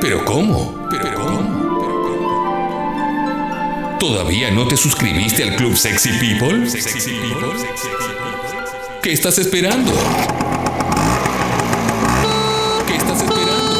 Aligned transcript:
¿Pero 0.00 0.24
cómo? 0.24 0.86
¿Pero 0.90 1.12
cómo? 1.14 1.58
¿Todavía 3.98 4.50
no 4.52 4.68
te 4.68 4.76
suscribiste 4.76 5.42
al 5.42 5.56
Club 5.56 5.76
Sexy 5.76 6.10
People? 6.20 6.68
¿Qué 9.02 9.12
estás 9.12 9.38
esperando? 9.38 9.92
¿Qué 12.86 12.94
estás 12.94 13.22
esperando? 13.22 13.78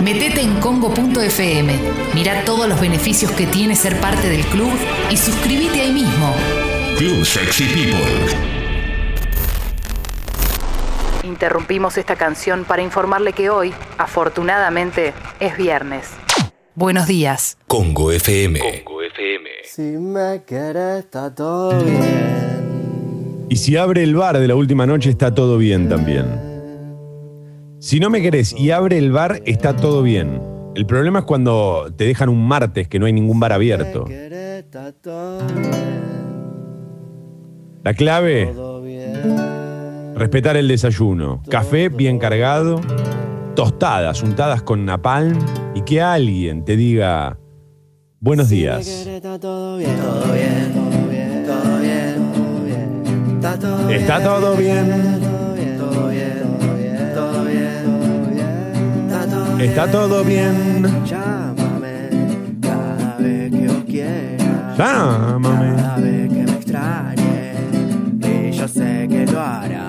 Metete 0.00 0.42
en 0.42 0.60
congo.fm, 0.60 1.74
mira 2.14 2.44
todos 2.44 2.68
los 2.68 2.80
beneficios 2.80 3.32
que 3.32 3.48
tiene 3.48 3.74
ser 3.74 3.98
parte 4.00 4.28
del 4.28 4.44
club 4.46 4.70
y 5.10 5.16
suscríbete 5.16 5.80
ahí 5.80 5.92
mismo. 5.92 6.32
Club 6.98 7.24
Sexy 7.24 7.64
People. 7.64 8.53
Interrumpimos 11.34 11.98
esta 11.98 12.14
canción 12.14 12.64
para 12.64 12.80
informarle 12.80 13.32
que 13.32 13.50
hoy, 13.50 13.74
afortunadamente, 13.98 15.12
es 15.40 15.56
viernes. 15.56 16.12
Buenos 16.76 17.08
días. 17.08 17.58
Congo 17.66 18.12
FM. 18.12 18.60
Si 19.64 19.82
me 19.82 20.44
querés, 20.46 21.00
está 21.00 21.34
todo 21.34 21.76
bien. 21.82 23.46
Y 23.50 23.56
si 23.56 23.76
abre 23.76 24.04
el 24.04 24.14
bar 24.14 24.38
de 24.38 24.46
la 24.46 24.54
última 24.54 24.86
noche, 24.86 25.10
está 25.10 25.34
todo 25.34 25.58
bien 25.58 25.88
también. 25.88 26.24
Si 27.80 27.98
no 27.98 28.10
me 28.10 28.22
querés 28.22 28.52
y 28.52 28.70
abre 28.70 28.96
el 28.96 29.10
bar, 29.10 29.42
está 29.44 29.74
todo 29.74 30.04
bien. 30.04 30.40
El 30.76 30.86
problema 30.86 31.18
es 31.18 31.24
cuando 31.24 31.92
te 31.96 32.04
dejan 32.04 32.28
un 32.28 32.46
martes 32.46 32.86
que 32.86 33.00
no 33.00 33.06
hay 33.06 33.12
ningún 33.12 33.40
bar 33.40 33.52
abierto. 33.52 34.04
Querés, 34.04 34.62
está 34.62 34.92
todo 34.92 35.44
bien. 35.48 35.94
La 37.82 37.92
clave, 37.92 38.52
Todo 38.54 38.82
bien. 38.82 39.63
Respetar 40.16 40.56
el 40.56 40.68
desayuno. 40.68 41.42
Café 41.48 41.88
bien 41.88 42.18
cargado, 42.18 42.80
tostadas 43.54 44.22
untadas 44.22 44.62
con 44.62 44.84
napalm 44.84 45.38
y 45.74 45.82
que 45.82 46.00
alguien 46.00 46.64
te 46.64 46.76
diga 46.76 47.38
buenos 48.20 48.48
días. 48.48 49.08
está 49.08 49.38
todo 49.38 49.76
bien. 54.56 55.24
Está 59.60 59.90
todo 59.90 60.24
bien. 60.24 60.82
Llámame 61.06 62.08
cada 62.60 63.16
vez 63.18 63.50
que 63.50 63.68
os 63.68 63.84
quiera. 63.84 64.74
Llámame. 64.76 65.76
Cada 65.76 65.96
vez 65.96 66.28
que 66.28 66.42
me 66.42 66.52
extrañe. 66.52 67.54
Y 68.20 68.50
yo 68.52 68.68
sé 68.68 69.06
que 69.08 69.26
lo 69.26 69.40
hará. 69.40 69.83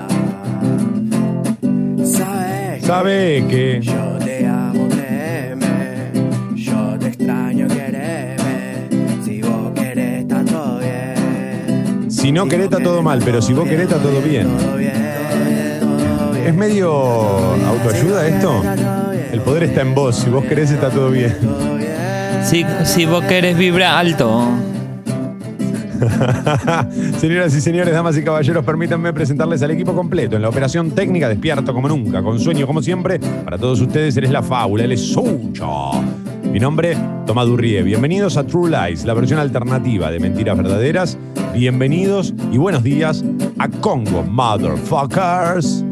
Sabes 2.86 3.42
que 3.46 3.46
Sabe 3.46 3.46
que 3.48 3.80
yo 3.82 4.18
te 4.24 4.46
amo, 4.46 4.88
créeme. 4.88 6.12
Yo 6.54 6.96
te 7.00 7.08
extraño, 7.08 7.66
quereme. 7.66 9.24
Si 9.24 9.42
vos 9.42 9.72
querés, 9.74 10.22
está 10.22 10.44
todo 10.44 10.78
bien. 10.78 12.06
si 12.08 12.30
no 12.30 12.46
querés 12.46 12.66
está 12.66 12.78
todo 12.78 13.02
mal, 13.02 13.20
pero 13.24 13.42
si 13.42 13.54
vos 13.54 13.68
querés 13.68 13.90
está 13.90 13.98
todo 13.98 14.20
bien. 14.22 14.46
Todo 14.56 14.76
bien, 14.76 14.92
todo 15.80 16.30
bien. 16.32 16.46
¿Es 16.46 16.54
medio 16.54 16.92
autoayuda 16.92 18.28
esto? 18.28 18.62
El 19.32 19.40
poder 19.40 19.64
está 19.64 19.80
en 19.80 19.92
vos. 19.92 20.14
Si 20.14 20.30
vos 20.30 20.44
querés 20.44 20.70
está 20.70 20.88
todo 20.88 21.10
bien. 21.10 21.34
Si, 22.44 22.64
si 22.84 23.04
vos 23.04 23.24
querés 23.24 23.58
vibra 23.58 23.98
alto. 23.98 24.48
Señoras 27.18 27.54
y 27.54 27.60
señores, 27.60 27.94
damas 27.94 28.16
y 28.16 28.22
caballeros, 28.22 28.64
permítanme 28.64 29.12
presentarles 29.12 29.62
al 29.62 29.70
equipo 29.70 29.94
completo 29.94 30.36
en 30.36 30.42
la 30.42 30.48
operación 30.48 30.90
técnica, 30.90 31.28
despierto 31.28 31.72
como 31.72 31.88
nunca, 31.88 32.22
con 32.22 32.38
sueño 32.38 32.66
como 32.66 32.82
siempre. 32.82 33.18
Para 33.18 33.58
todos 33.58 33.80
ustedes, 33.80 34.16
él 34.16 34.24
es 34.24 34.30
la 34.30 34.42
fábula, 34.42 34.84
él 34.84 34.92
es. 34.92 35.16
Mi 36.44 36.60
nombre, 36.60 36.96
Tomás 37.26 37.46
Durrie. 37.46 37.82
Bienvenidos 37.82 38.36
a 38.36 38.46
True 38.46 38.70
Lies, 38.70 39.04
la 39.04 39.14
versión 39.14 39.38
alternativa 39.38 40.10
de 40.10 40.20
Mentiras 40.20 40.56
Verdaderas. 40.56 41.18
Bienvenidos 41.52 42.34
y 42.52 42.58
buenos 42.58 42.82
días 42.82 43.24
a 43.58 43.68
Congo, 43.68 44.22
motherfuckers. 44.22 45.85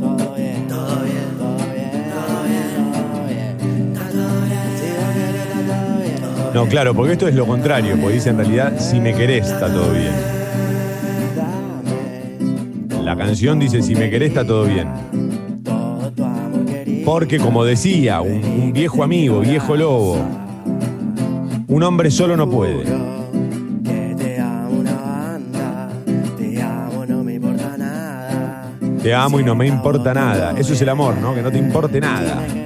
No, 6.54 6.69
claro, 6.69 6.94
porque 6.94 7.15
esto 7.15 7.26
es 7.26 7.34
lo 7.34 7.47
contrario, 7.47 7.97
porque 8.00 8.15
dice 8.15 8.31
en 8.31 8.37
realidad, 8.37 8.78
si 8.78 9.00
me 9.00 9.12
querés, 9.12 9.50
está 9.50 9.66
todo 9.66 9.91
bien. 9.91 10.12
La 13.03 13.16
canción 13.16 13.59
dice, 13.59 13.82
si 13.82 13.97
me 13.97 14.09
querés, 14.09 14.28
está 14.28 14.47
todo 14.47 14.65
bien. 14.65 14.88
Porque, 17.04 17.38
como 17.38 17.65
decía 17.65 18.20
un, 18.20 18.44
un 18.44 18.72
viejo 18.72 19.03
amigo, 19.03 19.41
viejo 19.41 19.75
lobo, 19.76 20.16
un 21.66 21.82
hombre 21.82 22.12
solo 22.12 22.37
no 22.37 22.48
puede. 22.48 22.84
Te 29.03 29.12
amo 29.12 29.41
y 29.41 29.44
no 29.44 29.56
me 29.56 29.66
importa 29.66 30.15
nada. 30.15 30.54
Eso 30.56 30.72
es 30.72 30.81
el 30.81 30.88
amor, 30.88 31.16
¿no? 31.19 31.34
Que 31.34 31.42
no 31.42 31.50
te 31.50 31.59
importe 31.59 32.00
nada. 32.00 32.63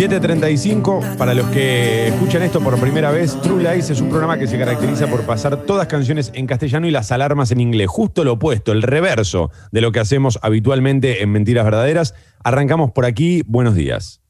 7.35, 0.00 1.18
para 1.18 1.34
los 1.34 1.46
que 1.50 2.08
escuchan 2.08 2.40
esto 2.40 2.62
por 2.62 2.80
primera 2.80 3.10
vez, 3.10 3.38
True 3.42 3.62
Lies 3.62 3.90
es 3.90 4.00
un 4.00 4.08
programa 4.08 4.38
que 4.38 4.46
se 4.46 4.58
caracteriza 4.58 5.06
por 5.08 5.26
pasar 5.26 5.58
todas 5.64 5.88
canciones 5.88 6.30
en 6.32 6.46
castellano 6.46 6.86
y 6.86 6.90
las 6.90 7.12
alarmas 7.12 7.50
en 7.50 7.60
inglés. 7.60 7.88
Justo 7.90 8.24
lo 8.24 8.32
opuesto, 8.32 8.72
el 8.72 8.80
reverso 8.80 9.50
de 9.72 9.82
lo 9.82 9.92
que 9.92 10.00
hacemos 10.00 10.38
habitualmente 10.40 11.22
en 11.22 11.30
Mentiras 11.30 11.66
Verdaderas. 11.66 12.14
Arrancamos 12.42 12.92
por 12.92 13.04
aquí. 13.04 13.42
Buenos 13.44 13.74
días. 13.74 14.22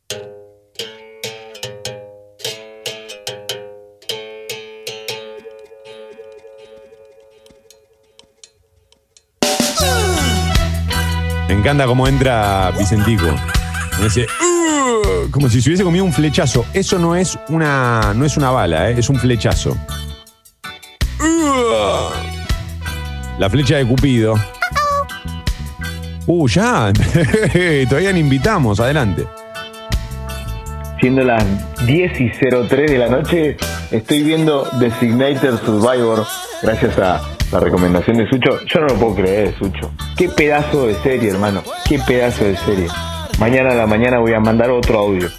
Me 11.47 11.55
encanta 11.55 11.87
cómo 11.87 12.09
entra 12.09 12.73
Vicentico. 12.77 13.27
Con 13.97 14.07
ese, 14.07 14.27
Como 15.31 15.49
si 15.49 15.61
se 15.61 15.71
hubiese 15.71 15.85
comido 15.85 16.05
un 16.05 16.13
flechazo. 16.13 16.65
Eso 16.73 16.99
no 16.99 17.17
es 17.17 17.39
una, 17.49 18.13
no 18.15 18.25
es 18.25 18.37
una 18.37 18.51
bala, 18.51 18.91
¿eh? 18.91 18.97
es 18.99 19.09
un 19.09 19.17
flechazo. 19.17 19.77
La 23.39 23.49
flecha 23.49 23.77
de 23.77 23.87
Cupido. 23.87 24.35
Uh, 26.27 26.47
ya. 26.47 26.93
Todavía 27.89 28.13
ni 28.13 28.21
invitamos. 28.21 28.81
Adelante. 28.81 29.27
Siendo 31.01 31.25
las 31.25 31.45
10 31.87 32.21
y 32.21 32.31
03 32.31 32.91
de 32.91 32.99
la 32.99 33.09
noche, 33.09 33.57
estoy 33.91 34.23
viendo 34.23 34.69
Designated 34.79 35.57
Survivor 35.65 36.27
gracias 36.63 36.99
a 36.99 37.23
la 37.51 37.61
recomendación 37.61 38.19
de 38.19 38.29
Sucho. 38.29 38.63
Yo 38.67 38.81
no 38.81 38.89
lo 38.89 38.95
puedo 38.97 39.15
creer, 39.17 39.55
Sucho. 39.59 39.91
Qué 40.17 40.29
pedazo 40.29 40.87
de 40.87 40.95
serie, 40.97 41.31
hermano. 41.31 41.63
Qué 41.89 41.99
pedazo 41.99 42.45
de 42.45 42.57
serie. 42.59 42.87
Mañana 43.41 43.71
a 43.71 43.75
la 43.75 43.87
mañana 43.87 44.19
voy 44.19 44.35
a 44.35 44.41
mandar 44.41 44.71
otro 44.71 44.99
audio. 44.99 45.31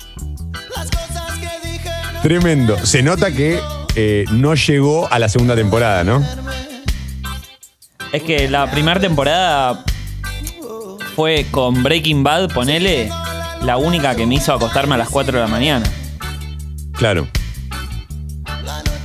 Tremendo. 2.24 2.76
Se 2.84 3.04
nota 3.04 3.32
que 3.32 3.60
eh, 3.96 4.26
no 4.32 4.56
llegó 4.56 5.08
a 5.12 5.20
la 5.20 5.30
segunda 5.30 5.56
temporada, 5.56 6.04
¿no? 6.04 6.26
Es 8.12 8.24
que 8.24 8.50
la 8.50 8.72
primera 8.72 9.00
temporada 9.00 9.86
fue 11.16 11.46
con 11.52 11.84
Breaking 11.84 12.24
Bad, 12.24 12.52
ponele, 12.52 13.12
la 13.62 13.78
única 13.78 14.16
que 14.16 14.26
me 14.26 14.36
hizo 14.36 14.52
acostarme 14.52 14.96
a 14.96 14.98
las 14.98 15.10
4 15.10 15.38
de 15.38 15.44
la 15.44 15.48
mañana. 15.48 15.86
Claro. 16.94 17.28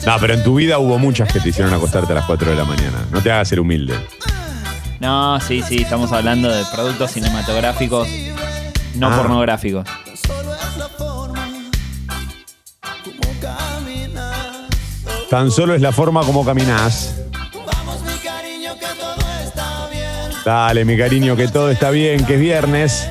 No, 0.06 0.16
pero 0.18 0.32
en 0.32 0.42
tu 0.42 0.54
vida 0.54 0.78
hubo 0.78 0.98
muchas 0.98 1.30
que 1.30 1.38
te 1.38 1.50
hicieron 1.50 1.74
acostarte 1.74 2.12
a 2.12 2.16
las 2.16 2.24
4 2.24 2.50
de 2.50 2.56
la 2.56 2.64
mañana. 2.64 3.04
No 3.10 3.20
te 3.20 3.30
hagas 3.30 3.46
ser 3.48 3.60
humilde. 3.60 3.94
No, 5.00 5.38
sí, 5.40 5.62
sí, 5.62 5.82
estamos 5.82 6.12
hablando 6.12 6.48
de 6.48 6.64
productos 6.72 7.10
cinematográficos 7.10 8.08
no 8.96 9.08
Ah. 9.08 9.16
pornográficos. 9.16 9.84
Tan 15.30 15.50
solo 15.50 15.74
es 15.74 15.80
la 15.80 15.92
forma 15.92 16.22
como 16.22 16.44
caminás. 16.44 17.14
Dale, 20.44 20.84
mi 20.84 20.96
cariño, 20.96 21.34
que 21.34 21.48
todo 21.48 21.70
está 21.70 21.90
bien, 21.90 22.24
que 22.24 22.34
es 22.34 22.40
viernes. 22.40 23.08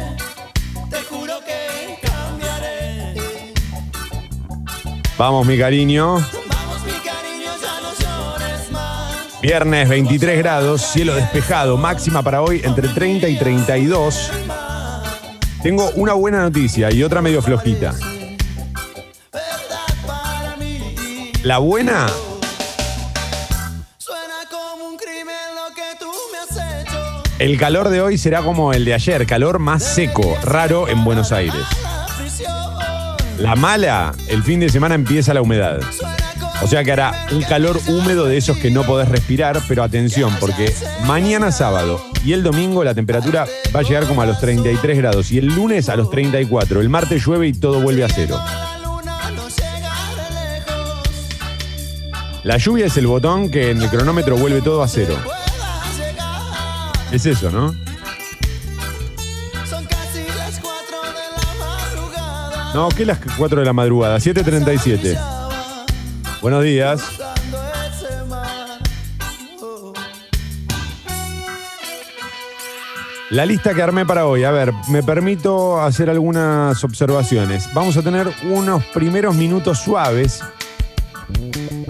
Vamos, 5.17 5.45
mi 5.45 5.57
cariño. 5.57 6.17
Viernes 9.41 9.87
23 9.89 10.37
grados, 10.39 10.81
cielo 10.81 11.13
despejado, 11.13 11.77
máxima 11.77 12.23
para 12.23 12.41
hoy 12.41 12.61
entre 12.63 12.87
30 12.87 13.27
y 13.27 13.37
32. 13.37 14.31
Tengo 15.65 15.89
una 15.95 16.13
buena 16.13 16.43
noticia 16.43 16.91
y 16.91 17.01
otra 17.01 17.23
medio 17.23 17.41
flojita. 17.41 17.95
La 21.41 21.57
buena. 21.57 22.05
El 27.39 27.57
calor 27.57 27.89
de 27.89 27.99
hoy 27.99 28.19
será 28.19 28.43
como 28.43 28.73
el 28.73 28.85
de 28.85 28.93
ayer, 28.93 29.25
calor 29.25 29.57
más 29.57 29.81
seco, 29.83 30.37
raro 30.43 30.87
en 30.87 31.03
Buenos 31.03 31.31
Aires. 31.31 31.65
La 33.39 33.55
mala, 33.55 34.13
el 34.27 34.43
fin 34.43 34.59
de 34.59 34.69
semana 34.69 34.93
empieza 34.93 35.33
la 35.33 35.41
humedad. 35.41 35.79
O 36.61 36.67
sea 36.67 36.83
que 36.83 36.91
hará 36.91 37.27
un 37.31 37.41
calor 37.43 37.79
húmedo 37.87 38.25
de 38.25 38.37
esos 38.37 38.57
que 38.57 38.71
no 38.71 38.83
podés 38.83 39.09
respirar, 39.09 39.61
pero 39.67 39.83
atención, 39.83 40.33
porque 40.39 40.73
mañana 41.05 41.51
sábado 41.51 42.01
y 42.23 42.33
el 42.33 42.41
domingo 42.43 42.83
la 42.83 42.95
temperatura 42.95 43.45
va 43.75 43.81
a 43.81 43.83
llegar 43.83 44.07
como 44.07 44.21
a 44.21 44.25
los 44.25 44.39
33 44.39 44.97
grados 44.97 45.31
y 45.31 45.37
el 45.37 45.47
lunes 45.47 45.89
a 45.89 45.95
los 45.95 46.09
34. 46.09 46.81
El 46.81 46.89
martes 46.89 47.25
llueve 47.25 47.47
y 47.47 47.53
todo 47.53 47.81
vuelve 47.81 48.03
a 48.03 48.09
cero. 48.09 48.39
La 52.43 52.57
lluvia 52.57 52.85
es 52.85 52.97
el 52.97 53.07
botón 53.07 53.49
que 53.49 53.71
en 53.71 53.81
el 53.81 53.89
cronómetro 53.89 54.37
vuelve 54.37 54.61
todo 54.61 54.81
a 54.83 54.87
cero. 54.87 55.15
Es 57.11 57.25
eso, 57.25 57.49
¿no? 57.49 57.75
No, 62.75 62.89
¿qué 62.89 63.05
las 63.05 63.19
4 63.37 63.59
de 63.59 63.65
la 63.65 63.71
madrugada? 63.71 64.17
7.37. 64.17 65.34
Buenos 66.45 66.63
días. 66.63 67.01
La 73.31 73.47
lista 73.47 73.73
que 73.73 73.81
armé 73.81 74.05
para 74.05 74.27
hoy, 74.27 74.43
a 74.43 74.51
ver, 74.51 74.71
me 74.89 75.01
permito 75.01 75.81
hacer 75.81 76.07
algunas 76.07 76.83
observaciones. 76.83 77.67
Vamos 77.73 77.97
a 77.97 78.03
tener 78.03 78.31
unos 78.43 78.85
primeros 78.93 79.35
minutos 79.35 79.79
suaves, 79.79 80.43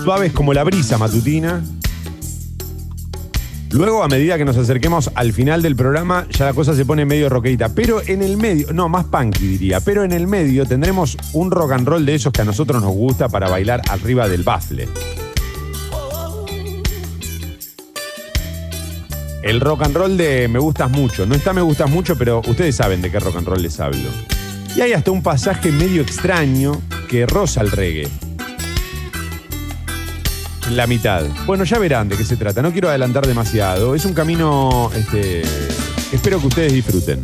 suaves 0.01 0.31
como 0.31 0.53
la 0.53 0.63
brisa 0.63 0.97
matutina. 0.97 1.61
Luego, 3.75 4.03
a 4.03 4.07
medida 4.07 4.37
que 4.37 4.45
nos 4.45 4.55
acerquemos 4.55 5.11
al 5.15 5.33
final 5.33 5.61
del 5.61 5.75
programa, 5.75 6.25
ya 6.29 6.45
la 6.45 6.53
cosa 6.53 6.73
se 6.73 6.85
pone 6.85 7.03
medio 7.03 7.27
rockerita. 7.27 7.75
Pero 7.75 8.01
en 8.07 8.21
el 8.21 8.37
medio, 8.37 8.71
no, 8.71 8.87
más 8.87 9.03
punky 9.03 9.45
diría, 9.45 9.81
pero 9.81 10.05
en 10.05 10.13
el 10.13 10.27
medio 10.27 10.65
tendremos 10.65 11.17
un 11.33 11.51
rock 11.51 11.73
and 11.73 11.85
roll 11.85 12.05
de 12.05 12.15
esos 12.15 12.31
que 12.31 12.41
a 12.41 12.45
nosotros 12.45 12.81
nos 12.81 12.93
gusta 12.93 13.27
para 13.27 13.49
bailar 13.49 13.81
arriba 13.89 14.29
del 14.29 14.43
bafle. 14.43 14.87
El 19.43 19.59
rock 19.59 19.81
and 19.83 19.97
roll 19.97 20.15
de 20.15 20.47
Me 20.47 20.59
Gustas 20.59 20.89
Mucho. 20.89 21.25
No 21.25 21.35
está 21.35 21.51
Me 21.51 21.59
Gustas 21.59 21.89
Mucho, 21.89 22.17
pero 22.17 22.39
ustedes 22.47 22.77
saben 22.77 23.01
de 23.01 23.11
qué 23.11 23.19
rock 23.19 23.35
and 23.35 23.47
roll 23.47 23.61
les 23.61 23.77
hablo. 23.81 24.09
Y 24.73 24.79
hay 24.79 24.93
hasta 24.93 25.11
un 25.11 25.21
pasaje 25.21 25.73
medio 25.73 26.01
extraño 26.01 26.81
que 27.09 27.25
roza 27.25 27.59
el 27.59 27.71
reggae. 27.71 28.07
La 30.71 30.87
mitad. 30.87 31.23
Bueno, 31.45 31.63
ya 31.63 31.77
verán 31.77 32.09
de 32.09 32.17
qué 32.17 32.23
se 32.23 32.37
trata. 32.37 32.61
No 32.61 32.71
quiero 32.71 32.89
adelantar 32.89 33.27
demasiado. 33.27 33.93
Es 33.93 34.03
un 34.05 34.13
camino 34.13 34.89
este, 34.95 35.43
espero 36.11 36.39
que 36.39 36.47
ustedes 36.47 36.73
disfruten. 36.73 37.23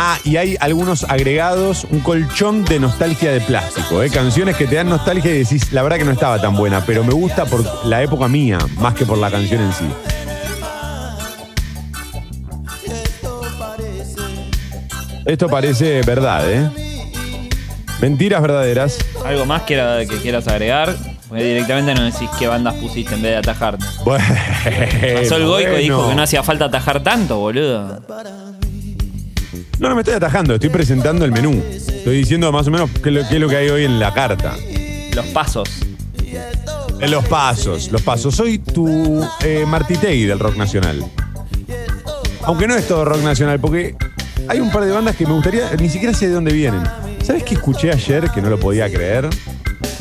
Ah, 0.00 0.16
y 0.22 0.36
hay 0.36 0.56
algunos 0.60 1.02
agregados, 1.04 1.84
un 1.90 2.00
colchón 2.00 2.64
de 2.64 2.78
nostalgia 2.78 3.32
de 3.32 3.40
plástico, 3.40 4.00
¿eh? 4.00 4.08
canciones 4.08 4.56
que 4.56 4.68
te 4.68 4.76
dan 4.76 4.88
nostalgia 4.88 5.34
y 5.34 5.38
decís, 5.38 5.72
la 5.72 5.82
verdad 5.82 5.98
que 5.98 6.04
no 6.04 6.12
estaba 6.12 6.40
tan 6.40 6.54
buena, 6.54 6.84
pero 6.86 7.02
me 7.02 7.12
gusta 7.12 7.46
por 7.46 7.84
la 7.84 8.00
época 8.00 8.28
mía, 8.28 8.58
más 8.76 8.94
que 8.94 9.04
por 9.04 9.18
la 9.18 9.28
canción 9.28 9.60
en 9.60 9.72
sí. 9.72 9.84
Esto 15.28 15.46
parece 15.46 16.00
verdad, 16.00 16.50
¿eh? 16.50 16.70
Mentiras 18.00 18.40
verdaderas. 18.40 18.98
¿Algo 19.26 19.44
más 19.44 19.60
que, 19.64 20.06
que 20.08 20.16
quieras 20.22 20.48
agregar? 20.48 20.96
Porque 21.28 21.44
directamente 21.44 21.94
no 21.94 22.02
decís 22.04 22.30
qué 22.38 22.46
bandas 22.46 22.76
pusiste 22.76 23.14
en 23.14 23.20
vez 23.20 23.32
de 23.32 23.36
atajarte. 23.36 23.84
Bueno, 24.06 24.24
Pasó 25.20 25.36
el 25.36 25.44
Goico 25.44 25.72
y 25.72 25.82
dijo 25.82 25.96
bueno. 25.96 26.08
que 26.08 26.16
no 26.16 26.22
hacía 26.22 26.42
falta 26.42 26.64
atajar 26.64 27.02
tanto, 27.02 27.40
boludo. 27.40 28.00
No, 29.78 29.90
no 29.90 29.94
me 29.94 30.00
estoy 30.00 30.14
atajando, 30.14 30.54
estoy 30.54 30.70
presentando 30.70 31.26
el 31.26 31.32
menú. 31.32 31.62
Estoy 31.68 32.16
diciendo 32.16 32.50
más 32.50 32.66
o 32.66 32.70
menos 32.70 32.88
qué 33.02 33.10
es 33.10 33.14
lo, 33.14 33.28
qué 33.28 33.34
es 33.34 33.40
lo 33.42 33.48
que 33.50 33.56
hay 33.56 33.68
hoy 33.68 33.84
en 33.84 34.00
la 34.00 34.14
carta. 34.14 34.54
Los 35.14 35.26
pasos. 35.26 35.68
En 37.00 37.10
los 37.10 37.26
pasos, 37.26 37.92
los 37.92 38.00
pasos. 38.00 38.34
Soy 38.34 38.60
tu 38.60 39.22
eh, 39.44 39.66
Martitegui 39.66 40.24
del 40.24 40.38
rock 40.38 40.56
nacional. 40.56 41.04
Aunque 42.44 42.66
no 42.66 42.74
es 42.74 42.88
todo 42.88 43.04
rock 43.04 43.20
nacional, 43.20 43.60
porque 43.60 43.94
hay 44.48 44.60
un 44.60 44.70
par 44.70 44.84
de 44.84 44.92
bandas 44.92 45.16
que 45.16 45.26
me 45.26 45.32
gustaría, 45.32 45.70
ni 45.78 45.88
siquiera 45.88 46.14
sé 46.14 46.28
de 46.28 46.34
dónde 46.34 46.52
vienen. 46.52 46.82
¿Sabes 47.22 47.42
qué 47.44 47.54
escuché 47.54 47.90
ayer 47.92 48.30
que 48.30 48.40
no 48.40 48.48
lo 48.50 48.58
podía 48.58 48.88
creer? 48.90 49.28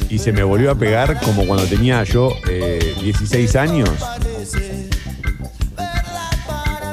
Y 0.10 0.20
se 0.20 0.32
me 0.32 0.44
volvió 0.44 0.72
a 0.72 0.76
pegar 0.76 1.20
como 1.22 1.46
cuando 1.46 1.66
tenía 1.66 2.04
yo 2.04 2.32
eh, 2.50 2.96
16 3.02 3.56
años. 3.58 3.90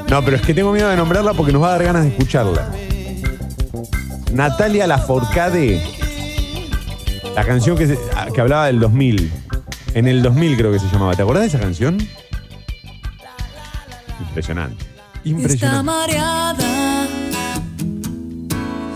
No, 0.09 0.23
pero 0.25 0.37
es 0.37 0.43
que 0.43 0.55
tengo 0.55 0.73
miedo 0.73 0.89
de 0.89 0.97
nombrarla 0.97 1.33
porque 1.35 1.53
nos 1.53 1.63
va 1.63 1.69
a 1.69 1.71
dar 1.73 1.85
ganas 1.85 2.03
de 2.03 2.09
escucharla. 2.11 2.71
Natalia 4.33 4.87
Laforcade. 4.87 5.83
La 7.35 7.45
canción 7.45 7.77
que, 7.77 7.87
se- 7.89 7.99
que 8.35 8.41
hablaba 8.41 8.67
del 8.67 8.81
2000. 8.81 9.31
En 9.95 10.09
el 10.09 10.23
2000 10.23 10.57
creo 10.57 10.73
que 10.73 10.79
se 10.79 10.87
llamaba. 10.89 11.15
¿Te 11.15 11.23
acordás 11.23 11.43
de 11.43 11.49
esa 11.49 11.61
canción? 11.61 11.99
Impresionante. 14.29 14.83
Está 14.85 15.29
Impresionante. 15.29 15.83
mareada, 15.85 16.55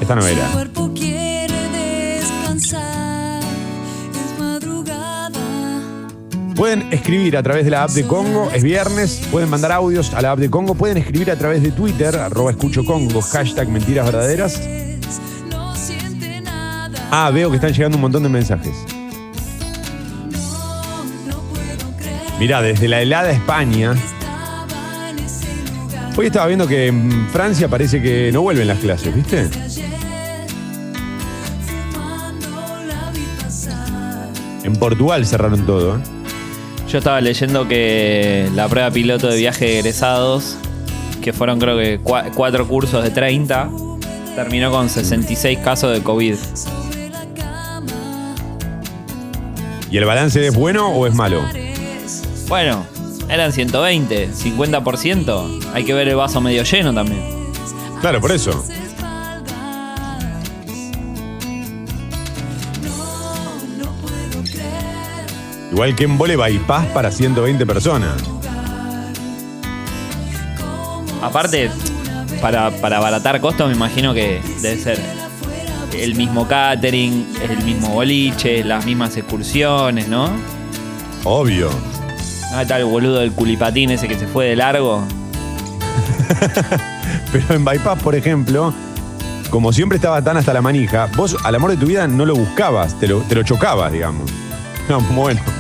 Esta 0.09 0.17
no 0.17 0.27
era. 0.27 0.49
Pueden 6.57 6.91
escribir 6.91 7.37
a 7.37 7.43
través 7.43 7.67
de 7.67 7.71
la 7.71 7.83
app 7.83 7.91
de 7.91 8.07
Congo, 8.07 8.51
es 8.55 8.63
viernes, 8.63 9.21
pueden 9.31 9.51
mandar 9.51 9.71
audios 9.71 10.15
a 10.15 10.23
la 10.23 10.31
app 10.31 10.39
de 10.39 10.49
Congo, 10.49 10.75
pueden 10.75 10.97
escribir 10.97 11.31
a 11.31 11.37
través 11.37 11.63
de 11.63 11.73
Twitter, 11.73 12.17
arroba 12.17 12.53
escucho 12.53 12.87
Congo, 12.87 13.21
hashtag 13.21 13.69
mentiras 13.69 14.07
verdaderas. 14.07 14.59
Ah, 17.11 17.31
veo 17.31 17.51
que 17.51 17.57
están 17.57 17.75
llegando 17.75 17.99
un 17.99 18.01
montón 18.01 18.23
de 18.23 18.31
mensajes. 18.31 18.75
Mirá, 22.41 22.63
desde 22.63 22.89
la 22.89 23.03
helada 23.03 23.31
España. 23.31 23.95
Hoy 26.17 26.27
estaba 26.29 26.47
viendo 26.47 26.67
que 26.67 26.87
en 26.87 27.29
Francia 27.29 27.69
parece 27.69 28.01
que 28.01 28.33
no 28.33 28.41
vuelven 28.41 28.67
las 28.67 28.79
clases, 28.79 29.15
¿viste? 29.15 29.68
En 34.69 34.77
Portugal 34.77 35.25
cerraron 35.25 35.65
todo, 35.65 35.97
¿eh? 35.97 36.01
Yo 36.91 36.99
estaba 36.99 37.23
leyendo 37.23 37.67
que 37.67 38.51
la 38.55 38.69
prueba 38.69 38.91
piloto 38.91 39.27
de 39.29 39.37
viaje 39.39 39.65
de 39.65 39.79
egresados, 39.79 40.57
que 41.23 41.33
fueron 41.33 41.59
creo 41.59 41.79
que 41.79 42.01
cua- 42.03 42.31
cuatro 42.35 42.69
cursos 42.69 43.03
de 43.03 43.09
30, 43.11 43.71
terminó 44.37 44.71
con 44.71 44.91
66 44.91 45.59
casos 45.61 45.93
de 45.93 46.03
COVID. 46.03 46.35
¿Y 49.91 49.97
el 49.97 50.05
balance 50.05 50.47
es 50.47 50.55
bueno 50.55 50.89
o 50.91 51.07
es 51.07 51.15
malo? 51.15 51.41
Bueno, 52.47 52.85
eran 53.31 53.53
120, 53.55 54.29
50%. 54.33 55.61
Hay 55.73 55.85
que 55.85 55.95
ver 55.95 56.09
el 56.09 56.17
vaso 56.17 56.43
medio 56.43 56.63
lleno 56.63 56.93
también. 56.93 57.23
Claro, 58.03 58.21
por 58.21 58.33
eso. 58.33 58.63
Igual 65.79 65.95
que 65.95 66.03
en 66.03 66.19
vole 66.19 66.35
bypass 66.35 66.87
para 66.87 67.13
120 67.13 67.65
personas. 67.65 68.17
Aparte, 71.23 71.71
para, 72.41 72.73
para 72.81 72.97
abaratar 72.97 73.41
costos, 73.41 73.69
me 73.69 73.77
imagino 73.77 74.13
que 74.13 74.41
debe 74.61 74.83
ser 74.83 74.99
el 75.97 76.17
mismo 76.17 76.49
catering, 76.49 77.29
el 77.49 77.65
mismo 77.65 77.91
boliche, 77.91 78.65
las 78.65 78.85
mismas 78.87 79.17
excursiones, 79.17 80.09
¿no? 80.09 80.31
Obvio. 81.23 81.71
Ah, 82.53 82.65
tal 82.67 82.85
boludo 82.85 83.21
del 83.21 83.31
culipatín 83.31 83.93
ese 83.93 84.09
que 84.09 84.19
se 84.19 84.27
fue 84.27 84.47
de 84.47 84.57
largo. 84.57 85.05
Pero 87.33 87.55
en 87.55 87.65
bypass, 87.65 88.03
por 88.03 88.17
ejemplo, 88.17 88.75
como 89.49 89.73
siempre 89.73 89.95
estaba 89.95 90.21
tan 90.23 90.39
hasta 90.39 90.53
la 90.53 90.61
manija, 90.61 91.09
vos 91.17 91.37
al 91.45 91.55
amor 91.55 91.71
de 91.71 91.77
tu 91.77 91.87
vida 91.87 92.09
no 92.09 92.27
lo 92.27 92.35
buscabas, 92.35 92.99
te 92.99 93.07
lo, 93.07 93.21
te 93.21 93.37
lo 93.37 93.45
chocabas, 93.45 93.93
digamos. 93.93 94.29
No, 94.89 95.03
bueno. 95.03 95.58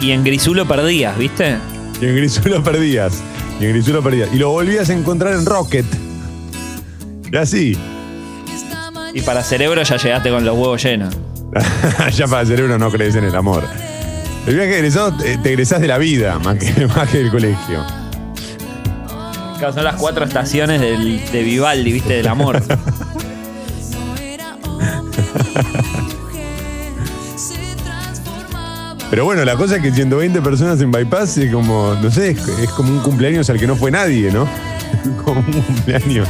Y 0.00 0.12
en 0.12 0.24
Grisulo 0.24 0.66
perdías, 0.66 1.16
¿viste? 1.18 1.58
Y 2.00 2.06
en 2.06 2.16
Grisulo 2.16 2.62
perdías. 2.62 3.22
Y 3.60 3.64
en 3.64 3.72
Grisulo 3.72 4.02
perdías. 4.02 4.28
Y 4.32 4.36
lo 4.36 4.50
volvías 4.50 4.88
a 4.90 4.92
encontrar 4.92 5.34
en 5.34 5.44
Rocket. 5.44 5.86
Y 7.30 7.36
así. 7.36 7.76
Y 9.12 9.20
para 9.22 9.42
cerebro 9.42 9.82
ya 9.82 9.96
llegaste 9.96 10.30
con 10.30 10.44
los 10.44 10.56
huevos 10.56 10.82
llenos. 10.82 11.14
ya 12.14 12.26
para 12.26 12.46
cerebro 12.46 12.78
no 12.78 12.90
crees 12.90 13.16
en 13.16 13.24
el 13.24 13.34
amor. 13.34 13.64
El 14.46 14.54
viaje 14.54 14.70
de 14.70 14.78
egresado 14.78 15.16
te, 15.16 15.36
te 15.38 15.48
egresás 15.50 15.80
de 15.80 15.88
la 15.88 15.98
vida, 15.98 16.38
más 16.38 16.56
que, 16.56 16.86
más 16.96 17.08
que 17.08 17.18
del 17.18 17.30
colegio. 17.30 17.84
Claro, 19.58 19.74
son 19.74 19.84
las 19.84 19.96
cuatro 19.96 20.24
estaciones 20.24 20.80
del, 20.80 21.20
de 21.32 21.42
Vivaldi, 21.42 21.92
¿viste? 21.92 22.14
Del 22.14 22.28
amor. 22.28 22.62
Pero 29.10 29.24
bueno, 29.24 29.44
la 29.44 29.56
cosa 29.56 29.76
es 29.76 29.82
que 29.82 29.90
120 29.92 30.42
personas 30.42 30.80
en 30.82 30.90
bypass 30.90 31.38
es 31.38 31.50
como, 31.52 31.94
no 31.94 32.10
sé, 32.10 32.32
es, 32.32 32.46
es 32.46 32.68
como 32.70 32.92
un 32.92 33.00
cumpleaños 33.00 33.48
al 33.48 33.58
que 33.58 33.66
no 33.66 33.74
fue 33.74 33.90
nadie, 33.90 34.30
¿no? 34.30 34.46
como 35.24 35.40
un 35.40 35.62
cumpleaños. 35.62 36.28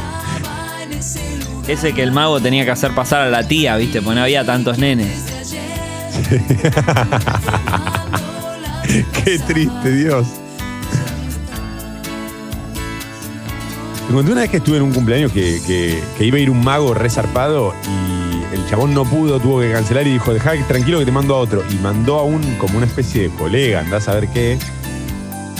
Ese 1.67 1.93
que 1.93 2.01
el 2.03 2.11
mago 2.11 2.39
tenía 2.39 2.63
que 2.65 2.71
hacer 2.71 2.91
pasar 2.95 3.21
a 3.21 3.29
la 3.29 3.47
tía, 3.47 3.75
¿viste? 3.75 4.01
Porque 4.01 4.15
no 4.15 4.23
había 4.23 4.45
tantos 4.45 4.77
nenes. 4.79 5.25
Qué 9.23 9.37
triste, 9.39 9.91
Dios. 9.91 10.25
Te 14.07 14.13
conté 14.13 14.31
una 14.31 14.41
vez 14.41 14.49
que 14.49 14.57
estuve 14.57 14.77
en 14.77 14.83
un 14.83 14.91
cumpleaños 14.93 15.31
que, 15.31 15.61
que- 15.67 16.01
que 16.17 16.25
iba 16.25 16.37
a 16.37 16.39
ir 16.39 16.49
un 16.49 16.63
mago 16.63 16.93
resarpado 16.95 17.75
y 17.85 18.28
el 18.53 18.65
chabón 18.67 18.93
no 18.93 19.05
pudo, 19.05 19.39
tuvo 19.39 19.59
que 19.61 19.71
cancelar 19.71 20.07
y 20.07 20.13
dijo, 20.13 20.33
dejá 20.33 20.53
tranquilo 20.67 20.99
que 20.99 21.05
te 21.05 21.11
mando 21.11 21.35
a 21.35 21.39
otro. 21.39 21.63
Y 21.69 21.75
mandó 21.75 22.19
a 22.19 22.23
un, 22.23 22.41
como 22.55 22.77
una 22.77 22.85
especie 22.87 23.23
de 23.23 23.29
colega, 23.29 23.81
andás 23.81 24.07
a 24.07 24.15
ver 24.15 24.27
qué. 24.29 24.57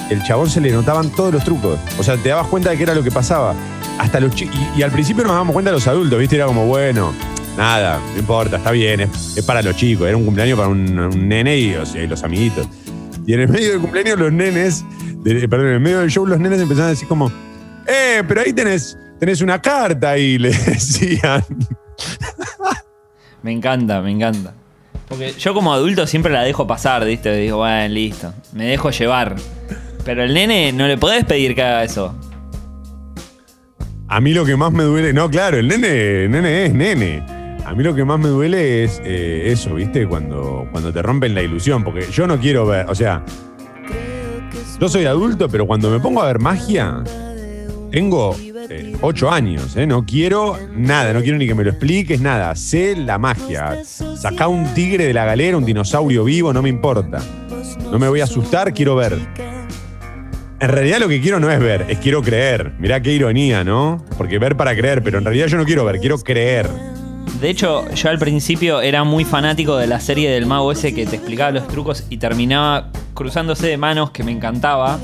El 0.09 0.23
chabón 0.23 0.49
se 0.49 0.59
le 0.59 0.71
notaban 0.71 1.09
todos 1.11 1.33
los 1.33 1.43
trucos. 1.43 1.77
O 1.99 2.03
sea, 2.03 2.17
te 2.17 2.29
dabas 2.29 2.47
cuenta 2.47 2.71
de 2.71 2.77
qué 2.77 2.83
era 2.83 2.95
lo 2.95 3.03
que 3.03 3.11
pasaba. 3.11 3.53
Hasta 3.99 4.19
los 4.19 4.41
y, 4.41 4.49
y 4.77 4.81
al 4.81 4.91
principio 4.91 5.23
nos 5.23 5.33
dábamos 5.33 5.53
cuenta 5.53 5.71
los 5.71 5.87
adultos, 5.87 6.17
¿viste? 6.17 6.35
Era 6.37 6.45
como, 6.47 6.65
bueno, 6.65 7.13
nada, 7.57 7.99
no 8.13 8.19
importa, 8.19 8.57
está 8.57 8.71
bien, 8.71 9.01
es, 9.01 9.43
para 9.45 9.61
los 9.61 9.75
chicos. 9.75 10.07
Era 10.07 10.17
un 10.17 10.25
cumpleaños 10.25 10.57
para 10.57 10.69
un, 10.69 11.27
nene 11.27 11.57
y, 11.57 11.75
los 12.07 12.23
amiguitos. 12.23 12.67
Y 13.27 13.33
en 13.33 13.41
el 13.41 13.49
medio 13.49 13.71
del 13.71 13.81
cumpleaños 13.81 14.17
los 14.17 14.31
nenes, 14.31 14.83
de- 15.23 15.47
perdón, 15.47 15.67
en 15.67 15.73
el 15.73 15.79
medio 15.79 15.99
del 15.99 16.09
show 16.09 16.25
los 16.25 16.39
nenes 16.39 16.59
empezaron 16.59 16.87
a 16.87 16.91
decir 16.91 17.07
como, 17.07 17.31
eh, 17.85 18.23
pero 18.27 18.41
ahí 18.41 18.53
tenés, 18.53 18.97
tenés 19.19 19.41
una 19.41 19.61
carta 19.61 20.17
y 20.17 20.39
le 20.39 20.49
decían. 20.65 21.43
Me 23.43 23.51
encanta, 23.51 24.01
me 24.01 24.11
encanta. 24.11 24.53
Porque 25.07 25.33
yo 25.33 25.53
como 25.53 25.73
adulto 25.73 26.05
siempre 26.05 26.31
la 26.31 26.43
dejo 26.43 26.67
pasar, 26.67 27.03
¿viste? 27.05 27.35
Digo, 27.35 27.57
bueno, 27.57 27.93
listo. 27.93 28.33
Me 28.53 28.65
dejo 28.65 28.91
llevar. 28.91 29.35
Pero 30.05 30.23
el 30.23 30.33
nene 30.33 30.71
no 30.71 30.87
le 30.87 30.97
podés 30.97 31.25
pedir 31.25 31.55
que 31.55 31.63
haga 31.63 31.83
eso. 31.83 32.15
A 34.07 34.19
mí 34.21 34.33
lo 34.33 34.45
que 34.45 34.55
más 34.55 34.71
me 34.71 34.83
duele, 34.83 35.13
no, 35.13 35.29
claro, 35.29 35.57
el 35.57 35.67
nene, 35.67 36.25
el 36.25 36.31
nene 36.31 36.65
es 36.65 36.73
nene. 36.73 37.23
A 37.65 37.73
mí 37.75 37.83
lo 37.83 37.93
que 37.93 38.03
más 38.03 38.19
me 38.19 38.29
duele 38.29 38.83
es 38.83 38.99
eh, 39.03 39.51
eso, 39.51 39.75
¿viste? 39.75 40.07
Cuando, 40.07 40.67
cuando 40.71 40.91
te 40.91 41.01
rompen 41.01 41.35
la 41.35 41.43
ilusión, 41.43 41.83
porque 41.83 42.07
yo 42.11 42.25
no 42.25 42.39
quiero 42.39 42.65
ver, 42.65 42.89
o 42.89 42.95
sea, 42.95 43.23
yo 44.79 44.89
soy 44.89 45.05
adulto, 45.05 45.49
pero 45.49 45.67
cuando 45.67 45.91
me 45.91 45.99
pongo 45.99 46.23
a 46.23 46.25
ver 46.25 46.39
magia, 46.39 47.03
tengo 47.91 48.35
eh, 48.69 48.95
ocho 49.01 49.31
años, 49.31 49.75
¿eh? 49.75 49.87
No 49.87 50.05
quiero 50.05 50.57
nada, 50.75 51.13
no 51.13 51.21
quiero 51.21 51.37
ni 51.37 51.47
que 51.47 51.55
me 51.55 51.63
lo 51.63 51.71
expliques, 51.71 52.21
nada. 52.21 52.55
Sé 52.55 52.95
la 52.95 53.17
magia. 53.17 53.83
Sacá 53.83 54.47
un 54.47 54.73
tigre 54.73 55.05
de 55.05 55.13
la 55.13 55.25
galera, 55.25 55.57
un 55.57 55.65
dinosaurio 55.65 56.23
vivo, 56.23 56.53
no 56.53 56.61
me 56.61 56.69
importa. 56.69 57.19
No 57.91 57.97
me 57.97 58.07
voy 58.07 58.21
a 58.21 58.25
asustar, 58.25 58.73
quiero 58.73 58.95
ver. 58.95 59.17
En 60.59 60.69
realidad 60.69 60.99
lo 60.99 61.07
que 61.07 61.21
quiero 61.21 61.39
no 61.39 61.49
es 61.49 61.59
ver, 61.59 61.85
es 61.89 61.99
quiero 61.99 62.21
creer. 62.21 62.73
Mirá 62.79 63.01
qué 63.01 63.13
ironía, 63.13 63.63
¿no? 63.63 64.03
Porque 64.17 64.39
ver 64.39 64.57
para 64.57 64.75
creer, 64.75 65.01
pero 65.01 65.17
en 65.17 65.25
realidad 65.25 65.47
yo 65.47 65.57
no 65.57 65.65
quiero 65.65 65.85
ver, 65.85 65.99
quiero 65.99 66.17
creer. 66.19 66.69
De 67.39 67.49
hecho, 67.49 67.89
yo 67.93 68.09
al 68.09 68.19
principio 68.19 68.81
era 68.81 69.05
muy 69.05 69.23
fanático 69.23 69.77
de 69.77 69.87
la 69.87 70.01
serie 70.01 70.29
del 70.29 70.45
mago 70.45 70.73
ese 70.73 70.93
que 70.93 71.05
te 71.05 71.15
explicaba 71.15 71.51
los 71.51 71.67
trucos 71.69 72.03
y 72.09 72.17
terminaba 72.17 72.89
cruzándose 73.13 73.67
de 73.67 73.77
manos 73.77 74.11
que 74.11 74.23
me 74.23 74.31
encantaba. 74.31 74.99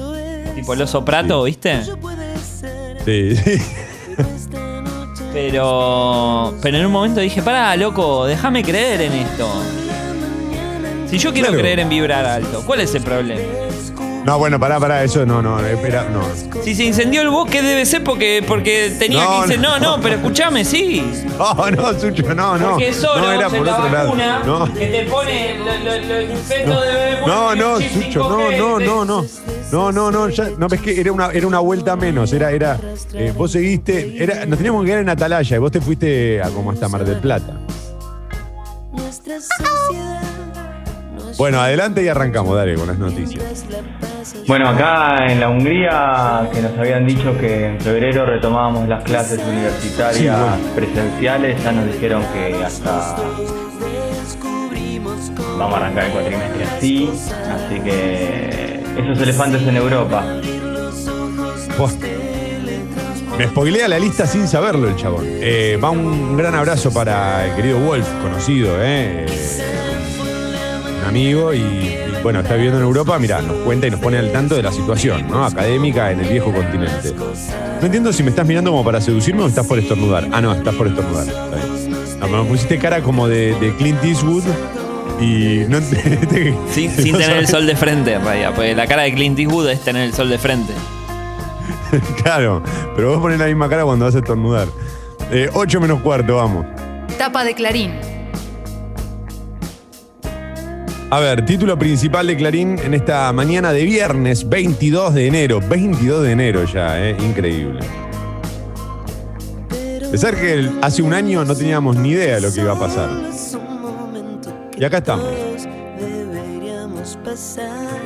Tipo 0.53 0.73
el 0.73 0.81
oso 0.81 1.05
prato, 1.05 1.43
¿viste? 1.43 1.81
Sí. 3.05 3.35
Pero. 5.33 6.53
Pero 6.61 6.77
en 6.77 6.85
un 6.85 6.91
momento 6.91 7.19
dije, 7.19 7.41
pará, 7.41 7.75
loco, 7.75 8.25
déjame 8.25 8.63
creer 8.63 9.01
en 9.01 9.13
esto. 9.13 9.47
Si 11.09 11.17
yo 11.17 11.31
quiero 11.33 11.49
Claro. 11.49 11.61
creer 11.61 11.79
en 11.81 11.89
vibrar 11.89 12.25
alto, 12.25 12.63
¿cuál 12.65 12.81
es 12.81 12.95
el 12.95 13.03
problema? 13.03 13.41
No, 14.23 14.39
bueno, 14.39 14.59
pará, 14.59 14.79
pará, 14.79 15.03
eso 15.03 15.23
no, 15.23 15.39
no, 15.43 15.59
espera, 15.59 16.07
no. 16.11 16.23
Si 16.63 16.73
se 16.73 16.83
incendió 16.85 17.21
el 17.21 17.29
bosque 17.29 17.61
debe 17.61 17.85
ser 17.85 18.03
porque, 18.03 18.43
porque 18.47 18.91
tenía 18.97 19.23
No, 19.23 19.41
15. 19.43 19.57
No, 19.59 19.77
no. 19.77 19.97
no, 19.97 20.01
pero 20.01 20.15
escúchame, 20.15 20.65
sí. 20.65 21.03
No, 21.37 21.69
no, 21.69 21.99
Sucho, 21.99 22.33
no, 22.33 22.57
no. 22.57 22.69
Porque 22.71 22.91
solo 22.93 23.21
no 23.21 23.31
era 23.33 23.49
por 23.49 23.63
la 23.65 23.73
otro 23.77 23.89
lado. 23.91 24.05
vacuna 24.07 24.41
No. 24.45 24.73
que 24.73 24.87
te 24.87 25.03
pone 25.05 25.59
lo- 25.59 25.65
lo- 25.65 26.07
lo- 26.07 26.17
el 26.17 26.37
feto 26.37 26.81
de 26.81 26.87
bebé 26.93 27.17
No, 27.27 27.53
no, 27.55 27.77
Sucho, 27.79 28.29
no, 28.29 28.39
5G, 28.49 28.57
no, 28.57 28.79
no, 28.79 29.05
no. 29.05 29.25
No, 29.75 29.91
no, 29.91 30.09
no, 30.09 30.29
ya, 30.29 30.51
no 30.57 30.69
ves 30.69 30.79
que 30.79 31.01
era 31.01 31.11
una, 31.11 31.31
era 31.31 31.45
una 31.45 31.59
vuelta 31.59 31.97
menos, 31.97 32.31
era, 32.31 32.49
era, 32.49 32.79
eh, 33.13 33.33
vos 33.35 33.51
seguiste, 33.51 34.23
era, 34.23 34.45
nos 34.45 34.57
teníamos 34.57 34.83
que 34.83 34.87
quedar 34.87 35.01
en 35.01 35.09
Atalaya 35.09 35.57
y 35.57 35.59
vos 35.59 35.69
te 35.69 35.81
fuiste 35.81 36.41
a 36.41 36.49
como 36.49 36.71
hasta 36.71 36.87
Mar 36.87 37.03
del 37.03 37.19
Plata. 37.19 37.59
Bueno, 41.37 41.59
adelante 41.59 42.01
y 42.01 42.07
arrancamos, 42.07 42.55
dale, 42.55 42.75
con 42.75 42.87
las 42.87 42.97
noticias. 42.97 43.65
Bueno, 44.47 44.69
acá 44.69 45.29
en 45.29 45.41
la 45.41 45.49
Hungría, 45.49 46.49
que 46.53 46.61
nos 46.61 46.77
habían 46.77 47.05
dicho 47.05 47.37
que 47.37 47.65
en 47.65 47.81
febrero 47.81 48.25
retomábamos 48.25 48.87
las 48.87 49.03
clases 49.03 49.41
universitarias 49.45 50.15
Sí, 50.15 50.29
bueno. 50.29 50.73
presenciales, 50.73 51.61
ya 51.61 51.71
nos 51.73 51.85
dijeron 51.87 52.23
que 52.31 52.63
hasta 52.63 53.17
vamos 55.57 55.73
a 55.73 55.77
arrancar 55.77 56.05
el 56.05 56.11
cuatrimestre 56.11 56.63
así, 56.63 57.09
así 57.51 57.79
que 57.81 58.74
esos 58.97 59.21
elefantes 59.21 59.61
en 59.67 59.77
Europa. 59.77 60.23
Buah. 61.77 61.91
Me 63.37 63.47
spoilea 63.47 63.89
la 63.89 63.99
lista 63.99 64.25
sin 64.25 64.47
saberlo 64.47 64.87
el 64.87 64.95
chabón. 64.95 65.25
Eh, 65.27 65.77
va 65.83 65.89
un 65.89 66.37
gran 66.37 66.55
abrazo 66.55 66.91
para 66.91 67.45
el 67.45 67.55
querido 67.55 67.79
Wolf, 67.79 68.07
conocido, 68.21 68.77
¿eh? 68.79 69.25
Un 71.01 71.09
amigo 71.09 71.53
y, 71.53 71.97
bueno, 72.23 72.39
está 72.39 72.55
viviendo 72.55 72.79
en 72.79 72.85
Europa, 72.85 73.19
mira, 73.19 73.41
nos 73.41 73.57
cuenta 73.57 73.87
y 73.87 73.91
nos 73.91 73.99
pone 73.99 74.17
al 74.17 74.31
tanto 74.31 74.55
de 74.55 74.63
la 74.63 74.71
situación, 74.71 75.27
¿no? 75.29 75.43
Académica 75.43 76.11
en 76.11 76.21
el 76.21 76.29
viejo 76.29 76.53
continente. 76.53 77.13
No 77.81 77.85
entiendo 77.85 78.13
si 78.13 78.23
me 78.23 78.29
estás 78.29 78.47
mirando 78.47 78.71
como 78.71 78.85
para 78.85 79.01
seducirme 79.01 79.43
o 79.43 79.47
estás 79.47 79.67
por 79.67 79.79
estornudar. 79.79 80.29
Ah, 80.31 80.39
no, 80.39 80.53
estás 80.53 80.73
por 80.73 80.87
estornudar. 80.87 81.27
Está 81.27 81.55
bien. 81.57 82.21
No, 82.21 82.43
me 82.43 82.49
pusiste 82.49 82.79
cara 82.79 83.01
como 83.01 83.27
de, 83.27 83.53
de 83.59 83.75
Clint 83.75 84.01
Eastwood 84.03 84.45
y 85.19 85.65
no 85.69 85.79
te- 85.79 86.53
Sin, 86.71 87.11
no 87.11 87.17
tener 87.17 87.37
el 87.37 87.47
sol 87.47 87.65
de 87.65 87.75
frente, 87.75 88.13
en 88.13 88.23
realidad. 88.23 88.51
Porque 88.55 88.75
la 88.75 88.87
cara 88.87 89.03
de 89.03 89.13
Clint 89.13 89.39
Eastwood 89.39 89.69
es 89.69 89.81
tener 89.81 90.03
el 90.03 90.13
sol 90.13 90.29
de 90.29 90.37
frente. 90.37 90.73
Claro, 92.23 92.61
pero 92.95 93.11
vos 93.11 93.19
pones 93.21 93.39
la 93.39 93.45
misma 93.45 93.69
cara 93.69 93.83
cuando 93.85 94.05
vas 94.05 94.15
a 94.15 94.17
estornudar. 94.17 94.67
Eh, 95.31 95.49
8 95.53 95.79
menos 95.79 96.01
cuarto, 96.01 96.35
vamos. 96.35 96.65
Tapa 97.17 97.43
de 97.45 97.53
Clarín. 97.53 97.91
A 101.11 101.19
ver, 101.19 101.45
título 101.45 101.77
principal 101.79 102.27
de 102.27 102.35
Clarín 102.35 102.77
en 102.79 102.93
esta 102.95 103.31
mañana 103.31 103.71
de 103.71 103.83
viernes 103.83 104.49
22 104.49 105.13
de 105.13 105.27
enero. 105.27 105.61
22 105.61 106.23
de 106.23 106.31
enero 106.31 106.65
ya, 106.65 106.99
¿eh? 107.01 107.15
Increíble. 107.19 107.79
Pensar 110.11 110.35
que 110.35 110.69
hace 110.81 111.01
un 111.01 111.13
año 111.13 111.45
no 111.45 111.55
teníamos 111.55 111.95
ni 111.97 112.09
idea 112.09 112.35
de 112.35 112.41
lo 112.41 112.51
que 112.53 112.61
iba 112.61 112.73
a 112.73 112.79
pasar. 112.79 113.09
Y 114.77 114.83
acá 114.83 114.97
estamos. 114.97 115.25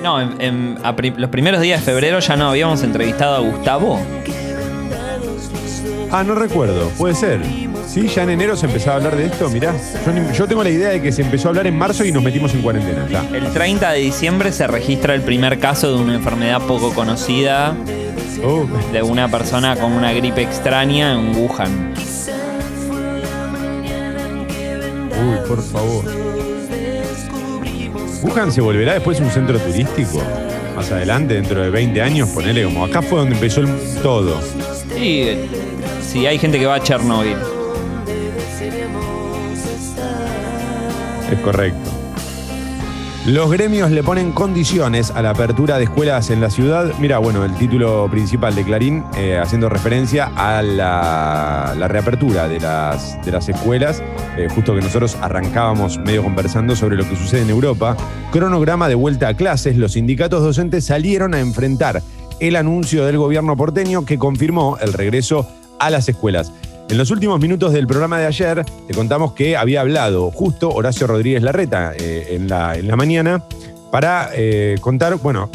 No, 0.03 0.21
en- 0.21 0.41
en- 0.41 0.77
a 0.83 0.95
pri- 0.95 1.13
los 1.17 1.29
primeros 1.29 1.61
días 1.61 1.79
de 1.81 1.85
febrero 1.91 2.19
ya 2.19 2.35
no 2.35 2.49
habíamos 2.49 2.83
entrevistado 2.83 3.35
a 3.35 3.39
Gustavo. 3.39 3.99
Ah, 6.11 6.23
no 6.23 6.35
recuerdo. 6.35 6.89
Puede 6.97 7.13
ser. 7.15 7.41
Sí, 7.87 8.07
ya 8.07 8.23
en 8.23 8.29
enero 8.31 8.55
se 8.55 8.65
empezó 8.67 8.91
a 8.91 8.95
hablar 8.95 9.15
de 9.15 9.25
esto. 9.25 9.49
Mirá, 9.49 9.73
yo, 10.05 10.11
ni- 10.11 10.35
yo 10.35 10.47
tengo 10.47 10.63
la 10.63 10.69
idea 10.69 10.89
de 10.89 11.01
que 11.01 11.11
se 11.11 11.21
empezó 11.21 11.47
a 11.47 11.49
hablar 11.49 11.67
en 11.67 11.77
marzo 11.77 12.05
y 12.05 12.11
nos 12.11 12.21
metimos 12.23 12.53
en 12.53 12.61
cuarentena. 12.61 13.07
Ya. 13.09 13.23
El 13.35 13.51
30 13.51 13.91
de 13.91 13.99
diciembre 13.99 14.51
se 14.51 14.67
registra 14.67 15.15
el 15.15 15.21
primer 15.21 15.59
caso 15.59 15.95
de 15.95 16.01
una 16.03 16.15
enfermedad 16.15 16.61
poco 16.61 16.93
conocida 16.93 17.75
Oh, 18.43 18.65
de 18.93 19.01
una 19.01 19.27
persona 19.29 19.75
con 19.75 19.91
una 19.91 20.13
gripe 20.13 20.41
extraña 20.41 21.13
en 21.13 21.35
Wuhan. 21.35 21.93
uy, 25.11 25.47
por 25.47 25.61
favor. 25.61 26.05
¿Wuhan 28.21 28.51
se 28.51 28.61
volverá 28.61 28.93
después 28.93 29.19
un 29.19 29.29
centro 29.31 29.57
turístico? 29.59 30.21
Más 30.75 30.91
adelante, 30.91 31.33
dentro 31.35 31.61
de 31.61 31.69
20 31.69 32.01
años, 32.01 32.29
ponele 32.29 32.63
como 32.63 32.85
acá 32.85 33.01
fue 33.01 33.19
donde 33.19 33.35
empezó 33.35 33.61
el- 33.61 33.69
todo. 34.01 34.39
Y 34.97 35.21
eh, 35.21 35.47
sí, 36.01 36.25
hay 36.25 36.37
gente 36.37 36.59
que 36.59 36.65
va 36.65 36.75
a 36.75 36.83
Chernobyl. 36.83 37.35
Es 41.31 41.39
correcto. 41.41 41.88
Los 43.25 43.51
gremios 43.51 43.91
le 43.91 44.01
ponen 44.01 44.31
condiciones 44.31 45.11
a 45.11 45.21
la 45.21 45.31
apertura 45.31 45.77
de 45.77 45.83
escuelas 45.83 46.29
en 46.29 46.39
la 46.39 46.49
ciudad. 46.49 46.93
Mira, 46.99 47.17
bueno, 47.17 47.43
el 47.43 47.53
título 47.55 48.07
principal 48.09 48.55
de 48.55 48.63
Clarín, 48.63 49.03
eh, 49.17 49.37
haciendo 49.37 49.67
referencia 49.67 50.31
a 50.37 50.61
la, 50.61 51.87
reapertura 51.89 52.47
de 52.47 52.61
las, 52.61 53.23
de 53.25 53.31
las 53.33 53.49
escuelas, 53.49 54.01
eh, 54.37 54.47
justo 54.55 54.73
que 54.73 54.81
nosotros 54.81 55.17
arrancábamos 55.19 55.97
medio 55.99 56.23
conversando 56.23 56.77
sobre 56.77 56.95
lo 56.95 57.07
que 57.07 57.17
sucede 57.17 57.41
en 57.41 57.49
Europa. 57.49 57.97
Cronograma 58.31 58.87
de 58.87 58.95
vuelta 58.95 59.27
a 59.27 59.33
clases, 59.33 59.75
los 59.75 59.93
sindicatos 59.93 60.41
docentes 60.41 60.85
salieron 60.85 61.33
a 61.33 61.41
enfrentar 61.41 62.01
el 62.39 62.55
anuncio 62.55 63.05
del 63.05 63.17
gobierno 63.17 63.57
porteño 63.57 64.05
que 64.05 64.17
confirmó 64.17 64.77
el 64.79 64.93
regreso 64.93 65.45
a 65.77 65.89
las 65.89 66.07
escuelas. 66.07 66.53
En 66.89 66.97
los 66.97 67.11
últimos 67.11 67.39
minutos 67.39 67.71
del 67.71 67.85
programa 67.85 68.17
de 68.17 68.25
ayer 68.25 68.65
te 68.87 68.93
contamos 68.95 69.33
que 69.33 69.55
había 69.55 69.81
hablado 69.81 70.31
justo 70.31 70.69
Horacio 70.69 71.05
Rodríguez 71.05 71.43
Larreta 71.43 71.93
eh, 71.95 72.29
en, 72.31 72.47
la, 72.49 72.75
en 72.75 72.87
la 72.87 72.95
mañana 72.95 73.43
para 73.91 74.29
eh, 74.33 74.77
contar, 74.81 75.15
bueno, 75.17 75.51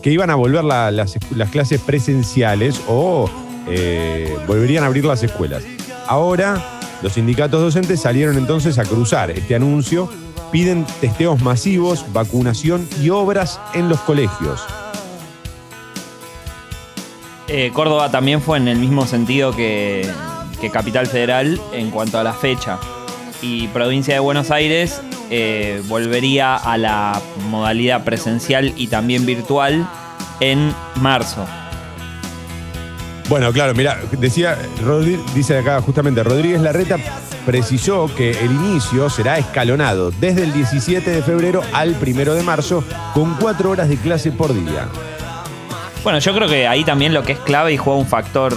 que 0.00 0.10
iban 0.10 0.30
a 0.30 0.36
volver 0.36 0.62
la- 0.64 0.90
las, 0.92 1.16
las 1.34 1.50
clases 1.50 1.80
presenciales 1.80 2.80
o 2.86 3.28
eh, 3.68 4.36
volverían 4.46 4.84
a 4.84 4.86
abrir 4.86 5.04
las 5.04 5.22
escuelas. 5.24 5.64
Ahora, 6.06 6.62
los 7.02 7.14
sindicatos 7.14 7.60
docentes 7.60 8.00
salieron 8.00 8.36
entonces 8.38 8.78
a 8.78 8.84
cruzar 8.84 9.30
este 9.32 9.56
anuncio, 9.56 10.08
piden 10.52 10.86
testeos 11.00 11.42
masivos, 11.42 12.04
vacunación 12.12 12.86
y 13.02 13.10
obras 13.10 13.58
en 13.74 13.88
los 13.88 13.98
colegios. 14.00 14.62
Córdoba 17.72 18.10
también 18.10 18.40
fue 18.40 18.58
en 18.58 18.66
el 18.68 18.78
mismo 18.78 19.06
sentido 19.06 19.54
que, 19.54 20.08
que 20.64 20.70
Capital 20.70 21.06
Federal 21.06 21.60
en 21.72 21.90
cuanto 21.90 22.18
a 22.18 22.24
la 22.24 22.32
fecha. 22.32 22.78
Y 23.42 23.68
provincia 23.68 24.14
de 24.14 24.20
Buenos 24.20 24.50
Aires 24.50 25.02
eh, 25.28 25.82
volvería 25.88 26.56
a 26.56 26.78
la 26.78 27.20
modalidad 27.50 28.02
presencial 28.04 28.72
y 28.76 28.86
también 28.86 29.26
virtual 29.26 29.86
en 30.40 30.74
marzo. 31.02 31.44
Bueno, 33.28 33.52
claro, 33.52 33.74
mira, 33.74 33.98
decía, 34.12 34.56
Rodri- 34.82 35.22
dice 35.34 35.58
acá 35.58 35.80
justamente, 35.82 36.22
Rodríguez 36.22 36.60
Larreta 36.62 36.96
precisó 37.44 38.10
que 38.16 38.30
el 38.30 38.50
inicio 38.52 39.10
será 39.10 39.36
escalonado 39.38 40.10
desde 40.12 40.44
el 40.44 40.52
17 40.54 41.10
de 41.10 41.22
febrero 41.22 41.60
al 41.74 41.94
1 42.00 42.34
de 42.34 42.42
marzo 42.42 42.82
con 43.12 43.34
cuatro 43.34 43.70
horas 43.70 43.88
de 43.90 43.96
clase 43.98 44.30
por 44.32 44.54
día. 44.54 44.88
Bueno, 46.02 46.18
yo 46.20 46.34
creo 46.34 46.48
que 46.48 46.66
ahí 46.68 46.84
también 46.84 47.12
lo 47.12 47.22
que 47.22 47.32
es 47.32 47.38
clave 47.40 47.72
y 47.72 47.76
juega 47.78 47.98
un 47.98 48.06
factor 48.06 48.54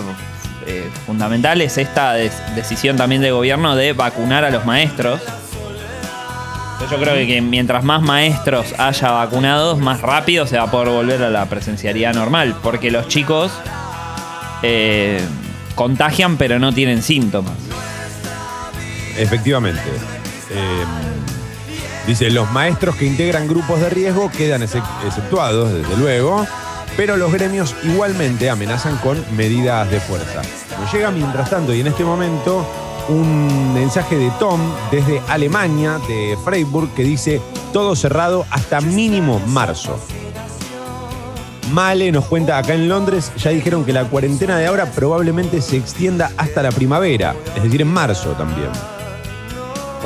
eh, 0.67 0.89
fundamental 1.05 1.61
es 1.61 1.77
esta 1.77 2.13
decisión 2.13 2.97
también 2.97 3.21
de 3.21 3.31
gobierno 3.31 3.75
de 3.75 3.93
vacunar 3.93 4.43
a 4.45 4.49
los 4.49 4.65
maestros. 4.65 5.21
Yo 6.91 6.99
creo 6.99 7.15
que, 7.25 7.41
mientras 7.41 7.83
más 7.83 8.03
maestros 8.03 8.75
haya 8.77 9.11
vacunados, 9.11 9.79
más 9.79 10.01
rápido 10.01 10.45
se 10.45 10.57
va 10.57 10.63
a 10.65 10.71
poder 10.71 10.89
volver 10.89 11.23
a 11.23 11.29
la 11.29 11.47
presencialidad 11.47 12.13
normal, 12.13 12.55
porque 12.61 12.91
los 12.91 13.07
chicos 13.07 13.51
eh, 14.61 15.19
contagian 15.73 16.37
pero 16.37 16.59
no 16.59 16.71
tienen 16.73 17.01
síntomas. 17.01 17.53
Efectivamente. 19.17 19.81
Eh, 20.51 20.83
dice, 22.05 22.29
los 22.29 22.51
maestros 22.51 22.95
que 22.95 23.05
integran 23.05 23.47
grupos 23.47 23.81
de 23.81 23.89
riesgo 23.89 24.29
quedan 24.31 24.61
excep- 24.61 24.83
exceptuados, 25.05 25.73
desde 25.73 25.97
luego, 25.97 26.45
pero 26.97 27.15
los 27.15 27.31
gremios 27.31 27.75
igualmente 27.83 28.49
amenazan 28.49 28.97
con 28.97 29.23
medidas 29.37 29.89
de 29.89 30.01
fuerza. 30.01 30.41
Nos 30.81 30.91
llega 30.91 31.11
mientras 31.11 31.49
tanto 31.49 31.73
y 31.73 31.79
en 31.79 31.87
este 31.87 32.03
momento 32.03 32.65
un 33.07 33.73
mensaje 33.73 34.17
de 34.17 34.31
Tom 34.39 34.59
desde 34.91 35.21
Alemania, 35.29 35.99
de 36.07 36.37
Freiburg, 36.43 36.89
que 36.93 37.03
dice 37.03 37.39
todo 37.71 37.95
cerrado 37.95 38.45
hasta 38.49 38.81
mínimo 38.81 39.39
marzo. 39.47 39.97
Male 41.71 42.11
nos 42.11 42.25
cuenta 42.25 42.57
acá 42.57 42.73
en 42.73 42.89
Londres, 42.89 43.31
ya 43.37 43.51
dijeron 43.51 43.85
que 43.85 43.93
la 43.93 44.05
cuarentena 44.05 44.57
de 44.57 44.67
ahora 44.67 44.91
probablemente 44.91 45.61
se 45.61 45.77
extienda 45.77 46.31
hasta 46.37 46.63
la 46.63 46.71
primavera, 46.71 47.35
es 47.55 47.63
decir, 47.63 47.81
en 47.81 47.89
marzo 47.89 48.31
también. 48.31 48.69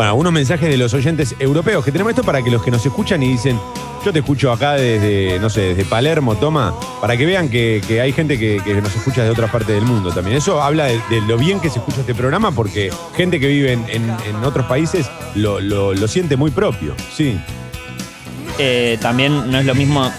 Bueno, 0.01 0.13
algunos 0.13 0.33
mensajes 0.33 0.67
de 0.67 0.77
los 0.77 0.95
oyentes 0.95 1.35
europeos 1.37 1.85
que 1.85 1.91
tenemos 1.91 2.09
esto 2.09 2.23
para 2.23 2.41
que 2.41 2.49
los 2.49 2.63
que 2.63 2.71
nos 2.71 2.83
escuchan 2.83 3.21
y 3.21 3.27
dicen, 3.27 3.59
yo 4.03 4.11
te 4.11 4.17
escucho 4.17 4.51
acá 4.51 4.71
desde, 4.71 5.37
no 5.37 5.47
sé, 5.47 5.75
desde 5.75 5.85
Palermo, 5.85 6.33
toma, 6.33 6.73
para 6.99 7.15
que 7.15 7.23
vean 7.23 7.49
que, 7.49 7.83
hay 8.01 8.11
gente 8.11 8.39
que, 8.39 8.59
nos 8.81 8.95
escucha 8.95 9.23
de 9.23 9.29
otras 9.29 9.51
partes 9.51 9.75
del 9.75 9.83
mundo 9.85 10.11
también. 10.11 10.37
Eso 10.37 10.59
habla 10.59 10.85
de, 10.85 11.21
lo 11.27 11.37
bien 11.37 11.59
que 11.59 11.69
se 11.69 11.77
escucha 11.77 11.99
este 11.99 12.15
programa 12.15 12.51
porque 12.51 12.91
gente 13.15 13.39
que 13.39 13.45
vive 13.45 13.73
en, 13.73 14.09
otros 14.43 14.65
países 14.65 15.05
lo, 15.35 15.59
lo- 15.59 16.07
siente 16.07 16.35
muy 16.35 16.49
propio, 16.49 16.95
sí. 17.15 17.39
Eh, 18.57 18.97
también 19.01 19.51
no 19.51 19.59
es 19.59 19.67
lo 19.67 19.75
mismo 19.75 20.11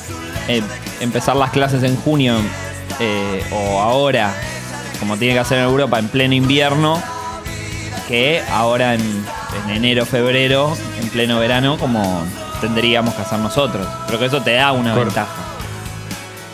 eh, 0.47 0.63
empezar 1.01 1.35
las 1.35 1.51
clases 1.51 1.83
en 1.83 1.97
junio 1.97 2.37
eh, 3.01 3.43
o 3.51 3.81
ahora, 3.81 4.33
como 5.01 5.17
tiene 5.17 5.35
que 5.35 5.41
hacer 5.41 5.59
en 5.59 5.65
Europa, 5.65 5.99
en 5.99 6.07
pleno 6.07 6.35
invierno, 6.35 7.03
que 8.07 8.41
ahora 8.49 8.95
en 8.95 9.03
enero, 9.73 10.07
febrero, 10.07 10.77
en 11.01 11.09
pleno 11.09 11.39
verano, 11.39 11.77
como 11.79 12.25
tendríamos 12.61 13.15
que 13.15 13.23
hacer 13.23 13.39
nosotros. 13.39 13.87
Creo 14.07 14.19
que 14.19 14.27
eso 14.27 14.43
te 14.43 14.55
da 14.55 14.73
una 14.73 14.95
Cor- 14.95 15.05
ventaja. 15.07 15.33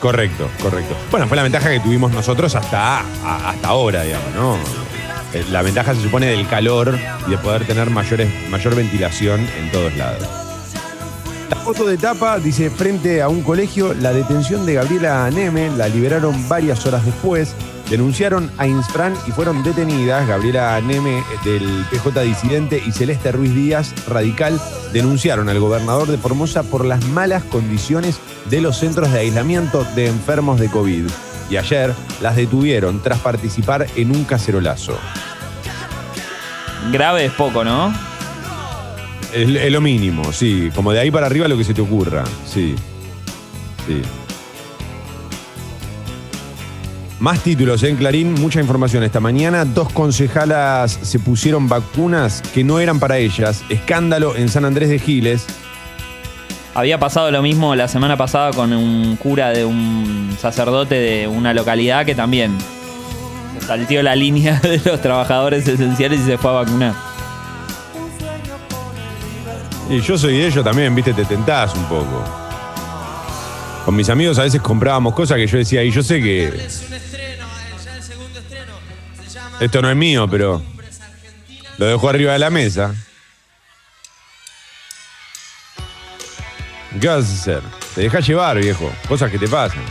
Correcto, 0.01 0.49
correcto. 0.63 0.97
Bueno, 1.11 1.27
fue 1.27 1.37
la 1.37 1.43
ventaja 1.43 1.71
que 1.71 1.81
tuvimos 1.81 2.13
nosotros 2.13 2.55
hasta, 2.55 3.01
a- 3.01 3.51
hasta 3.51 3.69
ahora, 3.69 4.03
digamos, 4.03 4.33
¿no? 4.35 4.57
Eh, 5.35 5.45
La 5.51 5.61
ventaja 5.63 5.95
se 5.95 6.03
supone 6.03 6.27
del 6.27 6.47
calor 6.49 6.99
y 7.27 7.31
de 7.33 7.39
poder 7.39 7.67
tener 7.67 7.91
mayores, 7.91 8.29
mayor 8.49 8.75
ventilación 8.75 9.47
en 9.59 9.71
todos 9.73 9.95
lados. 9.97 10.23
La 11.51 11.57
foto 11.57 11.85
de 11.87 11.99
tapa 11.99 12.39
dice, 12.39 12.71
frente 12.71 13.21
a 13.21 13.29
un 13.29 13.43
colegio, 13.43 13.93
la 13.95 14.13
detención 14.13 14.65
de 14.65 14.75
Gabriela 14.75 15.29
Neme 15.31 15.71
la 15.77 15.89
liberaron 15.89 16.49
varias 16.49 16.87
horas 16.87 17.05
después. 17.05 17.55
Denunciaron 17.91 18.51
a 18.59 18.67
Insfran 18.67 19.15
y 19.27 19.31
fueron 19.31 19.63
detenidas 19.63 20.29
Gabriela 20.29 20.79
Neme 20.83 21.25
del 21.43 21.87
PJ 21.91 22.21
Disidente 22.21 22.83
y 22.87 22.93
Celeste 22.93 23.33
Ruiz 23.33 23.55
Díaz, 23.55 23.95
radical, 24.07 24.61
denunciaron 24.93 25.49
al 25.49 25.59
gobernador 25.59 26.09
de 26.09 26.19
Formosa 26.19 26.63
por 26.65 26.85
las 26.85 27.03
malas 27.07 27.45
condiciones 27.45 28.21
de 28.51 28.61
los 28.61 28.77
centros 28.77 29.11
de 29.11 29.21
aislamiento 29.21 29.85
de 29.97 30.09
enfermos 30.09 30.61
de 30.61 30.69
COVID. 30.69 31.07
Y 31.49 31.57
ayer 31.57 31.95
las 32.21 32.37
detuvieron 32.37 33.03
tras 33.03 33.21
participar 33.21 33.87
en 33.97 34.11
un 34.15 34.25
cacerolazo. 34.25 34.99
Grave 36.93 37.25
es 37.25 37.33
poco, 37.33 37.65
¿no? 37.65 37.91
Es, 39.33 39.49
es 39.49 39.73
lo 39.73 39.81
mínimo, 39.81 40.31
sí. 40.35 40.71
Como 40.75 40.93
de 40.93 41.01
ahí 41.01 41.11
para 41.11 41.27
arriba 41.27 41.49
lo 41.49 41.57
que 41.57 41.65
se 41.65 41.73
te 41.73 41.81
ocurra. 41.81 42.25
Sí. 42.47 42.75
Sí. 43.87 44.03
Más 47.21 47.43
títulos 47.43 47.83
en 47.83 47.97
Clarín, 47.97 48.35
mucha 48.35 48.61
información 48.61 49.03
esta 49.03 49.19
mañana. 49.19 49.65
Dos 49.65 49.93
concejalas 49.93 50.97
se 51.03 51.19
pusieron 51.19 51.69
vacunas 51.69 52.43
que 52.55 52.63
no 52.63 52.79
eran 52.79 53.01
para 53.01 53.19
ellas. 53.19 53.65
Escándalo 53.69 54.37
en 54.37 54.49
San 54.49 54.65
Andrés 54.65 54.89
de 54.89 55.01
Giles. 55.01 55.45
Había 56.75 57.01
pasado 57.01 57.33
lo 57.33 57.43
mismo 57.43 57.75
la 57.75 57.89
semana 57.89 58.17
pasada 58.17 58.53
con 58.53 58.73
un 58.73 59.17
cura 59.17 59.49
de 59.49 59.65
un 59.65 60.37
sacerdote 60.41 60.95
de 60.95 61.27
una 61.27 61.53
localidad 61.53 62.07
que 62.07 62.15
también 62.15 62.57
salteó 63.67 64.01
la 64.05 64.15
línea 64.15 64.61
de 64.63 64.81
los 64.85 65.03
trabajadores 65.03 65.67
esenciales 65.67 66.21
y 66.21 66.25
se 66.25 66.39
fue 66.39 66.51
a 66.51 66.55
vacunar. 66.55 66.95
Y 69.91 70.01
yo 70.01 70.17
soy 70.17 70.39
de 70.39 70.47
ellos 70.47 70.63
también, 70.63 70.95
viste, 70.95 71.13
te 71.15 71.25
tentás 71.25 71.75
un 71.75 71.85
poco. 71.87 72.48
Con 73.89 73.97
mis 73.97 74.11
amigos 74.11 74.39
a 74.39 74.43
veces 74.43 74.61
comprábamos 74.61 75.15
cosas 75.15 75.39
que 75.39 75.47
yo 75.47 75.57
decía, 75.57 75.83
y 75.83 75.91
yo 75.91 76.03
sé 76.03 76.21
que. 76.21 76.69
Esto 79.61 79.81
no 79.81 79.89
es 79.89 79.97
mío, 79.97 80.29
pero. 80.31 80.61
Lo 81.79 81.87
dejo 81.87 82.07
arriba 82.07 82.35
de 82.35 82.39
la 82.39 82.51
mesa. 82.51 82.95
¿Qué 87.01 87.09
vas 87.09 87.31
a 87.31 87.33
hacer? 87.33 87.63
Te 87.95 88.03
dejas 88.03 88.29
llevar, 88.29 88.61
viejo. 88.61 88.93
Cosas 89.09 89.31
que 89.31 89.39
te 89.39 89.49
pasan. 89.49 89.83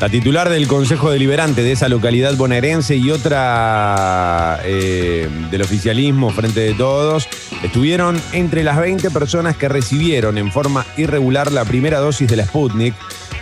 La 0.00 0.08
titular 0.08 0.48
del 0.48 0.68
Consejo 0.68 1.10
Deliberante 1.10 1.64
de 1.64 1.72
esa 1.72 1.88
localidad 1.88 2.36
bonaerense 2.36 2.94
y 2.94 3.10
otra 3.10 4.60
eh, 4.62 5.28
del 5.50 5.62
oficialismo 5.62 6.30
Frente 6.30 6.60
de 6.60 6.74
Todos 6.74 7.28
estuvieron 7.64 8.20
entre 8.32 8.62
las 8.62 8.78
20 8.78 9.10
personas 9.10 9.56
que 9.56 9.68
recibieron 9.68 10.38
en 10.38 10.52
forma 10.52 10.86
irregular 10.96 11.50
la 11.50 11.64
primera 11.64 11.98
dosis 11.98 12.28
de 12.28 12.36
la 12.36 12.44
Sputnik. 12.44 12.94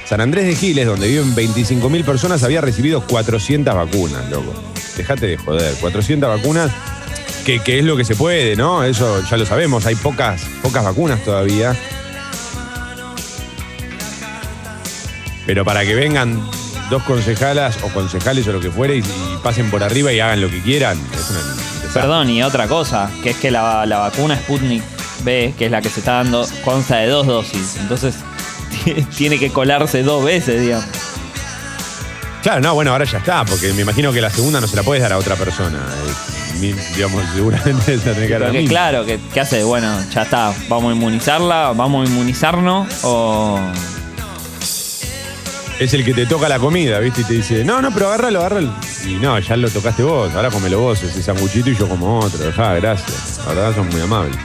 San 0.07 0.23
Andrés 0.23 0.47
de 0.47 0.55
Giles, 0.55 0.87
donde 0.87 1.09
viven 1.09 1.35
25.000 1.37 2.05
personas, 2.05 2.43
había 2.43 2.63
recibido 2.63 3.03
400 3.07 3.75
vacunas, 3.75 4.31
loco. 4.31 4.55
Dejate 4.97 5.27
de 5.27 5.37
joder, 5.37 5.75
400 5.75 6.39
vacunas, 6.39 6.71
que, 7.45 7.59
que 7.59 7.81
es 7.81 7.85
lo 7.85 7.99
que 7.99 8.05
se 8.05 8.17
puede, 8.17 8.57
¿no? 8.57 8.83
Eso 8.83 9.23
ya 9.29 9.37
lo 9.37 9.45
sabemos, 9.45 9.85
hay 9.85 9.97
pocas, 9.97 10.47
pocas 10.63 10.85
vacunas 10.85 11.23
todavía. 11.23 11.77
Pero 15.47 15.65
para 15.65 15.85
que 15.85 15.95
vengan 15.95 16.41
dos 16.91 17.03
concejalas 17.05 17.79
o 17.83 17.89
concejales 17.89 18.47
o 18.49 18.53
lo 18.53 18.61
que 18.61 18.71
fuere 18.71 18.97
y, 18.97 19.01
y 19.01 19.39
pasen 19.43 19.71
por 19.71 19.83
arriba 19.83 20.13
y 20.13 20.21
hagan 20.21 20.41
lo 20.41 20.51
que 20.51 20.61
quieran, 20.63 20.99
es 21.15 21.31
una. 21.31 21.39
desastre. 21.41 21.91
Perdón, 22.03 22.31
y 22.31 22.43
otra 22.43 22.67
cosa, 22.69 23.11
que 23.23 23.31
es 23.31 23.37
que 23.37 23.51
la, 23.51 23.87
la 23.87 23.99
vacuna 23.99 24.37
Sputnik 24.37 24.83
B, 25.25 25.55
que 25.57 25.67
es 25.67 25.71
la 25.71 25.81
que 25.81 25.89
se 25.89 26.01
está 26.01 26.13
dando, 26.15 26.47
consta 26.65 26.97
de 26.97 27.07
dos 27.09 27.27
dosis. 27.27 27.77
Entonces 27.81 28.17
tiene 29.17 29.39
que 29.39 29.51
colarse 29.51 30.03
dos 30.03 30.25
veces, 30.25 30.61
digamos. 30.61 30.85
Claro, 32.43 32.61
no, 32.61 32.75
bueno, 32.75 32.93
ahora 32.93 33.05
ya 33.05 33.19
está, 33.19 33.45
porque 33.45 33.73
me 33.73 33.83
imagino 33.83 34.13
que 34.13 34.21
la 34.21 34.31
segunda 34.31 34.61
no 34.61 34.69
se 34.69 34.77
la 34.77 34.83
puedes 34.85 35.03
dar 35.03 35.13
a 35.13 35.19
otra 35.19 35.35
persona. 35.35 35.81
Digamos, 36.61 37.23
seguramente 37.35 37.99
se 37.99 38.07
la 38.07 38.15
tenés 38.15 38.29
que 38.29 38.33
dar 38.35 38.43
a 38.43 38.47
Porque 38.47 38.61
mí. 38.63 38.69
claro, 38.69 39.05
que, 39.05 39.19
¿qué 39.35 39.41
hace? 39.41 39.65
Bueno, 39.65 39.99
ya 40.15 40.23
está, 40.23 40.53
vamos 40.69 40.93
a 40.93 40.95
inmunizarla, 40.95 41.73
vamos 41.75 42.07
a 42.09 42.13
inmunizarnos 42.13 42.87
o... 43.03 43.59
Es 45.79 45.93
el 45.93 46.05
que 46.05 46.15
te 46.15 46.25
toca 46.25 46.49
la 46.49 46.59
comida, 46.59 46.99
¿viste? 47.01 47.21
Y 47.21 47.25
te 47.25 47.35
dice, 47.35 47.65
no, 47.65 47.83
no, 47.83 47.93
pero 47.93 48.09
agárralo, 48.09 48.41
agárralo. 48.41 48.73
Y 49.07 49.15
no, 49.15 49.39
ya 49.39 49.57
lo 49.57 49.69
tocaste 49.69 50.03
vos, 50.03 50.33
ahora 50.35 50.51
comelo 50.51 50.81
vos, 50.81 51.03
ese 51.03 51.23
sanguchito 51.23 51.69
y 51.69 51.77
yo 51.77 51.87
como 51.87 52.21
otro. 52.21 52.39
Dejá, 52.39 52.75
gracias. 52.77 53.41
La 53.47 53.53
verdad 53.53 53.75
son 53.75 53.89
muy 53.91 54.01
amables. 54.01 54.37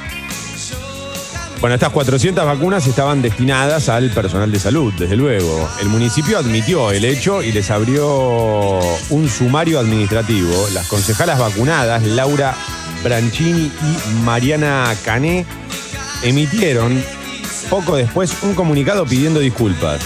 Bueno, 1.61 1.75
estas 1.75 1.91
400 1.91 2.43
vacunas 2.43 2.85
estaban 2.87 3.21
destinadas 3.21 3.87
al 3.87 4.09
personal 4.09 4.51
de 4.51 4.59
salud, 4.59 4.91
desde 4.97 5.15
luego. 5.15 5.69
El 5.79 5.89
municipio 5.89 6.37
admitió 6.37 6.91
el 6.91 7.05
hecho 7.05 7.43
y 7.43 7.51
les 7.51 7.69
abrió 7.71 8.79
un 9.11 9.29
sumario 9.29 9.79
administrativo. 9.79 10.67
Las 10.73 10.87
concejalas 10.87 11.39
vacunadas, 11.39 12.03
Laura 12.03 12.55
Branchini 13.03 13.71
y 13.71 14.13
Mariana 14.23 14.93
Cané, 15.05 15.45
emitieron 16.23 17.01
poco 17.69 17.95
después 17.95 18.33
un 18.41 18.55
comunicado 18.55 19.05
pidiendo 19.05 19.39
disculpas. 19.39 20.01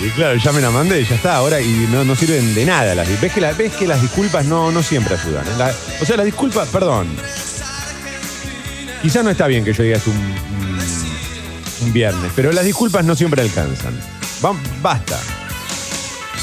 Y 0.00 0.08
claro, 0.10 0.36
ya 0.36 0.52
me 0.52 0.60
la 0.60 0.70
mandé, 0.70 1.04
ya 1.04 1.14
está, 1.14 1.36
ahora 1.36 1.60
y 1.60 1.88
no, 1.90 2.04
no 2.04 2.14
sirven 2.16 2.54
de 2.54 2.64
nada. 2.66 2.94
Las, 2.94 3.08
ves, 3.20 3.32
que 3.32 3.40
la- 3.40 3.52
ves 3.52 3.72
que 3.74 3.86
las 3.86 4.02
disculpas 4.02 4.44
no, 4.44 4.70
no 4.72 4.82
siempre 4.82 5.14
ayudan. 5.14 5.46
¿eh? 5.46 5.72
O 6.00 6.04
sea, 6.04 6.16
las 6.16 6.26
disculpas, 6.26 6.68
perdón. 6.68 7.08
Quizás 9.02 9.22
no 9.24 9.30
está 9.30 9.46
bien 9.46 9.64
que 9.64 9.72
yo 9.72 9.82
diga 9.82 9.96
esto 9.98 10.10
un, 10.10 10.16
un- 11.86 11.92
viernes, 11.92 12.32
pero 12.34 12.50
las 12.52 12.64
disculpas 12.64 13.04
no 13.04 13.14
siempre 13.14 13.42
alcanzan. 13.42 13.94
Basta. 14.82 15.18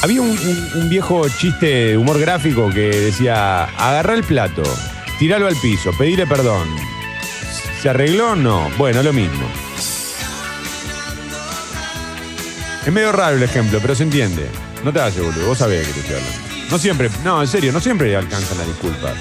Había 0.03 0.21
un 0.21 0.87
viejo 0.89 1.27
chiste 1.29 1.65
de 1.65 1.97
humor 1.97 2.19
gráfico 2.19 2.69
que 2.69 2.89
decía, 2.89 3.65
agarrá 3.65 4.13
el 4.15 4.23
plato, 4.23 4.63
tiralo 5.19 5.47
al 5.47 5.55
piso, 5.57 5.91
pedile 5.97 6.25
perdón. 6.25 6.67
¿Se 7.81 7.89
arregló? 7.89 8.35
No. 8.35 8.69
Bueno, 8.77 9.03
lo 9.03 9.11
mismo. 9.13 9.47
Es 12.85 12.91
medio 12.91 13.11
raro 13.11 13.35
el 13.35 13.43
ejemplo, 13.43 13.79
pero 13.81 13.93
se 13.95 14.03
entiende. 14.03 14.47
No 14.83 14.91
te 14.91 14.99
hagas 14.99 15.17
boludo, 15.17 15.45
vos 15.47 15.57
sabés 15.57 15.85
qué 15.87 15.93
te 15.93 15.99
estoy. 15.99 16.21
No 16.69 16.79
siempre, 16.79 17.09
no, 17.23 17.41
en 17.41 17.47
serio, 17.47 17.71
no 17.71 17.79
siempre 17.79 18.15
alcanzan 18.15 18.57
las 18.57 18.67
disculpas. 18.67 19.13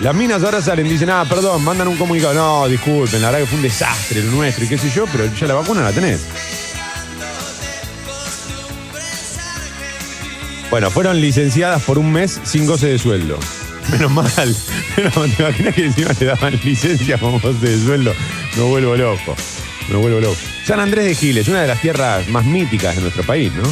Las 0.00 0.14
minas 0.14 0.42
ahora 0.42 0.62
salen 0.62 0.88
dicen, 0.88 1.10
ah, 1.10 1.24
perdón, 1.28 1.62
mandan 1.62 1.88
un 1.88 1.96
comunicado. 1.96 2.34
No, 2.34 2.68
disculpen, 2.68 3.20
la 3.20 3.30
verdad 3.30 3.40
que 3.40 3.46
fue 3.46 3.56
un 3.58 3.62
desastre 3.62 4.22
lo 4.22 4.30
nuestro 4.32 4.64
y 4.64 4.68
qué 4.68 4.78
sé 4.78 4.90
yo, 4.90 5.04
pero 5.12 5.26
ya 5.26 5.46
la 5.46 5.54
vacuna 5.54 5.82
la 5.82 5.92
tenés. 5.92 6.20
Bueno, 10.70 10.90
fueron 10.90 11.20
licenciadas 11.20 11.82
por 11.82 11.98
un 11.98 12.10
mes 12.10 12.40
sin 12.44 12.66
goce 12.66 12.86
de 12.86 12.98
sueldo. 12.98 13.38
Menos 13.92 14.10
mal. 14.10 14.24
Mal, 15.16 15.36
¿Te 15.36 15.42
imaginas 15.42 15.74
que 15.74 15.84
encima 15.84 16.14
te 16.14 16.24
daban 16.24 16.58
licencia 16.64 17.18
con 17.18 17.38
goce 17.38 17.58
de 17.58 17.84
sueldo? 17.84 18.14
Me 18.56 18.62
vuelvo 18.62 18.96
loco. 18.96 19.36
Me 19.90 19.96
vuelvo 19.96 20.20
loco. 20.20 20.51
San 20.64 20.78
Andrés 20.78 21.04
de 21.04 21.14
Giles, 21.16 21.48
una 21.48 21.62
de 21.62 21.68
las 21.68 21.80
tierras 21.80 22.28
más 22.28 22.44
míticas 22.44 22.94
de 22.94 23.02
nuestro 23.02 23.24
país, 23.24 23.52
¿no? 23.52 23.64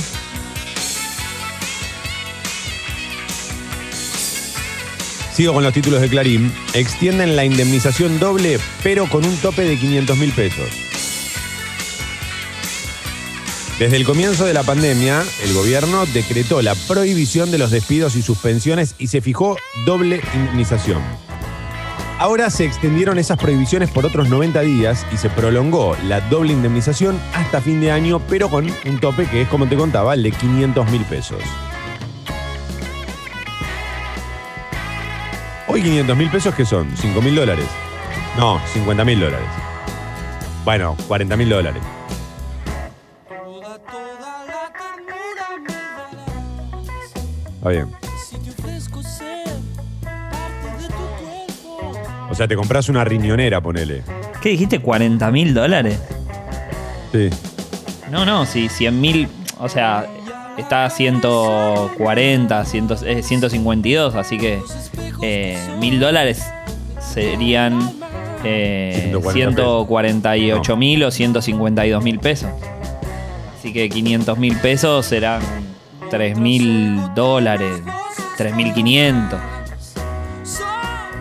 Sigo 5.32 5.54
con 5.54 5.62
los 5.62 5.72
títulos 5.72 6.00
de 6.00 6.08
Clarín. 6.08 6.52
Extienden 6.74 7.36
la 7.36 7.44
indemnización 7.44 8.18
doble, 8.18 8.58
pero 8.82 9.06
con 9.06 9.24
un 9.24 9.36
tope 9.36 9.62
de 9.62 9.78
500 9.78 10.18
mil 10.18 10.32
pesos. 10.32 10.68
Desde 13.78 13.96
el 13.96 14.04
comienzo 14.04 14.44
de 14.44 14.52
la 14.52 14.64
pandemia, 14.64 15.22
el 15.42 15.54
gobierno 15.54 16.04
decretó 16.06 16.60
la 16.60 16.74
prohibición 16.74 17.50
de 17.50 17.56
los 17.56 17.70
despidos 17.70 18.16
y 18.16 18.22
suspensiones 18.22 18.96
y 18.98 19.06
se 19.06 19.22
fijó 19.22 19.56
doble 19.86 20.20
indemnización. 20.34 21.00
Ahora 22.20 22.50
se 22.50 22.66
extendieron 22.66 23.18
esas 23.18 23.38
prohibiciones 23.38 23.90
por 23.90 24.04
otros 24.04 24.28
90 24.28 24.60
días 24.60 25.06
y 25.10 25.16
se 25.16 25.30
prolongó 25.30 25.96
la 26.04 26.20
doble 26.20 26.52
indemnización 26.52 27.18
hasta 27.32 27.62
fin 27.62 27.80
de 27.80 27.90
año, 27.90 28.20
pero 28.28 28.50
con 28.50 28.66
un 28.66 29.00
tope 29.00 29.24
que 29.24 29.40
es, 29.40 29.48
como 29.48 29.66
te 29.66 29.74
contaba, 29.74 30.12
el 30.12 30.22
de 30.24 30.30
500 30.30 30.90
mil 30.90 31.02
pesos. 31.06 31.42
Hoy 35.66 35.82
500 35.82 36.14
mil 36.14 36.28
pesos, 36.28 36.54
¿qué 36.54 36.66
son? 36.66 36.94
¿5 36.94 37.22
mil 37.22 37.34
dólares? 37.34 37.64
No, 38.36 38.60
50 38.74 39.02
mil 39.02 39.18
dólares. 39.18 39.48
Bueno, 40.62 40.98
40 41.08 41.36
mil 41.38 41.48
dólares. 41.48 41.82
Está 47.56 47.68
bien. 47.70 47.99
Sea, 52.40 52.48
te 52.48 52.56
compras 52.56 52.88
una 52.88 53.04
riñonera, 53.04 53.60
ponele. 53.60 54.02
¿Qué 54.40 54.48
dijiste? 54.48 54.82
¿40 54.82 55.30
mil 55.30 55.52
dólares? 55.52 56.00
Sí. 57.12 57.28
No, 58.10 58.24
no, 58.24 58.46
si 58.46 58.70
100 58.70 58.98
mil, 58.98 59.28
o 59.58 59.68
sea, 59.68 60.06
está 60.56 60.86
a 60.86 60.90
140, 60.90 62.64
100, 62.64 62.88
eh, 63.04 63.22
152, 63.22 64.14
así 64.14 64.38
que 64.38 64.58
eh, 65.20 65.58
mil 65.80 66.00
dólares 66.00 66.42
serían 66.98 67.78
eh, 68.42 69.12
140 69.12 70.32
148 70.32 70.76
mil 70.78 71.04
o 71.04 71.10
152 71.10 72.02
mil 72.02 72.20
pesos. 72.20 72.48
Así 73.58 73.74
que 73.74 73.90
500 73.90 74.38
mil 74.38 74.56
pesos 74.56 75.04
serán 75.04 75.42
3 76.08 76.38
mil 76.38 77.02
dólares, 77.14 77.82
3 78.38 78.56
mil 78.56 78.72
500. 78.72 79.38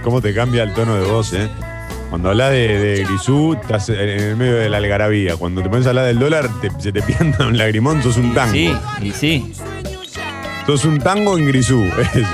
¿Cómo 0.04 0.22
te 0.22 0.34
cambia 0.34 0.64
el 0.64 0.74
tono 0.74 0.96
de 0.96 1.06
voz, 1.10 1.34
eh? 1.34 1.50
Cuando 2.10 2.30
hablas 2.30 2.52
de, 2.52 2.80
de 2.80 3.04
Grisú, 3.04 3.54
estás 3.62 3.90
en 3.90 4.00
el 4.00 4.36
medio 4.36 4.56
de 4.56 4.70
la 4.70 4.78
algarabía. 4.78 5.36
Cuando 5.36 5.62
te 5.62 5.70
pones 5.70 5.86
a 5.86 5.90
hablar 5.90 6.06
del 6.06 6.18
dólar, 6.20 6.50
te- 6.62 6.72
se 6.80 6.92
te 6.92 7.02
pianta 7.04 7.46
un 7.46 7.58
lagrimón, 7.58 8.02
sos 8.02 8.18
un 8.18 8.34
tango. 8.34 8.52
Sí, 8.54 8.74
y 9.02 9.12
sí. 9.12 9.54
Sos 10.66 10.86
un 10.86 11.00
tango 11.00 11.38
en 11.38 11.46
Grisú, 11.48 11.84
eso. 12.14 12.28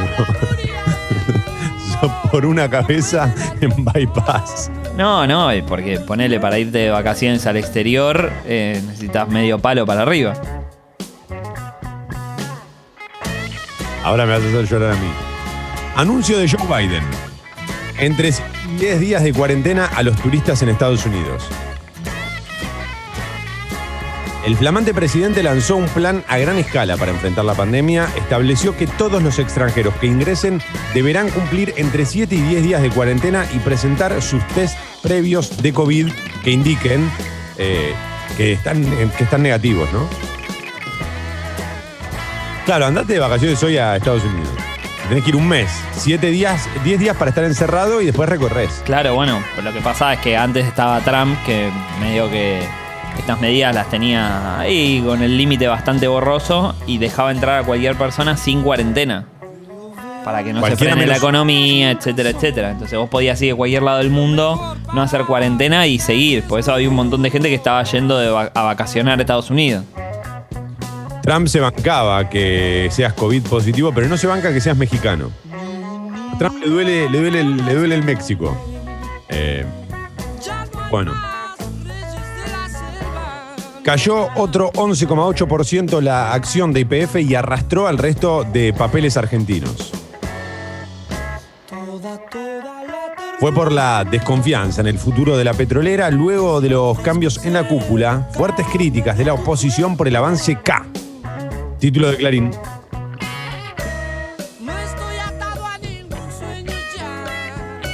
sos 2.00 2.12
por 2.32 2.46
una 2.46 2.70
cabeza 2.70 3.34
en 3.60 3.72
bypass. 3.84 4.72
No, 4.98 5.28
no, 5.28 5.50
porque 5.68 6.00
ponele 6.00 6.40
para 6.40 6.58
irte 6.58 6.78
de 6.78 6.90
vacaciones 6.92 7.46
al 7.46 7.58
exterior, 7.58 8.32
eh, 8.46 8.82
necesitas 8.86 9.28
medio 9.28 9.60
palo 9.60 9.86
para 9.86 10.04
arriba. 10.04 10.34
Ahora 14.04 14.26
me 14.26 14.34
vas 14.34 14.42
a 14.44 14.48
hacer 14.48 14.68
llorar 14.68 14.92
a 14.92 14.96
mí. 14.96 15.08
Anuncio 15.96 16.38
de 16.38 16.48
Joe 16.48 16.66
Biden. 16.88 17.04
Entre 17.98 18.34
10 18.78 19.00
días 19.00 19.24
de 19.24 19.34
cuarentena 19.34 19.86
a 19.86 20.04
los 20.04 20.16
turistas 20.22 20.62
en 20.62 20.70
Estados 20.70 21.06
Unidos. 21.06 21.48
El 24.46 24.56
flamante 24.58 24.94
presidente 24.94 25.42
lanzó 25.42 25.76
un 25.76 25.88
plan 25.88 26.24
a 26.28 26.38
gran 26.38 26.58
escala 26.60 26.98
para 26.98 27.12
enfrentar 27.12 27.46
la 27.46 27.56
pandemia. 27.56 28.08
Estableció 28.16 28.78
que 28.78 28.86
todos 28.86 29.24
los 29.24 29.40
extranjeros 29.40 29.96
que 29.96 30.06
ingresen 30.06 30.62
deberán 30.94 31.30
cumplir 31.30 31.74
entre 31.78 32.06
7 32.06 32.36
y 32.36 32.42
10 32.42 32.64
días 32.64 32.82
de 32.84 32.92
cuarentena 32.92 33.48
y 33.56 33.60
presentar 33.60 34.22
sus 34.22 34.46
test 34.50 34.78
previos 35.02 35.64
de 35.64 35.74
COVID 35.74 36.12
que 36.44 36.52
indiquen 36.52 37.10
eh, 37.58 37.94
que, 38.38 38.54
están, 38.54 38.84
que 39.18 39.24
están 39.24 39.42
negativos, 39.42 39.92
¿no? 39.92 40.08
Claro, 42.66 42.86
andate 42.86 43.14
de 43.14 43.20
vacaciones 43.20 43.62
hoy 43.64 43.78
a 43.78 43.96
Estados 43.96 44.24
Unidos. 44.24 44.65
Tenés 45.10 45.24
que 45.24 45.30
ir 45.30 45.36
un 45.36 45.48
mes, 45.48 45.70
7 45.94 46.28
días, 46.32 46.68
10 46.84 47.00
días 47.00 47.16
para 47.16 47.30
estar 47.30 47.44
encerrado 47.44 48.02
y 48.02 48.06
después 48.08 48.28
recorres. 48.28 48.82
Claro, 48.86 49.14
bueno, 49.14 49.40
lo 49.64 49.72
que 49.72 49.80
pasaba 49.82 50.14
es 50.16 50.20
que 50.20 50.36
antes 50.36 50.66
estaba 50.66 51.00
Trump, 51.02 51.38
que 51.46 51.70
medio 52.02 52.30
que 52.30 52.62
estas 53.20 53.40
medidas 53.40 53.74
las 53.76 53.88
tenía 53.90 54.60
ahí 54.60 55.04
con 55.06 55.22
el 55.22 55.38
límite 55.38 55.68
bastante 55.68 56.08
borroso 56.08 56.76
y 56.88 56.98
dejaba 56.98 57.32
entrar 57.32 57.62
a 57.62 57.64
cualquier 57.64 57.96
persona 57.96 58.36
sin 58.36 58.64
cuarentena. 58.64 59.26
Para 60.24 60.44
que 60.44 60.52
no 60.54 60.66
se 60.66 60.76
frene 60.76 61.06
la 61.06 61.18
economía, 61.18 61.92
etcétera, 61.92 62.32
etcétera. 62.32 62.72
Entonces 62.72 62.98
vos 62.98 63.08
podías 63.08 63.40
ir 63.44 63.50
de 63.50 63.56
cualquier 63.56 63.84
lado 63.84 64.00
del 64.00 64.10
mundo, 64.10 64.76
no 64.92 65.02
hacer 65.04 65.22
cuarentena 65.26 65.86
y 65.86 66.00
seguir. 66.00 66.42
Por 66.46 66.60
eso 66.60 66.74
había 66.74 66.90
un 66.90 66.96
montón 66.96 67.22
de 67.22 67.30
gente 67.30 67.48
que 67.50 67.54
estaba 67.54 67.84
yendo 67.84 68.18
de 68.18 68.32
va- 68.32 68.50
a 68.56 68.64
vacacionar 68.64 69.20
a 69.20 69.22
Estados 69.22 69.52
Unidos. 69.52 69.84
Trump 71.26 71.48
se 71.48 71.60
bancaba 71.60 72.30
que 72.30 72.88
seas 72.92 73.14
COVID 73.14 73.42
positivo, 73.48 73.92
pero 73.94 74.08
no 74.08 74.16
se 74.16 74.28
banca 74.28 74.54
que 74.54 74.62
seas 74.62 74.78
mexicano. 74.78 75.32
A 76.34 76.38
Trump 76.38 76.58
le 76.64 76.70
duele, 76.70 77.10
le 77.10 77.20
duele, 77.20 77.40
el- 77.42 77.66
le 77.66 77.74
duele 77.74 77.96
el 77.96 78.04
México. 78.04 78.56
Eh, 79.30 79.66
bueno. 80.92 81.14
Cayó 83.84 84.28
otro 84.36 84.72
11,8% 84.76 86.00
la 86.02 86.34
acción 86.34 86.74
de 86.74 86.82
IPF 86.82 87.16
y 87.22 87.34
arrastró 87.34 87.88
al 87.88 87.98
resto 87.98 88.44
de 88.44 88.74
papeles 88.74 89.18
argentinos. 89.18 89.92
Fue 93.40 93.52
por 93.52 93.72
la 93.72 94.04
desconfianza 94.06 94.82
en 94.82 94.88
el 94.88 94.98
futuro 95.00 95.38
de 95.38 95.44
la 95.44 95.54
petrolera 95.54 96.10
luego 96.12 96.62
de 96.62 96.70
los 96.70 97.00
cambios 97.00 97.44
en 97.46 97.54
la 97.54 97.68
cúpula, 97.68 98.28
fuertes 98.32 98.66
críticas 98.72 99.18
de 99.18 99.26
la 99.26 99.34
oposición 99.34 99.98
por 99.98 100.08
el 100.08 100.16
avance 100.16 100.56
K. 100.64 100.86
Título 101.86 102.10
de 102.10 102.18
Clarín. 102.18 102.50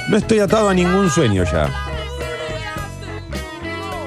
No 0.08 0.16
estoy 0.16 0.38
atado 0.38 0.64
a 0.70 0.72
ningún 0.72 1.10
sueño 1.10 1.44
ya. 1.44 1.68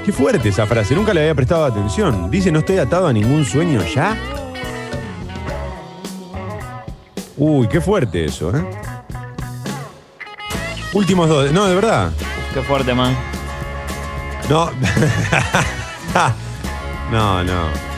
Qué 0.03 0.11
fuerte 0.11 0.49
esa 0.49 0.65
frase, 0.65 0.95
nunca 0.95 1.13
le 1.13 1.19
había 1.19 1.35
prestado 1.35 1.65
atención. 1.65 2.31
Dice, 2.31 2.51
no 2.51 2.57
estoy 2.59 2.79
atado 2.79 3.05
a 3.05 3.13
ningún 3.13 3.45
sueño 3.45 3.79
ya. 3.93 4.17
Uy, 7.37 7.67
qué 7.67 7.79
fuerte 7.79 8.25
eso, 8.25 8.57
¿eh? 8.57 8.65
Últimos 10.93 11.29
dos. 11.29 11.51
No, 11.51 11.67
de 11.67 11.75
verdad. 11.75 12.11
Qué 12.55 12.61
fuerte, 12.63 12.95
man. 12.95 13.15
No. 14.49 14.71
no, 17.11 17.43
no. 17.43 17.94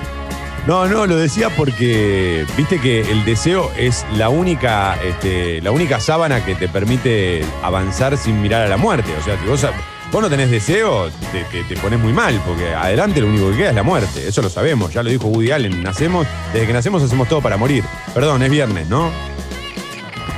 No, 0.67 0.85
no, 0.85 1.05
lo 1.05 1.15
decía 1.15 1.49
porque 1.49 2.45
viste 2.57 2.79
que 2.81 2.99
el 3.09 3.23
deseo 3.23 3.71
es 3.77 4.05
la 4.17 4.27
única, 4.27 4.95
este, 5.01 5.61
la 5.61 5.71
única 5.71 6.01
sábana 6.01 6.43
que 6.43 6.55
te 6.55 6.67
permite 6.67 7.41
avanzar 7.63 8.17
sin 8.17 8.41
mirar 8.41 8.63
a 8.63 8.67
la 8.67 8.75
muerte. 8.75 9.09
O 9.17 9.23
sea, 9.23 9.39
si 9.39 9.45
vos, 9.47 9.65
vos 10.11 10.21
no 10.21 10.29
tenés 10.29 10.51
deseo, 10.51 11.09
te, 11.31 11.45
te- 11.45 11.63
te 11.63 11.77
pones 11.77 11.97
muy 11.99 12.11
mal, 12.11 12.41
porque 12.45 12.73
adelante 12.73 13.21
lo 13.21 13.27
único 13.27 13.49
que 13.51 13.57
queda 13.57 13.69
es 13.69 13.75
la 13.75 13.83
muerte. 13.83 14.27
Eso 14.27 14.41
lo 14.41 14.49
sabemos, 14.49 14.91
ya 14.93 15.03
lo 15.03 15.09
dijo 15.09 15.27
Woody 15.27 15.51
Allen. 15.51 15.81
Nacemos, 15.83 16.27
desde 16.51 16.67
que 16.67 16.73
nacemos 16.73 17.01
hacemos 17.01 17.29
todo 17.29 17.39
para 17.41 17.55
morir. 17.55 17.85
Perdón, 18.13 18.43
es 18.43 18.49
viernes, 18.51 18.89
¿no? 18.89 19.07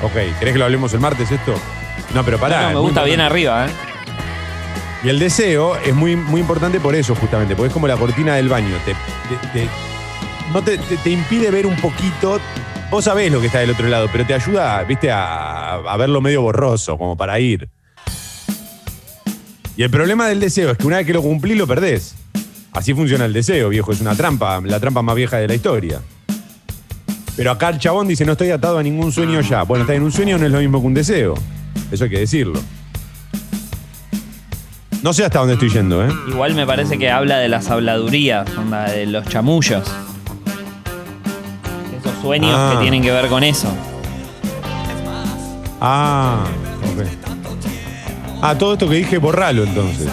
Ok, 0.04 0.14
¿querés 0.38 0.54
que 0.54 0.60
lo 0.60 0.66
hablemos 0.66 0.94
el 0.94 1.00
martes 1.00 1.32
esto? 1.32 1.56
No, 2.14 2.24
pero 2.24 2.38
pará. 2.38 2.62
No, 2.68 2.68
me 2.70 2.80
gusta 2.82 3.04
bien 3.04 3.20
arriba, 3.20 3.66
¿eh? 3.66 3.70
Y 5.04 5.10
el 5.10 5.18
deseo 5.18 5.76
es 5.78 5.96
muy, 5.96 6.16
muy 6.16 6.40
importante 6.42 6.80
por 6.80 6.94
eso, 6.94 7.16
justamente, 7.16 7.56
porque 7.56 7.70
es 7.70 7.74
como 7.74 7.88
la 7.88 7.98
cortina 7.98 8.36
del 8.36 8.48
baño. 8.48 8.76
Te, 8.86 8.94
te- 8.94 9.48
te- 9.66 9.70
no 10.54 10.62
te, 10.62 10.78
te- 10.78 11.10
impide 11.10 11.52
ver 11.52 11.66
un 11.66 11.76
poquito. 11.78 12.40
Vos 12.92 13.06
sabés 13.06 13.32
lo 13.32 13.40
que 13.40 13.48
está 13.48 13.60
del 13.60 13.70
otro 13.72 13.88
lado, 13.88 14.08
pero 14.12 14.26
te 14.26 14.34
ayuda, 14.34 14.84
viste, 14.84 15.12
a, 15.12 15.76
a 15.76 15.98
verlo 15.98 16.22
medio 16.22 16.42
borroso, 16.42 16.98
como 16.98 17.16
para 17.16 17.40
ir. 17.40 17.70
Y 19.78 19.84
el 19.84 19.90
problema 19.90 20.28
del 20.28 20.40
deseo 20.40 20.72
es 20.72 20.78
que 20.78 20.88
una 20.88 20.98
vez 20.98 21.06
que 21.06 21.14
lo 21.14 21.22
cumplís, 21.22 21.58
lo 21.58 21.68
perdés. 21.68 22.16
Así 22.74 22.94
funciona 22.94 23.26
el 23.26 23.34
deseo, 23.34 23.70
viejo. 23.70 23.92
Es 23.92 24.02
una 24.02 24.16
trampa, 24.16 24.60
la 24.64 24.80
trampa 24.80 25.02
más 25.02 25.16
vieja 25.16 25.38
de 25.38 25.48
la 25.48 25.56
historia. 25.56 26.02
Pero 27.38 27.52
acá 27.52 27.70
el 27.70 27.80
chabón 27.80 28.08
dice, 28.08 28.26
no 28.26 28.34
estoy 28.34 28.52
atado 28.52 28.78
a 28.80 28.84
ningún 28.84 29.12
sueño 29.12 29.40
ya. 29.42 29.64
Bueno, 29.64 29.84
estar 29.84 29.96
en 29.96 30.04
un 30.04 30.12
sueño 30.12 30.38
no 30.38 30.46
es 30.46 30.52
lo 30.52 30.60
mismo 30.60 30.82
que 30.82 30.88
un 30.88 30.94
deseo. 30.94 31.36
Eso 31.92 32.04
hay 32.04 32.10
que 32.10 32.20
decirlo. 32.20 32.60
No 35.02 35.14
sé 35.14 35.24
hasta 35.24 35.40
dónde 35.40 35.54
estoy 35.54 35.70
yendo, 35.70 36.04
¿eh? 36.06 36.10
Igual 36.28 36.56
me 36.56 36.66
parece 36.66 36.98
que 36.98 37.10
habla 37.10 37.38
de 37.38 37.48
las 37.48 37.70
habladurías, 37.70 38.46
de 38.94 39.06
los 39.06 39.26
chamullos. 39.28 39.90
Sueños 42.22 42.52
Ah. 42.56 42.72
que 42.74 42.82
tienen 42.82 43.02
que 43.02 43.12
ver 43.12 43.28
con 43.30 43.44
eso. 43.44 43.68
Ah, 45.82 46.44
ok. 46.94 47.08
Ah, 48.42 48.56
todo 48.58 48.74
esto 48.74 48.88
que 48.90 48.96
dije, 48.96 49.18
borralo 49.18 49.64
entonces. 49.64 50.10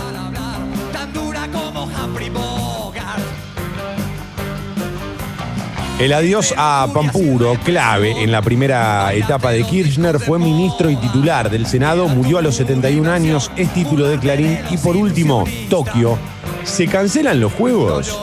El 5.98 6.12
adiós 6.12 6.52
a 6.58 6.86
Pampuro, 6.92 7.54
clave 7.64 8.22
en 8.22 8.30
la 8.30 8.42
primera 8.42 9.14
etapa 9.14 9.50
de 9.52 9.64
Kirchner, 9.64 10.20
fue 10.20 10.38
ministro 10.38 10.90
y 10.90 10.96
titular 10.96 11.48
del 11.48 11.66
Senado, 11.66 12.06
murió 12.06 12.36
a 12.38 12.42
los 12.42 12.56
71 12.56 13.08
años, 13.10 13.50
es 13.56 13.72
título 13.72 14.06
de 14.06 14.18
Clarín. 14.18 14.58
Y 14.70 14.76
por 14.76 14.94
último, 14.94 15.44
Tokio. 15.70 16.18
¿Se 16.64 16.86
cancelan 16.86 17.40
los 17.40 17.52
Juegos? 17.54 18.14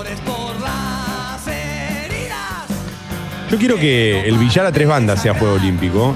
Yo 3.53 3.59
quiero 3.59 3.75
que 3.75 4.27
el 4.27 4.39
billar 4.39 4.65
a 4.65 4.71
tres 4.71 4.87
bandas 4.87 5.21
sea 5.21 5.35
Juego 5.35 5.53
Olímpico. 5.53 6.15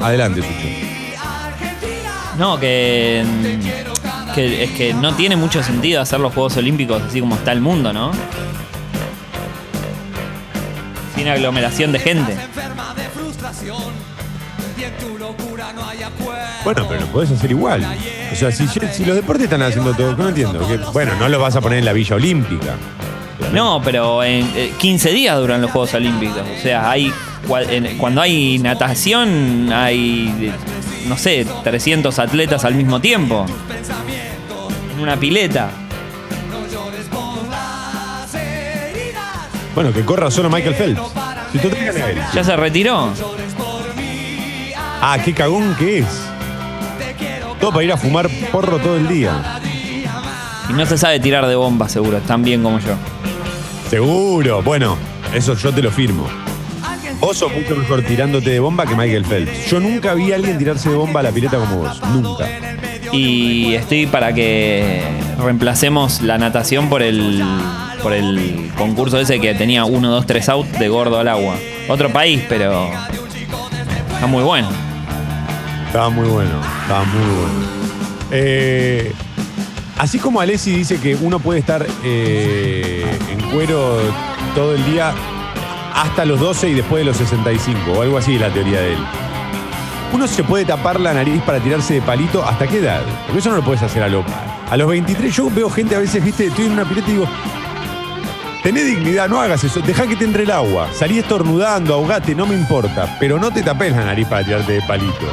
Adelante, 0.00 0.42
Sucho. 0.42 1.16
No, 2.36 2.58
que, 2.58 3.24
que 4.34 4.64
es 4.64 4.70
que 4.72 4.92
no 4.92 5.14
tiene 5.14 5.36
mucho 5.36 5.62
sentido 5.62 6.02
hacer 6.02 6.18
los 6.18 6.34
Juegos 6.34 6.56
Olímpicos 6.56 7.00
así 7.00 7.20
como 7.20 7.36
está 7.36 7.52
el 7.52 7.60
mundo, 7.60 7.92
¿no? 7.92 8.10
Sin 11.14 11.28
aglomeración 11.28 11.92
de 11.92 12.00
gente. 12.00 12.36
Bueno, 16.64 16.86
pero 16.88 17.00
lo 17.02 17.06
podés 17.06 17.30
hacer 17.30 17.52
igual. 17.52 17.86
O 18.32 18.34
sea, 18.34 18.50
si, 18.50 18.66
si 18.66 19.04
los 19.04 19.14
deportes 19.14 19.44
están 19.44 19.62
haciendo 19.62 19.94
todo, 19.94 20.16
no 20.16 20.28
entiendo. 20.30 20.66
que- 20.66 20.78
bueno, 20.92 21.12
no 21.20 21.28
lo 21.28 21.38
vas 21.38 21.54
a 21.54 21.60
poner 21.60 21.78
en 21.78 21.84
la 21.84 21.92
Villa 21.92 22.16
Olímpica. 22.16 22.74
No, 23.52 23.80
pero 23.82 24.22
en 24.22 24.50
eh, 24.54 24.72
15 24.78 25.10
días 25.10 25.38
duran 25.38 25.60
los 25.60 25.70
Juegos 25.70 25.94
Olímpicos. 25.94 26.42
O 26.58 26.62
sea, 26.62 26.90
hay 26.90 27.12
cuando 27.98 28.20
hay 28.20 28.58
natación 28.58 29.70
hay, 29.72 30.34
eh, 30.40 30.52
no 31.08 31.16
sé, 31.16 31.46
300 31.62 32.18
atletas 32.18 32.64
al 32.64 32.74
mismo 32.74 33.00
tiempo. 33.00 33.44
En 34.94 35.00
una 35.00 35.16
pileta. 35.16 35.70
Bueno, 39.74 39.92
que 39.92 40.04
corra 40.04 40.30
solo 40.30 40.48
Michael 40.48 40.74
Phelps. 40.74 41.02
Si 41.52 41.58
tú 41.58 41.68
te 41.68 41.84
ganas 41.84 41.96
él. 41.96 42.18
¿Ya 42.32 42.44
se 42.44 42.56
retiró? 42.56 43.12
Ah, 45.00 45.18
qué 45.24 45.34
cagón 45.34 45.74
que 45.76 45.98
es. 45.98 46.06
Todo 47.60 47.72
para 47.72 47.84
ir 47.84 47.92
a 47.92 47.96
fumar 47.96 48.28
porro 48.52 48.78
todo 48.78 48.96
el 48.96 49.08
día. 49.08 49.60
Y 50.70 50.72
no 50.72 50.86
se 50.86 50.96
sabe 50.96 51.18
tirar 51.18 51.46
de 51.46 51.56
bomba, 51.56 51.88
seguro. 51.88 52.18
Tan 52.20 52.42
bien 52.42 52.62
como 52.62 52.78
yo. 52.78 52.94
Seguro. 53.94 54.60
Bueno, 54.60 54.98
eso 55.32 55.54
yo 55.54 55.72
te 55.72 55.80
lo 55.80 55.88
firmo. 55.88 56.26
Vos 57.20 57.38
sos 57.38 57.52
mucho 57.52 57.76
mejor 57.76 58.02
tirándote 58.02 58.50
de 58.50 58.58
bomba 58.58 58.86
que 58.86 58.96
Michael 58.96 59.24
Phelps. 59.24 59.70
Yo 59.70 59.78
nunca 59.78 60.14
vi 60.14 60.32
a 60.32 60.34
alguien 60.34 60.58
tirarse 60.58 60.90
de 60.90 60.96
bomba 60.96 61.20
a 61.20 61.22
la 61.22 61.30
pileta 61.30 61.58
como 61.58 61.76
vos. 61.76 62.02
Nunca. 62.08 62.44
Y 63.12 63.74
estoy 63.74 64.08
para 64.08 64.32
que 64.32 65.00
reemplacemos 65.38 66.22
la 66.22 66.38
natación 66.38 66.88
por 66.88 67.02
el 67.02 67.40
por 68.02 68.12
el 68.14 68.72
concurso 68.76 69.20
ese 69.20 69.38
que 69.38 69.54
tenía 69.54 69.84
1, 69.84 70.10
2, 70.10 70.26
3 70.26 70.48
out 70.48 70.66
de 70.66 70.88
gordo 70.88 71.20
al 71.20 71.28
agua. 71.28 71.54
Otro 71.88 72.12
país, 72.12 72.42
pero 72.48 72.90
está 74.12 74.26
muy 74.26 74.42
bueno. 74.42 74.70
Estaba 75.86 76.10
muy 76.10 76.26
bueno, 76.26 76.60
estaba 76.82 77.04
muy 77.04 77.26
bueno. 77.26 77.68
Eh, 78.32 79.12
así 79.98 80.18
como 80.18 80.40
Alessi 80.40 80.72
dice 80.72 80.98
que 80.98 81.14
uno 81.14 81.38
puede 81.38 81.60
estar 81.60 81.86
eh, 82.02 82.93
cuero 83.54 83.98
todo 84.56 84.74
el 84.74 84.84
día 84.84 85.14
hasta 85.94 86.24
los 86.24 86.40
12 86.40 86.70
y 86.70 86.74
después 86.74 87.02
de 87.02 87.04
los 87.04 87.16
65, 87.16 87.92
o 87.92 88.02
algo 88.02 88.18
así 88.18 88.34
es 88.34 88.40
la 88.40 88.52
teoría 88.52 88.80
de 88.80 88.94
él. 88.94 88.98
Uno 90.12 90.26
se 90.26 90.42
puede 90.42 90.64
tapar 90.64 90.98
la 90.98 91.14
nariz 91.14 91.40
para 91.42 91.60
tirarse 91.60 91.94
de 91.94 92.02
palito 92.02 92.44
hasta 92.44 92.66
qué 92.66 92.78
edad? 92.78 93.02
Porque 93.26 93.38
eso 93.38 93.50
no 93.50 93.56
lo 93.56 93.64
puedes 93.64 93.82
hacer 93.82 94.02
a 94.02 94.08
lo 94.08 94.24
A 94.68 94.76
los 94.76 94.88
23 94.88 95.34
yo 95.34 95.50
veo 95.50 95.70
gente 95.70 95.94
a 95.94 96.00
veces, 96.00 96.22
viste, 96.22 96.46
estoy 96.46 96.66
en 96.66 96.72
una 96.72 96.84
pileta 96.84 97.08
y 97.08 97.12
digo, 97.12 97.28
Tené 98.64 98.82
dignidad, 98.82 99.28
no 99.28 99.40
hagas 99.40 99.62
eso. 99.62 99.80
Dejá 99.80 100.06
que 100.06 100.16
te 100.16 100.24
entre 100.24 100.44
el 100.44 100.50
agua. 100.50 100.88
Salí 100.94 101.18
estornudando, 101.18 101.92
ahogate, 101.94 102.34
no 102.34 102.46
me 102.46 102.54
importa. 102.54 103.18
Pero 103.20 103.38
no 103.38 103.50
te 103.50 103.62
tapes 103.62 103.92
la 103.92 104.06
nariz 104.06 104.26
para 104.26 104.42
tirarte 104.42 104.72
de 104.72 104.82
palito. 104.82 105.26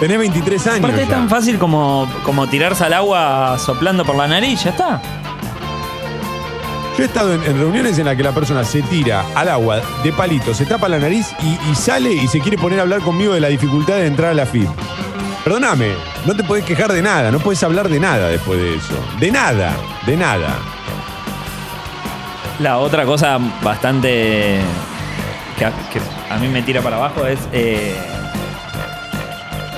Tenés 0.00 0.18
23 0.18 0.66
años. 0.68 0.78
Aparte 0.78 1.02
es 1.02 1.08
ya. 1.08 1.16
tan 1.16 1.28
fácil 1.28 1.58
como, 1.58 2.10
como 2.24 2.46
tirarse 2.46 2.84
al 2.84 2.94
agua 2.94 3.58
soplando 3.58 4.06
por 4.06 4.16
la 4.16 4.26
nariz, 4.26 4.64
ya 4.64 4.70
está. 4.70 5.02
Yo 7.00 7.04
he 7.04 7.08
estado 7.08 7.32
en, 7.32 7.42
reuniones 7.42 7.98
en 7.98 8.04
las 8.04 8.14
que 8.14 8.22
la 8.22 8.32
persona 8.32 8.62
se 8.62 8.82
tira 8.82 9.24
al 9.34 9.48
agua 9.48 9.80
de 10.04 10.12
palito, 10.12 10.52
se 10.52 10.66
tapa 10.66 10.86
la 10.86 10.98
nariz 10.98 11.28
y, 11.42 11.74
sale 11.74 12.12
y 12.12 12.28
se 12.28 12.40
quiere 12.40 12.58
poner 12.58 12.78
a 12.78 12.82
hablar 12.82 13.00
conmigo 13.00 13.32
de 13.32 13.40
la 13.40 13.48
dificultad 13.48 13.94
de 13.94 14.06
entrar 14.06 14.32
a 14.32 14.34
la 14.34 14.44
FIP. 14.44 14.68
Perdóname, 15.42 15.92
no 16.26 16.36
te 16.36 16.44
podés 16.44 16.62
quejar 16.62 16.92
de 16.92 17.00
nada, 17.00 17.30
no 17.30 17.38
puedes 17.38 17.62
hablar 17.62 17.88
de 17.88 17.98
nada 17.98 18.28
después 18.28 18.60
de 18.60 18.74
eso. 18.74 18.92
De 19.18 19.30
nada, 19.30 19.72
de 20.04 20.14
nada. 20.14 20.58
La 22.58 22.76
otra 22.76 23.06
cosa 23.06 23.38
bastante 23.62 24.60
que 25.58 25.64
a, 25.64 25.72
que 25.90 26.02
a 26.28 26.36
mí 26.36 26.48
me 26.48 26.60
tira 26.60 26.82
para 26.82 26.96
abajo 26.96 27.24
es 27.24 27.38
eh, 27.54 27.96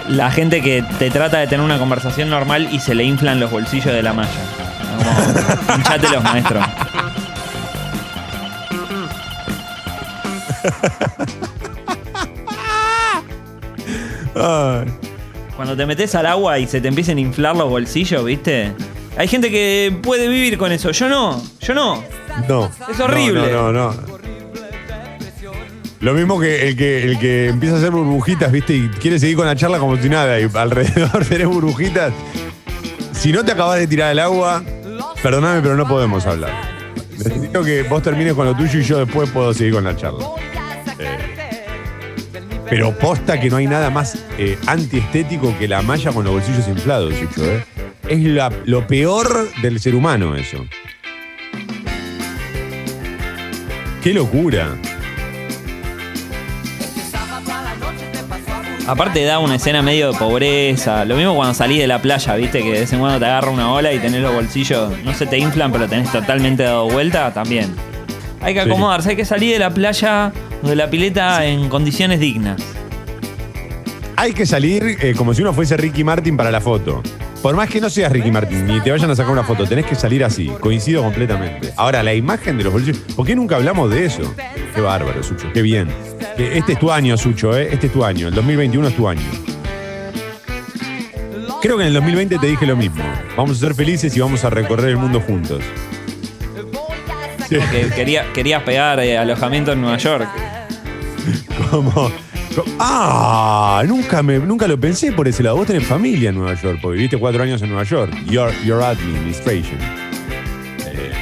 la 0.08 0.28
gente 0.32 0.60
que 0.60 0.82
te 0.98 1.08
trata 1.08 1.38
de 1.38 1.46
tener 1.46 1.64
una 1.64 1.78
conversación 1.78 2.30
normal 2.30 2.68
y 2.72 2.80
se 2.80 2.96
le 2.96 3.04
inflan 3.04 3.38
los 3.38 3.52
bolsillos 3.52 3.94
de 3.94 4.02
la 4.02 4.12
malla. 4.12 4.40
Como, 4.96 5.76
hinchate 5.76 6.08
los 6.08 6.24
maestros. 6.24 6.64
Ay. 14.34 14.86
Cuando 15.56 15.76
te 15.76 15.86
metes 15.86 16.14
al 16.14 16.26
agua 16.26 16.58
y 16.58 16.66
se 16.66 16.80
te 16.80 16.88
empiecen 16.88 17.18
a 17.18 17.20
inflar 17.20 17.54
los 17.56 17.68
bolsillos, 17.68 18.24
¿viste? 18.24 18.72
Hay 19.16 19.28
gente 19.28 19.50
que 19.50 19.96
puede 20.02 20.28
vivir 20.28 20.56
con 20.56 20.72
eso. 20.72 20.90
Yo 20.90 21.08
no, 21.08 21.42
yo 21.60 21.74
no. 21.74 22.02
No. 22.48 22.70
Es 22.90 22.98
horrible. 22.98 23.52
No, 23.52 23.72
no, 23.72 23.92
no. 23.92 24.12
Lo 26.00 26.14
mismo 26.14 26.40
que 26.40 26.68
el 26.68 26.76
que 26.76 27.04
el 27.04 27.18
que 27.18 27.48
empieza 27.48 27.76
a 27.76 27.78
hacer 27.78 27.90
burbujitas, 27.92 28.50
¿viste? 28.50 28.74
Y 28.74 28.88
quiere 28.88 29.20
seguir 29.20 29.36
con 29.36 29.46
la 29.46 29.54
charla 29.54 29.78
como 29.78 29.96
si 29.96 30.08
nada. 30.08 30.40
Y 30.40 30.48
alrededor 30.52 31.24
tenés 31.28 31.46
burbujitas. 31.46 32.12
Si 33.12 33.30
no 33.30 33.44
te 33.44 33.52
acabas 33.52 33.78
de 33.78 33.86
tirar 33.86 34.10
al 34.10 34.18
agua, 34.18 34.64
perdóname, 35.22 35.60
pero 35.60 35.76
no 35.76 35.86
podemos 35.86 36.26
hablar. 36.26 36.50
Necesito 37.18 37.62
que 37.62 37.84
vos 37.84 38.02
termines 38.02 38.34
con 38.34 38.46
lo 38.46 38.56
tuyo 38.56 38.80
y 38.80 38.82
yo 38.82 38.98
después 39.04 39.30
puedo 39.30 39.54
seguir 39.54 39.74
con 39.74 39.84
la 39.84 39.94
charla. 39.94 40.26
Eh, 41.02 41.66
pero 42.68 42.96
posta 42.98 43.38
que 43.38 43.50
no 43.50 43.56
hay 43.56 43.66
nada 43.66 43.90
más 43.90 44.16
eh, 44.38 44.56
antiestético 44.66 45.54
que 45.58 45.68
la 45.68 45.82
malla 45.82 46.10
con 46.12 46.24
los 46.24 46.32
bolsillos 46.32 46.66
inflados, 46.68 47.14
Sucho, 47.14 47.44
¿eh? 47.44 47.64
Es 48.08 48.20
la- 48.20 48.50
lo 48.64 48.86
peor 48.86 49.48
del 49.60 49.78
ser 49.80 49.94
humano 49.94 50.34
eso. 50.36 50.64
¡Qué 54.02 54.12
locura! 54.14 54.76
Aparte 58.86 59.22
da 59.24 59.38
una 59.38 59.54
escena 59.56 59.80
medio 59.80 60.10
de 60.12 60.18
pobreza. 60.18 61.04
Lo 61.04 61.14
mismo 61.16 61.36
cuando 61.36 61.54
salís 61.54 61.78
de 61.78 61.86
la 61.86 62.00
playa, 62.02 62.34
viste, 62.34 62.62
que 62.62 62.72
de 62.72 62.80
vez 62.80 62.92
en 62.92 62.98
cuando 62.98 63.20
te 63.20 63.26
agarra 63.26 63.50
una 63.50 63.72
ola 63.72 63.92
y 63.92 63.98
tenés 64.00 64.20
los 64.22 64.34
bolsillos, 64.34 64.92
no 65.04 65.14
se 65.14 65.26
te 65.26 65.38
inflan, 65.38 65.70
pero 65.70 65.86
tenés 65.88 66.10
totalmente 66.10 66.64
dado 66.64 66.88
vuelta, 66.88 67.32
también. 67.32 67.72
Hay 68.40 68.54
que 68.54 68.64
Sí. 68.64 68.68
acomodarse, 68.68 69.10
hay 69.10 69.16
que 69.16 69.24
salir 69.24 69.52
de 69.52 69.60
la 69.60 69.70
playa 69.70 70.32
de 70.62 70.76
la 70.76 70.88
pileta 70.88 71.44
en 71.44 71.68
condiciones 71.68 72.20
dignas. 72.20 72.60
Hay 74.16 74.32
que 74.32 74.46
salir 74.46 74.98
eh, 75.00 75.14
como 75.16 75.34
si 75.34 75.42
uno 75.42 75.52
fuese 75.52 75.76
Ricky 75.76 76.04
Martin 76.04 76.36
para 76.36 76.50
la 76.50 76.60
foto. 76.60 77.02
Por 77.42 77.56
más 77.56 77.68
que 77.68 77.80
no 77.80 77.90
seas 77.90 78.12
Ricky 78.12 78.30
Martin 78.30 78.66
ni 78.66 78.80
te 78.80 78.92
vayan 78.92 79.10
a 79.10 79.16
sacar 79.16 79.32
una 79.32 79.42
foto, 79.42 79.66
tenés 79.66 79.84
que 79.86 79.96
salir 79.96 80.22
así. 80.22 80.46
Coincido 80.60 81.02
completamente. 81.02 81.72
Ahora, 81.76 82.02
la 82.04 82.14
imagen 82.14 82.56
de 82.56 82.64
los 82.64 82.72
bolsillos. 82.72 82.98
¿Por 83.16 83.26
qué 83.26 83.34
nunca 83.34 83.56
hablamos 83.56 83.90
de 83.90 84.04
eso? 84.04 84.32
Qué 84.72 84.80
bárbaro, 84.80 85.22
Sucho. 85.24 85.52
Qué 85.52 85.60
bien. 85.60 85.88
Que 86.36 86.56
Este 86.56 86.74
es 86.74 86.78
tu 86.78 86.92
año, 86.92 87.16
Sucho, 87.16 87.58
¿eh? 87.58 87.70
Este 87.72 87.88
es 87.88 87.92
tu 87.92 88.04
año. 88.04 88.28
El 88.28 88.34
2021 88.34 88.88
es 88.88 88.96
tu 88.96 89.08
año. 89.08 89.22
Creo 91.60 91.76
que 91.76 91.82
en 91.82 91.88
el 91.88 91.94
2020 91.94 92.38
te 92.38 92.46
dije 92.46 92.64
lo 92.64 92.76
mismo. 92.76 93.02
Vamos 93.36 93.56
a 93.56 93.60
ser 93.60 93.74
felices 93.74 94.16
y 94.16 94.20
vamos 94.20 94.44
a 94.44 94.50
recorrer 94.50 94.90
el 94.90 94.98
mundo 94.98 95.20
juntos. 95.20 95.62
Sí. 97.48 97.56
Que 97.70 97.88
quería, 97.94 98.32
querías 98.32 98.62
pegar 98.62 99.00
eh, 99.00 99.18
alojamiento 99.18 99.72
en 99.72 99.80
Nueva 99.80 99.98
York. 99.98 100.28
Como, 101.72 102.12
ah, 102.80 103.82
nunca, 103.86 104.22
me, 104.22 104.38
nunca 104.38 104.68
lo 104.68 104.78
pensé 104.78 105.10
por 105.10 105.26
ese 105.26 105.42
lado. 105.42 105.56
Vos 105.56 105.66
tenés 105.66 105.86
familia 105.86 106.28
en 106.28 106.34
Nueva 106.34 106.52
York, 106.52 106.80
porque 106.82 106.96
viviste 106.96 107.16
cuatro 107.16 107.42
años 107.42 107.62
en 107.62 107.70
Nueva 107.70 107.84
York. 107.84 108.12
Your, 108.26 108.52
your 108.62 108.82
administration. 108.82 109.78
Eh. 110.84 111.12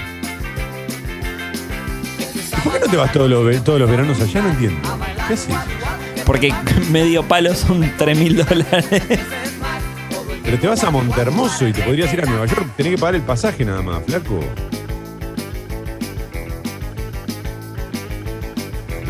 ¿Y 2.58 2.60
¿Por 2.62 2.72
qué 2.72 2.80
no 2.80 2.86
te 2.86 2.96
vas 2.96 3.12
todos 3.12 3.30
los, 3.30 3.62
todos 3.62 3.78
los 3.78 3.88
veranos 3.88 4.20
allá? 4.20 4.42
No 4.42 4.48
entiendo. 4.48 4.80
¿Qué 5.28 5.34
haces? 5.34 5.54
Porque 6.26 6.52
medio 6.90 7.22
palo 7.22 7.54
son 7.54 7.88
3 7.96 8.18
mil 8.18 8.36
dólares. 8.44 8.88
Pero 10.42 10.58
te 10.58 10.66
vas 10.66 10.82
a 10.82 10.90
Montermoso 10.90 11.68
y 11.68 11.72
te 11.72 11.82
podrías 11.82 12.12
ir 12.12 12.22
a 12.22 12.26
Nueva 12.26 12.46
York. 12.46 12.66
Tenés 12.76 12.96
que 12.96 12.98
pagar 12.98 13.14
el 13.14 13.22
pasaje 13.22 13.64
nada 13.64 13.82
más, 13.82 14.02
flaco. 14.04 14.40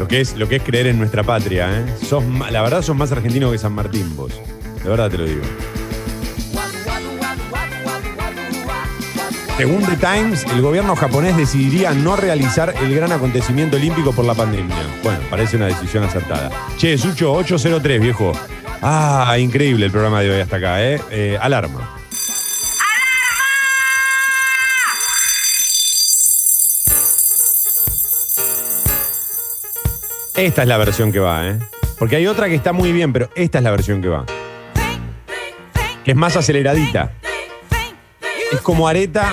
Lo 0.01 0.09
que 0.09 0.23
es, 0.23 0.35
lo 0.35 0.49
que 0.49 0.57
es 0.57 0.63
creer 0.63 0.87
en 0.87 0.99
nuestra 0.99 1.23
patria, 1.23 1.69
¿eh? 1.71 1.85
Sos, 2.03 2.25
la 2.51 2.63
verdad 2.63 2.81
sos 2.81 2.97
más 2.97 3.13
argentino 3.13 3.53
que 3.53 3.59
San 3.59 3.75
Martín 3.75 4.17
vos. 4.17 4.33
De 4.83 4.89
verdad 4.89 5.11
te 5.11 5.19
lo 5.19 5.27
digo. 5.27 5.43
Según 9.59 9.85
The 9.85 9.97
Times, 9.97 10.47
el 10.55 10.63
gobierno 10.63 10.97
japonés 10.97 11.37
decidiría 11.37 11.93
no 11.93 12.17
realizar 12.17 12.73
el 12.81 12.95
gran 12.95 13.13
acontecimiento 13.13 13.77
olímpico 13.77 14.13
por 14.13 14.25
la 14.25 14.33
pandemia. 14.33 14.75
Bueno, 15.03 15.21
parece 15.29 15.59
una 15.59 15.67
decisión 15.67 16.03
acertada. 16.03 16.51
Che, 16.79 16.97
Sucho, 16.97 17.35
803, 17.35 18.01
viejo. 18.01 18.33
Ah, 18.81 19.37
increíble 19.39 19.85
el 19.85 19.93
programa 19.93 20.23
de 20.23 20.31
hoy 20.31 20.41
hasta 20.41 20.57
acá, 20.57 20.83
¿eh? 20.83 20.99
Eh, 21.11 21.39
alarma. 21.39 22.00
Esta 30.35 30.62
es 30.62 30.69
la 30.69 30.79
versión 30.79 31.12
que 31.12 31.19
va, 31.19 31.47
¿eh? 31.49 31.59
Porque 31.99 32.16
hay 32.16 32.27
otra 32.27 32.49
que 32.49 32.55
está 32.55 32.73
muy 32.73 32.93
bien, 32.93 33.12
pero 33.12 33.29
esta 33.35 33.59
es 33.59 33.64
la 33.64 33.71
versión 33.71 34.01
que 34.01 34.09
va. 34.09 34.25
Es 36.05 36.16
más 36.16 36.37
aceleradita. 36.37 37.12
Es 38.53 38.61
como 38.61 38.88
areta 38.88 39.33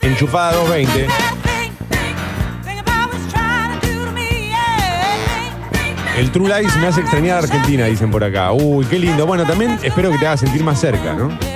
enchufada 0.00 0.52
220. 0.52 1.06
El 6.16 6.30
True 6.30 6.48
Lies 6.48 6.76
me 6.76 6.86
hace 6.86 7.00
extrañar 7.02 7.36
a 7.36 7.38
Argentina, 7.40 7.84
dicen 7.86 8.10
por 8.10 8.24
acá. 8.24 8.52
Uy, 8.52 8.86
qué 8.86 8.98
lindo. 8.98 9.26
Bueno, 9.26 9.44
también 9.44 9.78
espero 9.82 10.10
que 10.10 10.18
te 10.18 10.26
haga 10.26 10.36
sentir 10.38 10.64
más 10.64 10.80
cerca, 10.80 11.12
¿no? 11.12 11.55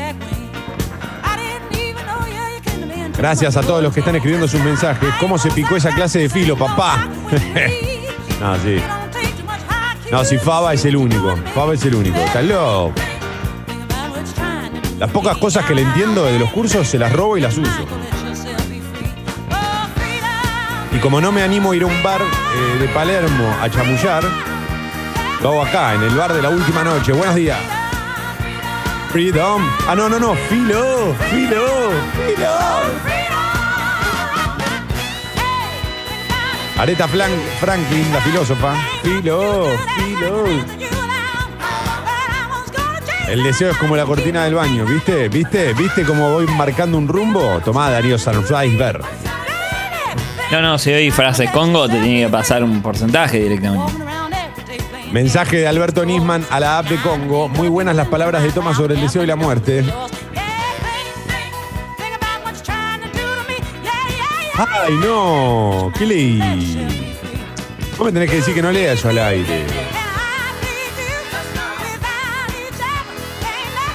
Gracias 3.21 3.55
a 3.59 3.61
todos 3.61 3.83
los 3.83 3.93
que 3.93 4.01
están 4.01 4.17
escribiendo 4.17 4.49
sus 4.49 4.63
mensajes. 4.63 5.11
¿Cómo 5.21 5.37
se 5.37 5.51
picó 5.51 5.77
esa 5.77 5.91
clase 5.91 6.21
de 6.21 6.31
filo, 6.31 6.57
papá? 6.57 7.07
no, 8.41 8.57
sí. 8.57 8.79
No, 10.11 10.25
si 10.25 10.39
Faba 10.39 10.73
es 10.73 10.87
el 10.87 10.97
único. 10.97 11.37
Faba 11.55 11.75
es 11.75 11.85
el 11.85 11.97
único. 11.97 12.17
Está. 12.17 12.41
Las 14.99 15.11
pocas 15.11 15.37
cosas 15.37 15.67
que 15.67 15.75
le 15.75 15.83
entiendo 15.83 16.25
de 16.25 16.39
los 16.39 16.49
cursos 16.49 16.89
se 16.89 16.99
las 16.99 17.13
robo 17.13 17.37
y 17.37 17.43
las 17.43 17.59
uso. 17.59 17.87
Y 20.91 20.99
como 21.01 21.21
no 21.21 21.31
me 21.31 21.43
animo 21.43 21.73
a 21.73 21.77
ir 21.77 21.83
a 21.83 21.87
un 21.89 22.03
bar 22.03 22.23
eh, 22.23 22.79
de 22.79 22.89
Palermo 22.89 23.55
a 23.61 23.69
chamullar, 23.69 24.25
lo 25.43 25.51
hago 25.51 25.63
acá, 25.63 25.93
en 25.93 26.05
el 26.05 26.15
bar 26.15 26.33
de 26.33 26.41
la 26.41 26.49
última 26.49 26.83
noche. 26.83 27.13
Buenos 27.13 27.35
días. 27.35 27.59
Freedom. 29.13 29.61
Ah, 29.89 29.95
no, 29.97 30.09
no, 30.09 30.19
no. 30.21 30.35
Filo. 30.49 31.15
Filo. 31.31 31.91
Filo. 32.27 32.51
Aretha 36.79 37.07
Flan- 37.09 37.43
Franklin, 37.61 38.13
la 38.13 38.21
filósofa. 38.21 38.75
Filo. 39.03 39.67
Filo. 39.97 40.45
El 43.29 43.43
deseo 43.45 43.71
es 43.73 43.77
como 43.77 43.97
la 43.97 44.05
cortina 44.07 44.45
del 44.45 44.55
baño, 44.55 44.85
¿viste? 44.87 45.29
¿Viste? 45.29 45.73
¿Viste 45.75 46.05
cómo 46.05 46.31
voy 46.33 46.47
marcando 46.47 46.97
un 46.99 47.07
rumbo? 47.07 47.61
Tomá, 47.65 47.91
Darío 47.91 48.19
Sanfraisberg. 48.19 49.03
No, 50.51 50.61
no, 50.63 50.79
si 50.79 50.93
hoy 50.93 51.11
frase 51.13 51.49
Congo 51.53 51.89
te 51.89 52.01
tiene 52.01 52.23
que 52.25 52.29
pasar 52.29 52.65
un 52.65 52.83
porcentaje 52.83 53.39
directamente. 53.39 53.93
Mensaje 55.13 55.57
de 55.59 55.67
Alberto 55.67 56.05
Nisman 56.05 56.47
a 56.51 56.61
la 56.61 56.79
app 56.79 56.89
de 56.89 56.97
Congo. 56.97 57.49
Muy 57.49 57.69
buenas 57.69 57.97
las 57.97 58.07
palabras 58.09 58.43
de 58.43 58.53
Toma 58.53 58.75
sobre 58.75 58.95
el 58.95 59.01
deseo 59.01 59.25
y 59.25 59.27
la 59.27 59.37
muerte. 59.37 59.85
¡Ay, 64.57 64.95
no! 65.03 65.91
¿Qué 65.99 66.07
leí? 66.07 66.39
Vos 67.97 68.07
me 68.07 68.13
tenés 68.13 68.31
que 68.31 68.37
decir 68.37 68.55
que 68.55 68.63
no 68.63 68.71
lea 68.71 68.93
eso 68.93 69.09
al 69.09 69.19
aire. 69.19 69.67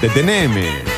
Deteneme. 0.01 0.94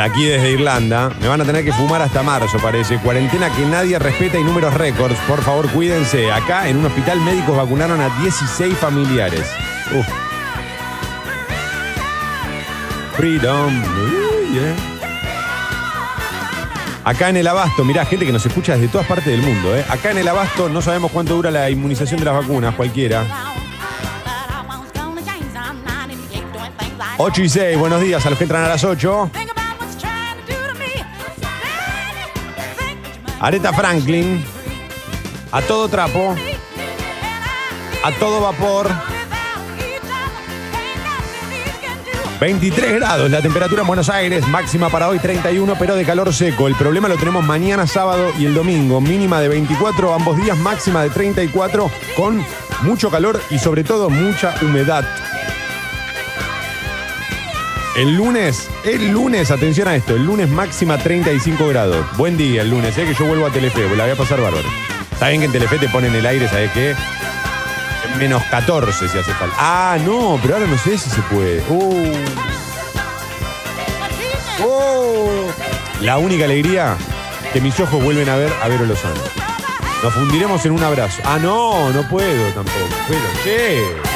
Aquí 0.00 0.24
desde 0.24 0.52
Irlanda, 0.52 1.10
me 1.20 1.28
van 1.28 1.40
a 1.42 1.44
tener 1.44 1.64
que 1.64 1.72
fumar 1.72 2.00
hasta 2.00 2.22
marzo, 2.22 2.58
parece. 2.58 2.98
Cuarentena 2.98 3.50
que 3.50 3.64
nadie 3.66 3.98
respeta 3.98 4.38
y 4.38 4.44
números 4.44 4.72
récords. 4.74 5.18
Por 5.28 5.42
favor, 5.42 5.68
cuídense. 5.70 6.32
Acá 6.32 6.68
en 6.68 6.78
un 6.78 6.86
hospital 6.86 7.20
médicos 7.20 7.56
vacunaron 7.56 8.00
a 8.00 8.08
16 8.20 8.76
familiares. 8.78 9.46
Freedom. 13.16 13.82
Yeah. 14.52 14.92
Acá 17.04 17.28
en 17.28 17.36
el 17.36 17.46
Abasto, 17.46 17.84
mirá, 17.84 18.04
gente 18.06 18.24
que 18.24 18.32
nos 18.32 18.46
escucha 18.46 18.74
desde 18.74 18.88
todas 18.88 19.06
partes 19.06 19.26
del 19.26 19.42
mundo. 19.42 19.76
¿eh? 19.76 19.84
Acá 19.88 20.12
en 20.12 20.18
el 20.18 20.28
Abasto 20.28 20.68
no 20.68 20.80
sabemos 20.80 21.10
cuánto 21.10 21.34
dura 21.34 21.50
la 21.50 21.68
inmunización 21.68 22.20
de 22.20 22.26
las 22.26 22.34
vacunas, 22.34 22.74
cualquiera. 22.74 23.24
8 27.18 27.42
y 27.42 27.48
6, 27.48 27.78
buenos 27.78 28.00
días 28.00 28.24
a 28.24 28.30
los 28.30 28.38
que 28.38 28.44
entran 28.44 28.64
a 28.64 28.68
las 28.68 28.84
8. 28.84 29.30
Aretha 33.42 33.72
Franklin. 33.72 34.44
A 35.50 35.60
todo 35.62 35.88
trapo. 35.88 36.36
A 38.04 38.12
todo 38.12 38.40
vapor. 38.40 38.88
23 42.40 42.94
grados 42.94 43.30
la 43.30 43.40
temperatura 43.40 43.82
en 43.82 43.88
Buenos 43.88 44.08
Aires, 44.08 44.46
máxima 44.48 44.88
para 44.90 45.08
hoy 45.08 45.18
31, 45.18 45.74
pero 45.76 45.96
de 45.96 46.04
calor 46.04 46.32
seco. 46.32 46.68
El 46.68 46.76
problema 46.76 47.08
lo 47.08 47.16
tenemos 47.16 47.44
mañana 47.44 47.86
sábado 47.86 48.32
y 48.38 48.46
el 48.46 48.54
domingo, 48.54 49.00
mínima 49.00 49.40
de 49.40 49.48
24, 49.48 50.14
ambos 50.14 50.36
días 50.36 50.56
máxima 50.58 51.02
de 51.02 51.10
34, 51.10 51.90
con 52.16 52.44
mucho 52.82 53.10
calor 53.10 53.40
y 53.50 53.58
sobre 53.58 53.82
todo 53.82 54.08
mucha 54.08 54.54
humedad. 54.62 55.04
El 57.94 58.16
lunes, 58.16 58.70
el 58.84 59.12
lunes, 59.12 59.50
atención 59.50 59.86
a 59.86 59.94
esto, 59.94 60.16
el 60.16 60.24
lunes 60.24 60.48
máxima 60.48 60.96
35 60.96 61.68
grados. 61.68 62.06
Buen 62.16 62.38
día 62.38 62.62
el 62.62 62.70
lunes, 62.70 62.96
eh, 62.96 63.04
que 63.04 63.12
yo 63.12 63.26
vuelvo 63.26 63.44
a 63.44 63.50
Telefe, 63.50 63.86
la 63.94 64.04
voy 64.04 64.12
a 64.14 64.16
pasar 64.16 64.40
bárbaro. 64.40 64.66
Está 65.12 65.28
bien 65.28 65.42
que 65.42 65.46
en 65.46 65.52
Telefe 65.52 65.78
te 65.78 65.90
ponen 65.90 66.14
el 66.14 66.24
aire, 66.24 66.48
¿sabes 66.48 66.70
qué? 66.72 66.94
Menos 68.18 68.42
14 68.44 69.08
si 69.08 69.18
hace 69.18 69.32
falta. 69.34 69.54
Ah, 69.58 69.98
no, 70.06 70.38
pero 70.40 70.54
ahora 70.54 70.66
no 70.66 70.78
sé 70.78 70.96
si 70.96 71.10
se 71.10 71.20
puede. 71.22 71.62
Uh. 71.68 72.12
Oh. 74.64 75.46
La 76.00 76.16
única 76.16 76.46
alegría 76.46 76.96
que 77.52 77.60
mis 77.60 77.78
ojos 77.78 78.02
vuelven 78.02 78.28
a 78.30 78.36
ver 78.36 78.50
a 78.62 78.68
Vero 78.68 78.86
Lozano. 78.86 79.20
Nos 80.02 80.14
fundiremos 80.14 80.64
en 80.64 80.72
un 80.72 80.82
abrazo. 80.82 81.20
Ah, 81.26 81.38
no, 81.38 81.92
no 81.92 82.08
puedo 82.08 82.46
tampoco. 82.52 82.88
Pero, 83.06 83.20
¿qué? 83.44 84.11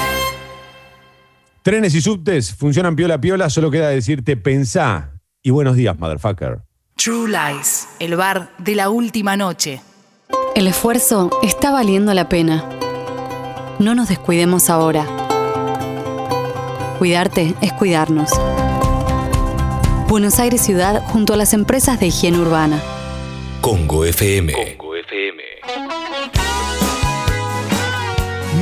Trenes 1.66 1.96
y 1.96 2.00
subtes 2.00 2.54
funcionan 2.54 2.94
piola 2.94 3.20
piola, 3.20 3.50
solo 3.50 3.72
queda 3.72 3.88
decirte 3.88 4.36
pensá. 4.36 5.18
Y 5.42 5.50
buenos 5.50 5.74
días, 5.74 5.98
motherfucker. 5.98 6.60
True 6.94 7.28
Lies, 7.28 7.88
el 7.98 8.14
bar 8.14 8.52
de 8.58 8.76
la 8.76 8.88
última 8.88 9.36
noche. 9.36 9.80
El 10.54 10.68
esfuerzo 10.68 11.28
está 11.42 11.72
valiendo 11.72 12.14
la 12.14 12.28
pena. 12.28 12.64
No 13.80 13.96
nos 13.96 14.08
descuidemos 14.08 14.70
ahora. 14.70 15.08
Cuidarte 17.00 17.56
es 17.60 17.72
cuidarnos. 17.72 18.30
Buenos 20.06 20.38
Aires 20.38 20.60
Ciudad 20.60 21.02
junto 21.06 21.34
a 21.34 21.36
las 21.36 21.52
empresas 21.52 21.98
de 21.98 22.06
higiene 22.06 22.38
urbana. 22.38 22.80
Congo 23.60 24.04
FM. 24.04 24.76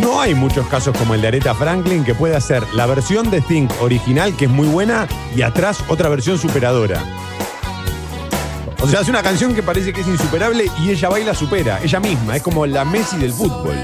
No 0.04 0.20
hay 0.20 0.34
muchos 0.34 0.66
casos 0.68 0.96
como 0.96 1.14
el 1.14 1.22
de 1.22 1.28
Aretha 1.28 1.54
Franklin 1.54 2.04
que 2.04 2.14
puede 2.14 2.36
hacer 2.36 2.62
la 2.74 2.84
versión 2.86 3.30
de 3.30 3.40
Think 3.40 3.70
original, 3.80 4.36
que 4.36 4.44
es 4.44 4.50
muy 4.50 4.68
buena, 4.68 5.08
y 5.34 5.42
atrás 5.42 5.78
otra 5.88 6.08
versión 6.10 6.38
superadora. 6.38 7.02
O 8.82 8.86
sea, 8.86 9.00
hace 9.00 9.10
una 9.10 9.22
canción 9.22 9.54
que 9.54 9.62
parece 9.62 9.92
que 9.94 10.02
es 10.02 10.06
insuperable 10.06 10.66
y 10.82 10.90
ella 10.90 11.08
baila 11.08 11.34
supera, 11.34 11.80
ella 11.82 12.00
misma, 12.00 12.36
es 12.36 12.42
como 12.42 12.66
la 12.66 12.84
Messi 12.84 13.16
del 13.16 13.32
fútbol. 13.32 13.74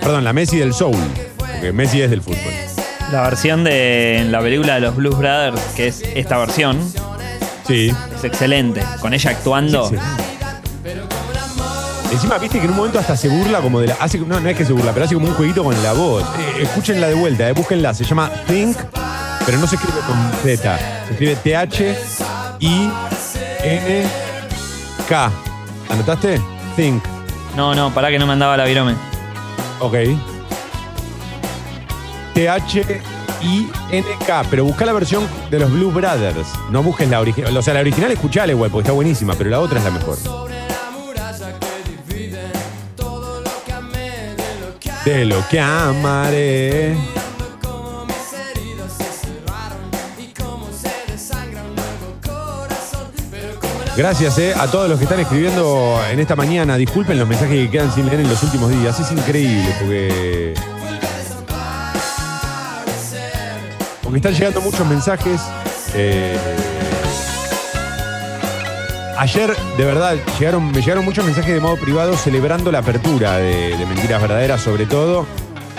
Perdón, 0.00 0.24
la 0.24 0.32
Messi 0.32 0.56
del 0.56 0.72
soul, 0.72 0.96
porque 1.36 1.72
Messi 1.72 2.00
es 2.00 2.10
del 2.10 2.22
fútbol. 2.22 2.52
La 3.12 3.20
versión 3.22 3.62
de 3.64 4.26
la 4.30 4.40
película 4.40 4.76
de 4.76 4.80
los 4.80 4.96
Blues 4.96 5.18
Brothers, 5.18 5.60
que 5.76 5.88
es 5.88 6.02
esta 6.14 6.38
versión, 6.38 6.78
Sí. 7.66 7.94
es 8.16 8.24
excelente. 8.24 8.82
Con 9.00 9.12
ella 9.14 9.30
actuando. 9.30 9.88
Sí, 9.88 9.96
Encima, 12.12 12.36
viste 12.36 12.58
que 12.58 12.66
en 12.66 12.72
un 12.72 12.76
momento 12.76 12.98
hasta 12.98 13.16
se 13.16 13.30
burla 13.30 13.60
como 13.60 13.80
de 13.80 13.86
la. 13.86 13.94
Hace, 13.94 14.18
no, 14.18 14.38
no 14.38 14.46
es 14.46 14.54
que 14.54 14.66
se 14.66 14.74
burla, 14.74 14.92
pero 14.92 15.06
hace 15.06 15.14
como 15.14 15.28
un 15.28 15.34
jueguito 15.34 15.64
con 15.64 15.82
la 15.82 15.94
voz. 15.94 16.22
Eh, 16.38 16.64
escúchenla 16.64 17.08
de 17.08 17.14
vuelta, 17.14 17.48
eh, 17.48 17.52
búsquenla. 17.52 17.94
Se 17.94 18.04
llama 18.04 18.30
Think, 18.46 18.76
pero 19.46 19.56
no 19.56 19.66
se 19.66 19.76
escribe 19.76 19.98
con 20.06 20.30
Z. 20.42 20.78
Se 21.06 21.12
escribe 21.12 21.36
T-H-I-N-K. 21.36 22.00
¿Anotaste? 25.88 26.38
Think. 26.76 27.02
No, 27.56 27.74
no, 27.74 27.88
pará 27.94 28.10
que 28.10 28.18
no 28.18 28.26
me 28.26 28.34
andaba 28.34 28.58
la 28.58 28.66
virome. 28.66 28.94
Ok. 29.80 29.94
T-H-I-N-K. 32.34 34.44
Pero 34.50 34.64
busca 34.64 34.84
la 34.84 34.92
versión 34.92 35.26
de 35.50 35.60
los 35.60 35.72
Blues 35.72 35.94
Brothers. 35.94 36.48
No 36.70 36.82
busques 36.82 37.08
la 37.08 37.20
original. 37.20 37.56
O 37.56 37.62
sea, 37.62 37.72
la 37.72 37.80
original 37.80 38.12
escuchala 38.12 38.52
igual, 38.52 38.70
porque 38.70 38.82
está 38.82 38.92
buenísima, 38.92 39.32
pero 39.34 39.48
la 39.48 39.60
otra 39.60 39.78
es 39.78 39.84
la 39.86 39.92
mejor. 39.92 40.18
De 45.04 45.24
lo 45.24 45.44
que 45.48 45.58
amaré. 45.58 46.96
Gracias 53.96 54.38
eh, 54.38 54.54
a 54.56 54.68
todos 54.68 54.88
los 54.88 54.98
que 54.98 55.04
están 55.04 55.20
escribiendo 55.20 56.00
en 56.10 56.18
esta 56.20 56.34
mañana. 56.34 56.76
Disculpen 56.76 57.18
los 57.18 57.28
mensajes 57.28 57.66
que 57.66 57.70
quedan 57.70 57.92
sin 57.92 58.06
leer 58.06 58.20
en 58.20 58.28
los 58.28 58.42
últimos 58.42 58.70
días. 58.70 58.98
Es 59.00 59.12
increíble 59.12 59.74
porque. 59.78 60.54
Porque 64.02 64.16
están 64.16 64.34
llegando 64.34 64.60
muchos 64.60 64.86
mensajes. 64.86 65.40
Eh, 65.94 66.38
ayer, 69.22 69.54
de 69.76 69.84
verdad, 69.84 70.16
llegaron, 70.38 70.72
me 70.72 70.80
llegaron 70.80 71.04
muchos 71.04 71.24
mensajes 71.24 71.54
de 71.54 71.60
modo 71.60 71.76
privado 71.76 72.16
celebrando 72.16 72.72
la 72.72 72.78
apertura 72.78 73.36
de, 73.36 73.76
Mentiras 73.88 74.20
Verdaderas, 74.20 74.60
sobre 74.60 74.84
todo. 74.86 75.26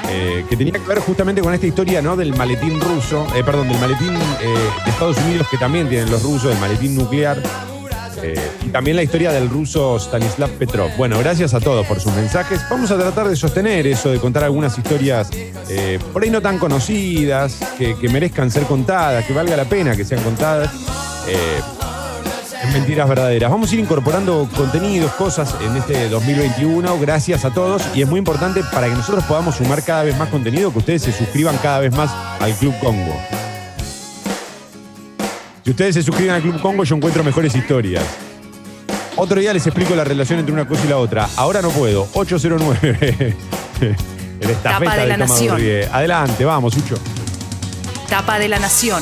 eh, 0.10 0.46
que 0.50 0.56
tenía 0.56 0.74
que 0.74 0.88
ver 0.88 1.00
justamente 1.00 1.42
con 1.42 1.54
esta 1.54 1.66
historia 1.66 2.02
¿no? 2.02 2.16
del 2.16 2.36
maletín 2.36 2.80
ruso, 2.80 3.28
eh, 3.36 3.44
perdón, 3.44 3.68
del 3.68 3.80
maletín 3.80 4.14
eh, 4.14 4.70
de 4.86 4.92
Estados 4.92 5.18
Unidos 5.18 5.48
que 5.50 5.58
también 5.58 5.90
tienen 5.90 6.10
los 6.10 6.24
rusos, 6.24 6.52
del 6.52 6.60
maletín 6.60 6.96
nuclear. 6.96 7.42
Y 8.66 8.70
también 8.70 8.96
la 8.96 9.04
historia 9.04 9.34
del 9.34 9.50
ruso 9.50 10.00
Stanislav 10.00 10.50
Petrov. 10.52 10.96
Bueno, 10.96 11.20
gracias 11.20 11.54
a 11.54 11.60
todos 11.60 11.86
por 11.86 12.00
sus 12.00 12.14
mensajes. 12.14 12.62
Vamos 12.70 12.90
a 12.92 12.98
tratar 12.98 13.28
de 13.28 13.36
sostener 13.36 13.86
eso, 13.86 14.12
de 14.12 14.20
contar 14.20 14.46
algunas 14.46 14.78
historias 14.78 15.30
por 16.14 16.24
ahí 16.24 16.30
no 16.30 16.42
tan 16.42 16.58
conocidas, 16.58 17.60
que, 17.78 17.98
que 17.98 18.08
merezcan 18.08 18.50
ser 18.50 18.64
contadas, 18.64 19.26
que 19.26 19.34
valga 19.34 19.58
la 19.58 19.66
pena 19.66 19.98
que 19.98 20.06
sean 20.06 20.24
contadas. 20.24 20.72
Mentiras 22.74 23.08
verdaderas. 23.08 23.52
Vamos 23.52 23.72
a 23.72 23.76
ir 23.76 23.82
incorporando 23.82 24.50
contenidos, 24.56 25.12
cosas 25.14 25.56
en 25.62 25.78
este 25.78 26.10
2021. 26.10 27.00
Gracias 27.00 27.46
a 27.46 27.52
todos. 27.52 27.84
Y 27.94 28.02
es 28.02 28.10
muy 28.10 28.18
importante 28.18 28.62
para 28.74 28.88
que 28.88 28.96
nosotros 28.96 29.24
podamos 29.26 29.56
sumar 29.56 29.84
cada 29.84 30.04
vez 30.04 30.18
más 30.18 30.30
contenido, 30.30 30.72
que 30.72 30.80
ustedes 30.80 31.04
se 31.04 31.12
suscriban 31.12 31.58
cada 31.60 31.80
vez 31.80 31.96
más 31.96 32.12
al 32.40 32.54
Club 32.54 32.74
Congo. 32.80 33.16
Si 35.64 35.72
ustedes 35.72 35.96
se 35.96 36.04
suscriben 36.04 36.34
al 36.34 36.42
Club 36.42 36.60
Congo, 36.62 36.84
yo 36.84 36.96
encuentro 36.96 37.24
mejores 37.24 37.56
historias. 37.56 38.04
Otro 39.16 39.40
día 39.40 39.54
les 39.54 39.66
explico 39.68 39.96
la 39.96 40.04
relación 40.04 40.40
entre 40.40 40.54
una 40.54 40.68
cosa 40.68 40.84
y 40.86 40.88
la 40.90 40.98
otra. 40.98 41.30
Ahora 41.38 41.62
no 41.62 41.70
puedo. 41.70 42.10
809. 42.14 43.38
El 44.42 44.50
estafeta 44.50 44.80
Tapa 44.80 44.98
de 44.98 45.08
la 45.08 45.14
Tomás 45.14 45.30
Nación. 45.30 45.62
Adelante, 45.92 46.44
vamos, 46.44 46.74
Sucho. 46.74 46.96
Tapa 48.10 48.40
de 48.40 48.50
la 48.50 48.60
Nación. 48.60 49.02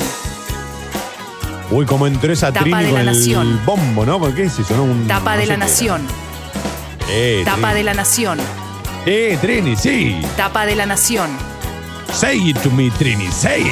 Uy, 1.70 1.86
como 1.86 2.06
entró 2.06 2.32
esa 2.32 2.52
Tapa 2.52 2.64
Trini 2.64 2.78
de 2.82 2.84
con 2.86 2.94
la 2.94 3.00
el 3.00 3.06
Nación. 3.06 3.60
bombo, 3.64 4.04
¿no? 4.04 4.18
¿Por 4.18 4.34
¿Qué 4.34 4.44
es 4.44 4.58
eso? 4.58 4.76
no? 4.76 4.84
Un- 4.84 5.06
Tapa 5.06 5.32
no 5.32 5.36
de 5.38 5.42
sé 5.42 5.48
la 5.48 5.54
qué. 5.54 5.58
Nación. 5.60 6.02
Eh, 7.10 7.42
Tapa 7.44 7.56
Trini. 7.60 7.74
de 7.74 7.82
la 7.84 7.94
Nación. 7.94 8.38
Eh, 9.06 9.38
Trini, 9.40 9.76
sí. 9.76 10.20
Tapa 10.36 10.66
de 10.66 10.76
la 10.76 10.86
Nación. 10.86 11.30
Say 12.12 12.50
it 12.50 12.58
to 12.58 12.70
me, 12.70 12.90
Trini, 12.90 13.26
say 13.28 13.62
it. 13.62 13.68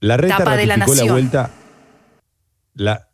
La 0.00 0.16
reta 0.18 0.38
Tapa 0.38 0.56
de 0.56 0.66
la 0.66 0.76
ratificó 0.76 0.94
la, 0.94 1.00
Nación. 1.00 1.14
vuelta. 1.14 1.50
La 2.74 3.08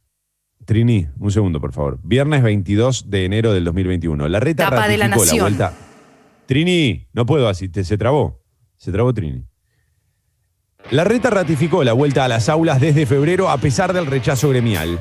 Trini, 0.64 1.06
un 1.18 1.30
segundo, 1.30 1.60
por 1.60 1.72
favor. 1.72 2.00
Viernes 2.02 2.42
22 2.42 3.08
de 3.10 3.24
enero 3.24 3.52
del 3.52 3.64
2021. 3.64 4.28
La 4.28 4.40
reta 4.40 4.70
Tapa 4.70 4.88
de 4.88 4.96
la 4.98 5.06
ratificó 5.06 5.24
la, 5.24 5.26
Nación. 5.26 5.40
vuelta. 5.40 5.72
Trini, 6.46 7.06
no 7.12 7.26
puedo 7.26 7.48
así, 7.48 7.68
te- 7.68 7.84
se 7.84 7.96
trabó. 7.96 8.42
Se 8.76 8.90
trabó 8.90 9.14
Trini. 9.14 9.44
La 10.90 11.04
reta 11.04 11.30
ratificó 11.30 11.84
la 11.84 11.92
vuelta 11.92 12.24
a 12.24 12.28
las 12.28 12.48
aulas 12.48 12.80
desde 12.80 13.06
febrero 13.06 13.48
a 13.48 13.58
pesar 13.58 13.92
del 13.92 14.06
rechazo 14.06 14.48
gremial. 14.48 15.00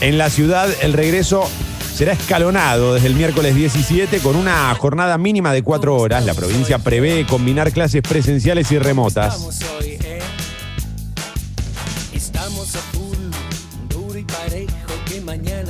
En 0.00 0.18
la 0.18 0.30
ciudad, 0.30 0.68
el 0.82 0.94
regreso 0.94 1.48
será 1.94 2.12
escalonado 2.14 2.94
desde 2.94 3.08
el 3.08 3.14
miércoles 3.14 3.54
17 3.54 4.18
con 4.20 4.34
una 4.34 4.74
jornada 4.74 5.18
mínima 5.18 5.52
de 5.52 5.62
cuatro 5.62 5.96
horas. 5.96 6.24
La 6.24 6.34
provincia 6.34 6.78
prevé 6.78 7.26
combinar 7.26 7.70
clases 7.72 8.02
presenciales 8.02 8.72
y 8.72 8.78
remotas. 8.78 9.60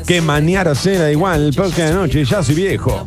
Que 0.06 0.20
mañana 0.22 0.74
será 0.74 1.10
igual, 1.10 1.52
porque 1.56 1.82
anoche 1.82 2.24
ya 2.24 2.42
soy 2.42 2.54
viejo. 2.54 3.06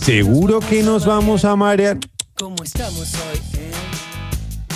Seguro 0.00 0.60
que 0.60 0.82
nos 0.82 1.04
vamos 1.04 1.44
a 1.44 1.56
marear. 1.56 1.98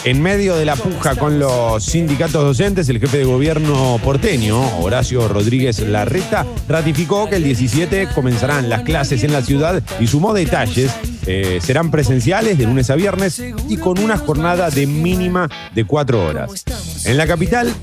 En 0.04 0.22
medio 0.22 0.56
de 0.56 0.64
la 0.64 0.76
puja 0.76 1.16
con 1.16 1.38
los 1.38 1.84
sindicatos 1.84 2.42
docentes, 2.42 2.88
el 2.88 3.00
jefe 3.00 3.18
de 3.18 3.24
gobierno 3.24 3.98
porteño, 4.02 4.78
Horacio 4.78 5.26
Rodríguez 5.26 5.80
Larreta, 5.80 6.46
ratificó 6.68 7.28
que 7.28 7.36
el 7.36 7.44
17 7.44 8.08
comenzarán 8.14 8.68
las 8.68 8.82
clases 8.82 9.24
en 9.24 9.32
la 9.32 9.42
ciudad 9.42 9.82
y 9.98 10.06
sumó 10.06 10.32
detalles. 10.32 10.92
Eh, 11.26 11.58
serán 11.60 11.90
presenciales 11.90 12.56
de 12.56 12.64
lunes 12.64 12.90
a 12.90 12.94
viernes 12.94 13.42
y 13.68 13.76
con 13.76 13.98
una 13.98 14.16
jornada 14.18 14.70
de 14.70 14.86
mínima 14.86 15.48
de 15.74 15.84
cuatro 15.84 16.24
horas. 16.24 16.64
En 17.04 17.16
la 17.16 17.26
capital, 17.26 17.74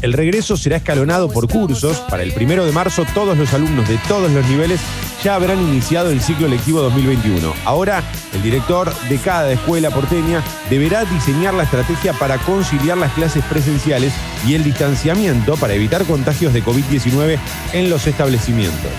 el 0.00 0.12
regreso 0.12 0.56
será 0.56 0.76
escalonado 0.76 1.30
por 1.30 1.48
cursos. 1.48 1.98
Para 2.08 2.22
el 2.22 2.32
primero 2.32 2.64
de 2.64 2.72
marzo, 2.72 3.04
todos 3.14 3.36
los 3.36 3.52
alumnos 3.52 3.88
de 3.88 3.98
todos 4.08 4.30
los 4.30 4.46
niveles 4.48 4.80
ya 5.22 5.34
habrán 5.34 5.60
iniciado 5.60 6.10
el 6.10 6.20
ciclo 6.20 6.48
lectivo 6.48 6.80
2021. 6.80 7.52
Ahora, 7.64 8.02
el 8.32 8.42
director 8.42 8.92
de 9.08 9.18
cada 9.18 9.50
escuela 9.52 9.90
porteña 9.90 10.42
deberá 10.70 11.04
diseñar 11.04 11.54
la 11.54 11.64
estrategia 11.64 12.12
para 12.12 12.38
conciliar 12.38 12.96
las 12.98 13.12
clases 13.12 13.44
presenciales 13.44 14.12
y 14.46 14.54
el 14.54 14.64
distanciamiento 14.64 15.56
para 15.56 15.74
evitar 15.74 16.04
contagios 16.04 16.52
de 16.52 16.62
COVID-19 16.62 17.38
en 17.72 17.90
los 17.90 18.06
establecimientos. 18.06 18.92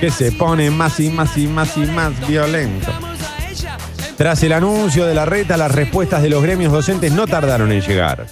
Que 0.00 0.10
se 0.10 0.30
pone 0.32 0.70
más 0.70 1.00
y 1.00 1.08
más 1.08 1.38
y 1.38 1.46
más 1.46 1.76
y 1.78 1.86
más 1.86 2.28
violento. 2.28 2.92
Tras 4.18 4.42
el 4.42 4.52
anuncio 4.52 5.06
de 5.06 5.14
la 5.14 5.24
reta, 5.24 5.56
las 5.56 5.72
respuestas 5.72 6.22
de 6.22 6.30
los 6.30 6.42
gremios 6.42 6.72
docentes 6.72 7.12
no 7.12 7.26
tardaron 7.26 7.72
en 7.72 7.80
llegar. 7.80 8.26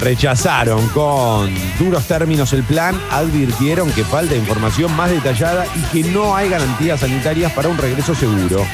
Rechazaron 0.00 0.88
con 0.90 1.52
duros 1.78 2.06
términos 2.06 2.52
el 2.52 2.62
plan, 2.62 2.98
advirtieron 3.10 3.90
que 3.92 4.04
falta 4.04 4.36
información 4.36 4.94
más 4.94 5.10
detallada 5.10 5.66
y 5.74 5.80
que 5.92 6.08
no 6.08 6.36
hay 6.36 6.48
garantías 6.48 7.00
sanitarias 7.00 7.52
para 7.52 7.68
un 7.68 7.76
regreso 7.76 8.14
seguro. 8.14 8.64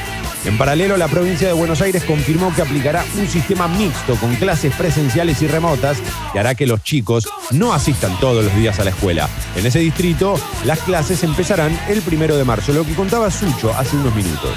En 0.45 0.59
paralelo, 0.59 0.95
la 0.95 1.07
provincia 1.07 1.47
de 1.47 1.53
Buenos 1.53 1.81
Aires 1.81 2.03
confirmó 2.03 2.53
que 2.53 2.61
aplicará 2.61 3.03
un 3.17 3.27
sistema 3.27 3.67
mixto 3.67 4.15
con 4.17 4.35
clases 4.35 4.75
presenciales 4.75 5.41
y 5.41 5.47
remotas 5.47 5.97
que 6.31 6.39
hará 6.39 6.53
que 6.53 6.67
los 6.67 6.83
chicos 6.83 7.27
no 7.49 7.73
asistan 7.73 8.19
todos 8.19 8.45
los 8.45 8.55
días 8.55 8.79
a 8.79 8.83
la 8.83 8.91
escuela. 8.91 9.27
En 9.55 9.65
ese 9.65 9.79
distrito, 9.79 10.39
las 10.63 10.79
clases 10.79 11.23
empezarán 11.23 11.77
el 11.89 12.03
primero 12.03 12.37
de 12.37 12.43
marzo, 12.43 12.73
lo 12.73 12.85
que 12.85 12.93
contaba 12.93 13.31
Sucho 13.31 13.73
hace 13.75 13.95
unos 13.95 14.13
minutos. 14.13 14.51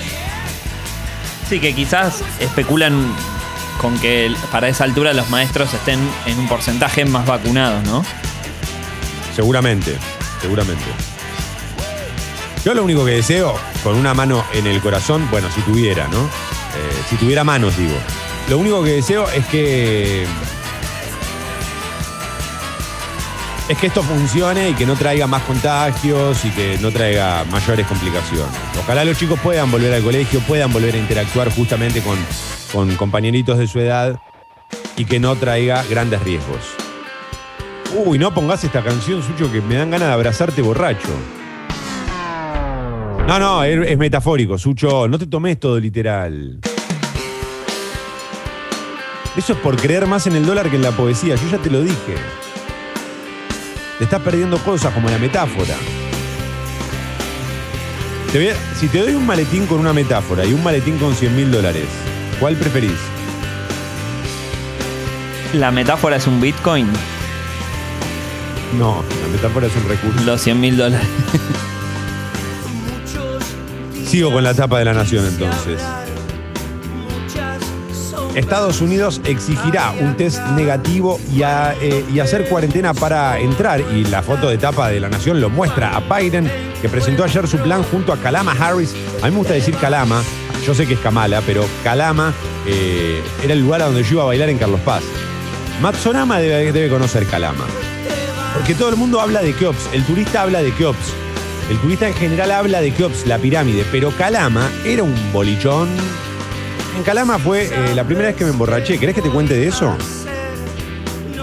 Sí, 1.48 1.58
que 1.58 1.74
quizás 1.74 2.22
especulan 2.38 3.10
con 3.80 3.98
que 3.98 4.34
para 4.50 4.68
esa 4.68 4.84
altura 4.84 5.12
los 5.14 5.30
maestros 5.30 5.72
estén 5.72 6.00
en 6.26 6.38
un 6.38 6.48
porcentaje 6.48 7.04
más 7.04 7.26
vacunados, 7.26 7.84
¿no? 7.84 8.04
Seguramente, 9.34 9.96
seguramente. 10.40 10.84
Yo 12.64 12.74
lo 12.74 12.82
único 12.84 13.04
que 13.04 13.12
deseo, 13.12 13.54
con 13.84 13.96
una 13.96 14.14
mano 14.14 14.44
en 14.52 14.66
el 14.66 14.80
corazón, 14.80 15.28
bueno, 15.30 15.48
si 15.54 15.60
tuviera, 15.62 16.08
¿no? 16.08 16.24
Eh, 16.24 17.02
si 17.08 17.16
tuviera 17.16 17.44
manos, 17.44 17.76
digo. 17.76 17.94
Lo 18.48 18.58
único 18.58 18.82
que 18.82 18.92
deseo 18.92 19.28
es 19.30 19.46
que. 19.46 20.26
Es 23.68 23.76
que 23.76 23.86
esto 23.86 24.02
funcione 24.02 24.70
y 24.70 24.74
que 24.74 24.86
no 24.86 24.96
traiga 24.96 25.26
más 25.26 25.42
contagios 25.42 26.42
y 26.44 26.50
que 26.50 26.78
no 26.80 26.90
traiga 26.90 27.44
mayores 27.50 27.86
complicaciones. 27.86 28.48
Ojalá 28.80 29.04
los 29.04 29.18
chicos 29.18 29.38
puedan 29.40 29.70
volver 29.70 29.92
al 29.92 30.02
colegio, 30.02 30.40
puedan 30.40 30.72
volver 30.72 30.94
a 30.94 30.98
interactuar 30.98 31.50
justamente 31.54 32.00
con, 32.00 32.16
con 32.72 32.94
compañeritos 32.96 33.58
de 33.58 33.66
su 33.66 33.80
edad 33.80 34.18
y 34.96 35.04
que 35.04 35.20
no 35.20 35.36
traiga 35.36 35.82
grandes 35.84 36.22
riesgos. 36.22 36.74
Uy, 37.94 38.18
no 38.18 38.34
pongas 38.34 38.62
esta 38.64 38.82
canción, 38.82 39.22
Sucho, 39.22 39.50
que 39.50 39.60
me 39.60 39.76
dan 39.76 39.90
ganas 39.90 40.08
de 40.08 40.14
abrazarte 40.14 40.60
borracho. 40.60 41.08
No, 43.26 43.38
no, 43.38 43.64
es, 43.64 43.98
metafórico, 43.98 44.58
Sucho. 44.58 45.08
No 45.08 45.18
te 45.18 45.26
tomes 45.26 45.58
todo 45.60 45.78
literal. 45.78 46.60
Eso 49.36 49.52
es 49.52 49.58
por 49.60 49.76
creer 49.76 50.06
más 50.06 50.26
en 50.26 50.34
el 50.36 50.44
dólar 50.44 50.70
que 50.70 50.76
en 50.76 50.82
la 50.82 50.92
poesía. 50.92 51.36
Yo 51.36 51.48
ya 51.50 51.58
te 51.58 51.70
lo 51.70 51.82
dije. 51.82 52.14
Te 53.98 54.04
estás 54.04 54.20
perdiendo 54.22 54.58
cosas 54.58 54.92
como 54.92 55.08
la 55.08 55.18
metáfora. 55.18 55.74
Si 58.76 58.88
te 58.88 58.98
doy 58.98 59.14
un 59.14 59.26
maletín 59.26 59.66
con 59.66 59.78
una 59.80 59.92
metáfora 59.92 60.44
y 60.44 60.52
un 60.52 60.62
maletín 60.62 60.98
con 60.98 61.14
100 61.14 61.36
mil 61.36 61.50
dólares, 61.50 61.86
¿cuál 62.40 62.56
preferís? 62.56 62.92
La 65.54 65.70
metáfora 65.70 66.16
es 66.16 66.26
un 66.26 66.40
Bitcoin, 66.40 66.86
No, 68.78 69.02
la 69.22 69.28
metáfora 69.28 69.66
es 69.66 69.72
un 69.76 69.88
recurso. 69.88 70.24
los 70.24 70.40
100 70.42 70.60
mil 70.60 70.76
dólares. 70.76 71.06
Sigo 74.06 74.30
con 74.32 74.44
la 74.44 74.54
tapa 74.54 74.78
de 74.78 74.84
la 74.84 74.94
nación 74.94 75.26
entonces. 75.26 75.80
Estados 78.34 78.80
Unidos 78.80 79.20
exigirá 79.24 79.92
un 80.00 80.16
test 80.16 80.40
negativo 80.54 81.18
y, 81.34 81.42
a- 81.42 81.74
eh, 81.80 82.04
y 82.12 82.20
hacer 82.20 82.48
cuarentena 82.48 82.94
para 82.94 83.38
entrar. 83.40 83.80
Y 83.92 84.04
la 84.04 84.22
foto 84.22 84.48
de 84.48 84.58
tapa 84.58 84.88
de 84.90 85.00
la 85.00 85.08
nación 85.08 85.40
lo 85.40 85.50
muestra 85.50 85.96
a 85.96 86.00
Biden, 86.00 86.50
que 86.80 86.88
presentó 86.88 87.24
ayer 87.24 87.48
su 87.48 87.58
plan 87.58 87.82
junto 87.84 88.12
a 88.12 88.16
Kalama 88.18 88.52
Harris. 88.52 88.94
A 89.22 89.26
mí 89.26 89.32
me 89.32 89.38
gusta 89.38 89.54
decir 89.54 89.74
Kalama, 89.76 90.22
yo 90.64 90.74
sé 90.74 90.86
que 90.86 90.94
es 90.94 91.00
Kamala, 91.00 91.42
pero 91.46 91.66
Kalama 91.82 92.32
eh, 92.66 93.22
era 93.42 93.52
el 93.52 93.60
lugar 93.60 93.82
a 93.82 93.86
donde 93.86 94.02
yo 94.02 94.14
iba 94.14 94.22
a 94.22 94.26
bailar 94.26 94.48
en 94.48 94.58
Carlos 94.58 94.80
Paz. 94.80 95.02
Matsorama 95.80 96.38
debe, 96.38 96.72
debe 96.72 96.88
conocer 96.88 97.26
Kalama. 97.26 97.64
Porque 98.54 98.74
todo 98.74 98.88
el 98.88 98.96
mundo 98.96 99.20
habla 99.20 99.40
de 99.42 99.52
Keops, 99.54 99.90
el 99.92 100.04
turista 100.04 100.42
habla 100.42 100.62
de 100.62 100.72
Keops. 100.72 101.14
El 101.70 101.78
turista 101.78 102.08
en 102.08 102.14
general 102.14 102.50
habla 102.50 102.80
de 102.80 102.92
Keops, 102.92 103.26
la 103.26 103.38
pirámide, 103.38 103.84
pero 103.92 104.10
Calama 104.10 104.70
era 104.84 105.02
un 105.02 105.14
bolichón. 105.32 105.88
En 106.96 107.02
Calama 107.02 107.38
fue 107.38 107.66
eh, 107.66 107.94
la 107.94 108.04
primera 108.04 108.28
vez 108.28 108.36
que 108.36 108.44
me 108.44 108.50
emborraché. 108.50 108.98
¿Querés 108.98 109.14
que 109.14 109.22
te 109.22 109.30
cuente 109.30 109.54
de 109.54 109.68
eso? 109.68 109.94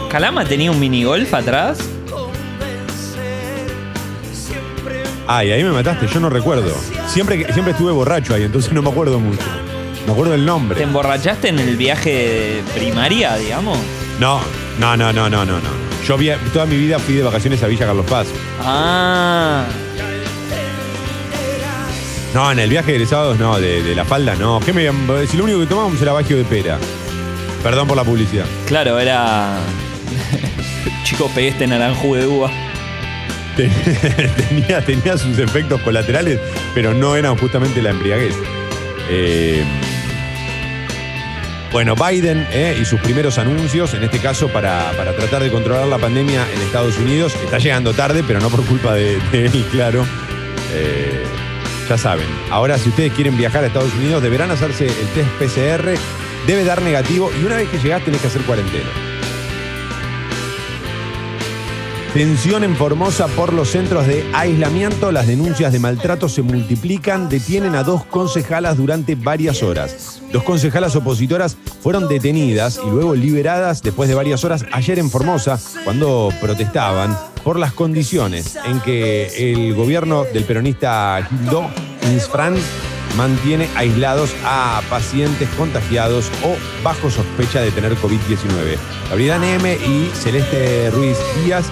¿Calama 0.09 0.45
tenía 0.45 0.71
un 0.71 0.79
minigolf 0.79 1.33
atrás? 1.33 1.77
Ay, 5.27 5.51
ahí 5.51 5.63
me 5.63 5.71
mataste, 5.71 6.07
yo 6.07 6.19
no 6.19 6.29
recuerdo. 6.29 6.73
Siempre, 7.15 7.45
siempre 7.53 7.71
estuve 7.71 7.93
borracho 7.93 8.33
ahí, 8.33 8.43
entonces 8.43 8.73
no 8.73 8.81
me 8.81 8.89
acuerdo 8.89 9.19
mucho. 9.21 9.41
Me 10.05 10.11
acuerdo 10.11 10.33
del 10.33 10.41
¿Te 10.41 10.45
nombre. 10.47 10.83
emborrachaste 10.83 11.47
en 11.47 11.59
el 11.59 11.77
viaje 11.77 12.09
de 12.09 12.63
primaria, 12.77 13.37
digamos? 13.37 13.77
No, 14.19 14.41
no, 14.79 14.97
no, 14.97 15.13
no, 15.13 15.29
no, 15.29 15.45
no, 15.45 15.53
no. 15.59 15.69
Yo 16.05 16.17
toda 16.51 16.65
mi 16.65 16.75
vida 16.75 16.99
fui 16.99 17.15
de 17.15 17.23
vacaciones 17.23 17.63
a 17.63 17.67
Villa 17.67 17.85
Carlos 17.85 18.05
Paz. 18.05 18.27
Ah, 18.61 19.63
No, 22.33 22.51
en 22.51 22.59
el 22.59 22.69
viaje 22.69 22.87
de 22.91 22.95
egresados 22.97 23.39
no, 23.39 23.57
de, 23.61 23.81
de 23.81 23.95
la 23.95 24.03
falda 24.03 24.35
no. 24.35 24.59
¿Qué 24.59 24.73
me, 24.73 24.83
si 25.25 25.37
lo 25.37 25.45
único 25.45 25.61
que 25.61 25.67
tomábamos 25.67 26.01
era 26.01 26.11
bagio 26.11 26.35
de 26.35 26.43
pera. 26.43 26.77
Perdón 27.63 27.87
por 27.87 27.95
la 27.95 28.03
publicidad. 28.03 28.45
claro, 28.67 28.99
era. 28.99 29.57
Chico, 31.05 31.29
pegué 31.33 31.47
este 31.47 31.65
naranjú 31.65 32.13
de 32.15 32.27
uva. 32.27 32.51
tenía, 34.49 34.81
tenía 34.81 35.17
sus 35.17 35.37
efectos 35.39 35.81
colaterales, 35.81 36.39
pero 36.73 36.93
no 36.93 37.15
eran 37.15 37.37
justamente 37.37 37.81
la 37.81 37.91
embriaguez. 37.91 38.35
Eh, 39.09 39.63
bueno, 41.71 41.95
Biden 41.95 42.47
eh, 42.51 42.77
y 42.79 42.85
sus 42.85 42.99
primeros 43.01 43.37
anuncios, 43.37 43.93
en 43.93 44.03
este 44.03 44.19
caso 44.19 44.47
para, 44.47 44.91
para 44.93 45.13
tratar 45.13 45.43
de 45.43 45.51
controlar 45.51 45.87
la 45.87 45.97
pandemia 45.97 46.45
en 46.53 46.61
Estados 46.61 46.97
Unidos, 46.97 47.35
está 47.43 47.57
llegando 47.57 47.93
tarde, 47.93 48.23
pero 48.25 48.39
no 48.39 48.49
por 48.49 48.65
culpa 48.65 48.93
de, 48.93 49.17
él, 49.33 49.65
claro. 49.71 50.05
Eh, 50.73 51.23
ya 51.89 51.97
saben, 51.97 52.25
ahora 52.49 52.77
si 52.77 52.89
ustedes 52.89 53.13
quieren 53.13 53.37
viajar 53.37 53.63
a 53.63 53.67
Estados 53.67 53.93
Unidos, 53.93 54.23
deberán 54.23 54.51
hacerse 54.51 54.87
el 54.87 55.07
test 55.09 55.29
PCR, 55.37 55.93
debe 56.47 56.63
dar 56.63 56.81
negativo 56.81 57.31
y 57.39 57.43
una 57.43 57.57
vez 57.57 57.69
que 57.69 57.77
llegás 57.77 58.03
tenés 58.03 58.21
que 58.21 58.27
hacer 58.27 58.41
cuarentena. 58.43 59.14
Tensión 62.15 62.63
en 62.63 62.77
Formosa 62.77 63.27
por 63.27 63.51
los 63.51 63.71
centros 63.71 64.07
de 64.07 64.23
aislamiento. 64.33 65.11
Las 65.11 65.27
denuncias 65.27 65.73
de 65.73 65.79
maltrato 65.79 66.29
se 66.29 66.41
multiplican. 66.43 67.27
Detienen 67.27 67.75
a 67.75 67.83
dos 67.83 68.05
concejalas 68.05 68.77
durante 68.77 69.15
varias 69.15 69.61
horas. 69.61 70.21
Dos 70.31 70.43
concejalas 70.43 70.95
opositoras 70.95 71.57
fueron 71.81 72.07
detenidas 72.07 72.79
y 72.81 72.89
luego 72.89 73.15
liberadas 73.15 73.81
después 73.81 74.07
de 74.07 74.15
varias 74.15 74.45
horas 74.45 74.65
ayer 74.71 74.97
en 74.97 75.11
Formosa, 75.11 75.59
cuando 75.83 76.29
protestaban 76.39 77.17
por 77.43 77.59
las 77.59 77.73
condiciones 77.73 78.57
en 78.65 78.79
que 78.79 79.51
el 79.51 79.75
gobierno 79.75 80.23
del 80.23 80.45
peronista 80.45 81.21
Gildo 81.29 81.69
Insfran 82.13 82.55
mantiene 83.17 83.67
aislados 83.75 84.33
a 84.45 84.81
pacientes 84.89 85.49
contagiados 85.57 86.31
o 86.45 86.55
bajo 86.81 87.09
sospecha 87.09 87.59
de 87.59 87.71
tener 87.71 87.97
COVID-19. 87.97 88.77
Gabriela 89.09 89.37
Neme 89.37 89.73
y 89.75 90.09
Celeste 90.13 90.91
Ruiz 90.91 91.17
Díaz 91.43 91.69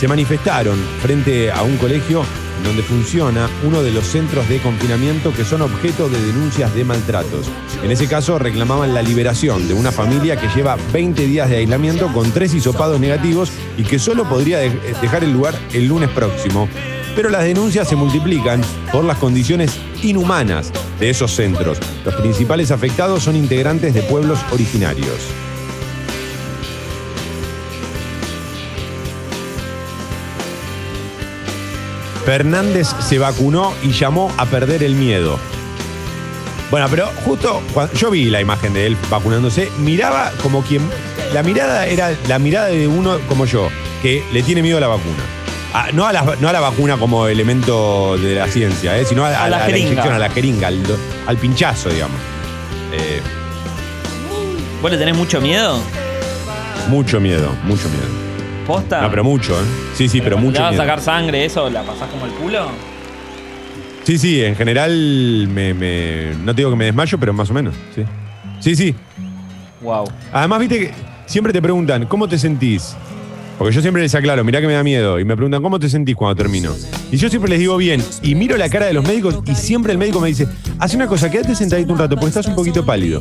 se 0.00 0.08
manifestaron 0.08 0.78
frente 1.02 1.52
a 1.52 1.62
un 1.62 1.76
colegio 1.76 2.24
donde 2.64 2.82
funciona 2.82 3.50
uno 3.66 3.82
de 3.82 3.90
los 3.90 4.04
centros 4.06 4.48
de 4.48 4.58
confinamiento 4.60 5.30
que 5.34 5.44
son 5.44 5.60
objeto 5.60 6.08
de 6.08 6.18
denuncias 6.24 6.74
de 6.74 6.84
maltratos. 6.84 7.46
En 7.84 7.90
ese 7.90 8.06
caso 8.06 8.38
reclamaban 8.38 8.94
la 8.94 9.02
liberación 9.02 9.68
de 9.68 9.74
una 9.74 9.92
familia 9.92 10.40
que 10.40 10.48
lleva 10.48 10.78
20 10.90 11.26
días 11.26 11.50
de 11.50 11.56
aislamiento 11.58 12.08
con 12.14 12.30
tres 12.32 12.54
hisopados 12.54 12.98
negativos 12.98 13.50
y 13.76 13.82
que 13.82 13.98
solo 13.98 14.24
podría 14.26 14.58
de- 14.58 14.70
dejar 15.02 15.22
el 15.22 15.32
lugar 15.34 15.54
el 15.74 15.86
lunes 15.86 16.08
próximo. 16.08 16.66
Pero 17.14 17.28
las 17.28 17.44
denuncias 17.44 17.86
se 17.86 17.96
multiplican 17.96 18.62
por 18.90 19.04
las 19.04 19.18
condiciones 19.18 19.78
inhumanas 20.02 20.72
de 20.98 21.10
esos 21.10 21.30
centros. 21.34 21.78
Los 22.06 22.14
principales 22.14 22.70
afectados 22.70 23.22
son 23.24 23.36
integrantes 23.36 23.92
de 23.92 24.02
pueblos 24.02 24.38
originarios. 24.50 25.18
Fernández 32.30 32.86
se 33.00 33.18
vacunó 33.18 33.74
y 33.82 33.90
llamó 33.90 34.32
a 34.38 34.46
perder 34.46 34.84
el 34.84 34.94
miedo. 34.94 35.36
Bueno, 36.70 36.86
pero 36.88 37.10
justo 37.24 37.60
cuando 37.74 37.92
yo 37.94 38.08
vi 38.08 38.26
la 38.26 38.40
imagen 38.40 38.72
de 38.72 38.86
él 38.86 38.96
vacunándose, 39.10 39.68
miraba 39.80 40.30
como 40.40 40.62
quien. 40.62 40.88
La 41.34 41.42
mirada 41.42 41.88
era 41.88 42.12
la 42.28 42.38
mirada 42.38 42.68
de 42.68 42.86
uno 42.86 43.18
como 43.28 43.46
yo, 43.46 43.68
que 44.00 44.22
le 44.32 44.44
tiene 44.44 44.62
miedo 44.62 44.78
a 44.78 44.80
la 44.80 44.86
vacuna. 44.86 45.24
Ah, 45.74 45.88
no, 45.92 46.06
a 46.06 46.12
la, 46.12 46.36
no 46.38 46.48
a 46.48 46.52
la 46.52 46.60
vacuna 46.60 46.98
como 46.98 47.26
elemento 47.26 48.16
de 48.16 48.36
la 48.36 48.46
ciencia, 48.46 48.96
eh, 48.96 49.04
sino 49.04 49.24
a, 49.24 49.30
A 49.30 49.44
a 49.46 49.48
la 49.48 49.76
inyección, 49.76 50.14
a 50.14 50.18
la 50.20 50.30
jeringa, 50.30 50.68
al, 50.68 50.80
al 51.26 51.36
pinchazo, 51.36 51.88
digamos. 51.88 52.20
Eh, 52.92 53.20
¿Vos 54.80 54.88
le 54.88 54.98
tenés 54.98 55.16
mucho 55.16 55.40
miedo? 55.40 55.80
mucho 56.86 57.18
miedo, 57.18 57.56
mucho 57.64 57.88
miedo. 57.88 58.19
¿Posta? 58.70 59.00
No, 59.02 59.10
pero 59.10 59.24
mucho, 59.24 59.60
¿eh? 59.60 59.64
Sí, 59.94 60.08
sí, 60.08 60.20
pero 60.20 60.38
mucho 60.38 60.54
¿Te 60.54 60.60
vas 60.60 60.68
a 60.68 60.70
miedo. 60.72 60.82
sacar 60.84 61.00
sangre, 61.00 61.44
eso? 61.44 61.68
¿La 61.70 61.82
pasás 61.82 62.08
como 62.08 62.24
el 62.26 62.32
culo? 62.32 62.68
Sí, 64.04 64.16
sí, 64.18 64.42
en 64.44 64.54
general 64.54 65.48
me, 65.52 65.74
me- 65.74 66.34
no 66.44 66.54
te 66.54 66.60
digo 66.60 66.70
que 66.70 66.76
me 66.76 66.84
desmayo, 66.84 67.18
pero 67.18 67.32
más 67.32 67.50
o 67.50 67.54
menos, 67.54 67.74
sí. 67.94 68.02
Sí, 68.60 68.76
sí. 68.76 68.94
Wow. 69.82 70.04
Además, 70.32 70.60
viste 70.60 70.78
que 70.78 70.90
siempre 71.26 71.52
te 71.52 71.60
preguntan, 71.60 72.06
¿cómo 72.06 72.28
te 72.28 72.38
sentís? 72.38 72.94
Porque 73.58 73.74
yo 73.74 73.82
siempre 73.82 74.02
les 74.02 74.14
aclaro, 74.14 74.42
mirá 74.44 74.60
que 74.60 74.66
me 74.66 74.72
da 74.74 74.82
miedo. 74.82 75.18
Y 75.18 75.24
me 75.24 75.34
preguntan, 75.36 75.62
¿cómo 75.62 75.78
te 75.78 75.88
sentís 75.88 76.14
cuando 76.16 76.34
termino? 76.36 76.72
Y 77.10 77.16
yo 77.16 77.28
siempre 77.28 77.50
les 77.50 77.58
digo 77.58 77.76
bien. 77.76 78.02
Y 78.22 78.34
miro 78.34 78.56
la 78.56 78.68
cara 78.70 78.86
de 78.86 78.92
los 78.94 79.04
médicos 79.06 79.38
y 79.46 79.54
siempre 79.54 79.92
el 79.92 79.98
médico 79.98 80.20
me 80.20 80.28
dice, 80.28 80.46
haz 80.78 80.94
una 80.94 81.06
cosa, 81.06 81.30
quédate 81.30 81.54
sentadito 81.54 81.92
un 81.92 81.98
rato 81.98 82.14
porque 82.14 82.28
estás 82.28 82.46
un 82.46 82.54
poquito 82.54 82.86
pálido. 82.86 83.20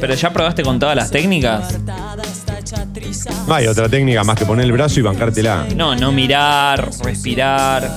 Pero 0.00 0.14
ya 0.14 0.32
probaste 0.32 0.62
con 0.62 0.78
todas 0.78 0.94
las 0.96 1.10
técnicas. 1.10 1.78
No 3.46 3.54
hay 3.54 3.66
otra 3.66 3.88
técnica 3.88 4.22
más 4.24 4.36
que 4.38 4.46
poner 4.46 4.64
el 4.66 4.72
brazo 4.72 5.00
y 5.00 5.02
bancártela. 5.02 5.66
No, 5.74 5.94
no 5.96 6.12
mirar, 6.12 6.90
respirar. 7.02 7.90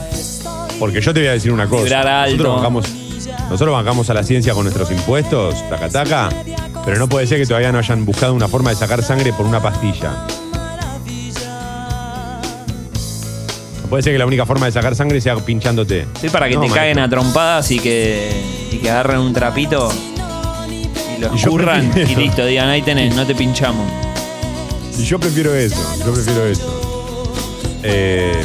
Porque 0.79 1.01
yo 1.01 1.13
te 1.13 1.19
voy 1.21 1.29
a 1.29 1.33
decir 1.33 1.51
una 1.51 1.67
cosa. 1.67 1.83
Vibrar 1.83 2.07
alto. 2.07 2.37
Nosotros 2.43 2.55
bancamos, 2.55 2.85
nosotros 3.49 3.73
bancamos 3.75 4.09
a 4.09 4.13
la 4.13 4.23
ciencia 4.23 4.53
con 4.53 4.63
nuestros 4.63 4.89
impuestos, 4.91 5.55
taca 5.69 5.89
taca, 5.89 6.29
pero 6.85 6.97
no 6.97 7.07
puede 7.07 7.27
ser 7.27 7.39
que 7.39 7.45
todavía 7.45 7.71
no 7.71 7.77
hayan 7.79 8.05
buscado 8.05 8.33
una 8.33 8.47
forma 8.47 8.71
de 8.71 8.75
sacar 8.75 9.03
sangre 9.03 9.31
por 9.33 9.45
una 9.45 9.61
pastilla. 9.61 10.11
No 13.83 13.89
puede 13.89 14.03
ser 14.03 14.13
que 14.13 14.19
la 14.19 14.25
única 14.25 14.45
forma 14.45 14.65
de 14.65 14.71
sacar 14.71 14.95
sangre 14.95 15.21
sea 15.21 15.35
pinchándote. 15.35 16.07
Sí, 16.19 16.29
para 16.29 16.47
que 16.49 16.55
No, 16.55 16.61
te 16.61 16.67
maestro. 16.67 16.81
caguen 16.81 16.99
a 16.99 17.09
trompadas 17.09 17.69
y 17.71 17.79
que, 17.79 18.41
y 18.71 18.77
que 18.77 18.89
agarren 18.89 19.19
un 19.19 19.33
trapito 19.33 19.89
y 21.15 21.21
lo 21.21 21.33
escurran 21.33 21.91
y 21.95 22.15
listo, 22.15 22.43
digan, 22.45 22.69
ahí 22.69 22.81
tenés, 22.81 23.15
no 23.15 23.25
te 23.25 23.35
pinchamos. 23.35 23.85
Y 24.97 25.03
yo 25.03 25.19
prefiero 25.19 25.53
eso, 25.53 25.81
yo 26.05 26.13
prefiero 26.13 26.45
eso. 26.45 26.81
Eh, 27.83 28.43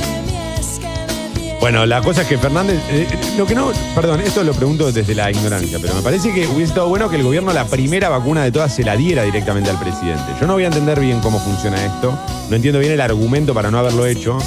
bueno, 1.61 1.87
la 1.87 2.01
cosa 2.03 2.23
es 2.23 2.29
que 2.29 2.39
Fernández, 2.39 2.81
eh, 2.91 3.07
lo 3.37 3.45
que 3.45 3.55
no, 3.55 3.73
perdón, 3.95 4.21
esto 4.21 4.45
lo 4.45 4.53
pregunto 4.53 4.91
desde 4.91 5.15
la 5.15 5.31
ignorancia, 5.31 5.79
pero 5.81 5.95
me 5.95 6.03
parece 6.03 6.33
que 6.33 6.47
hubiese 6.47 6.71
estado 6.71 6.89
bueno 6.89 7.11
que 7.11 7.17
el 7.17 7.25
gobierno 7.25 7.53
la 7.53 7.67
primera 7.67 8.09
vacuna 8.09 8.45
de 8.45 8.53
todas 8.53 8.75
se 8.75 8.85
la 8.85 8.97
diera 8.97 9.25
directamente 9.25 9.69
al 9.69 9.79
presidente. 9.79 10.23
Yo 10.41 10.47
no 10.47 10.55
voy 10.55 10.65
a 10.65 10.69
entender 10.69 11.01
bien 11.01 11.21
cómo 11.21 11.41
funciona 11.41 11.85
esto, 11.85 12.17
no 12.49 12.57
entiendo 12.57 12.79
bien 12.79 12.93
el 12.93 13.01
argumento 13.01 13.55
para 13.55 13.71
no 13.71 13.79
haberlo 13.79 14.07
hecho. 14.07 14.39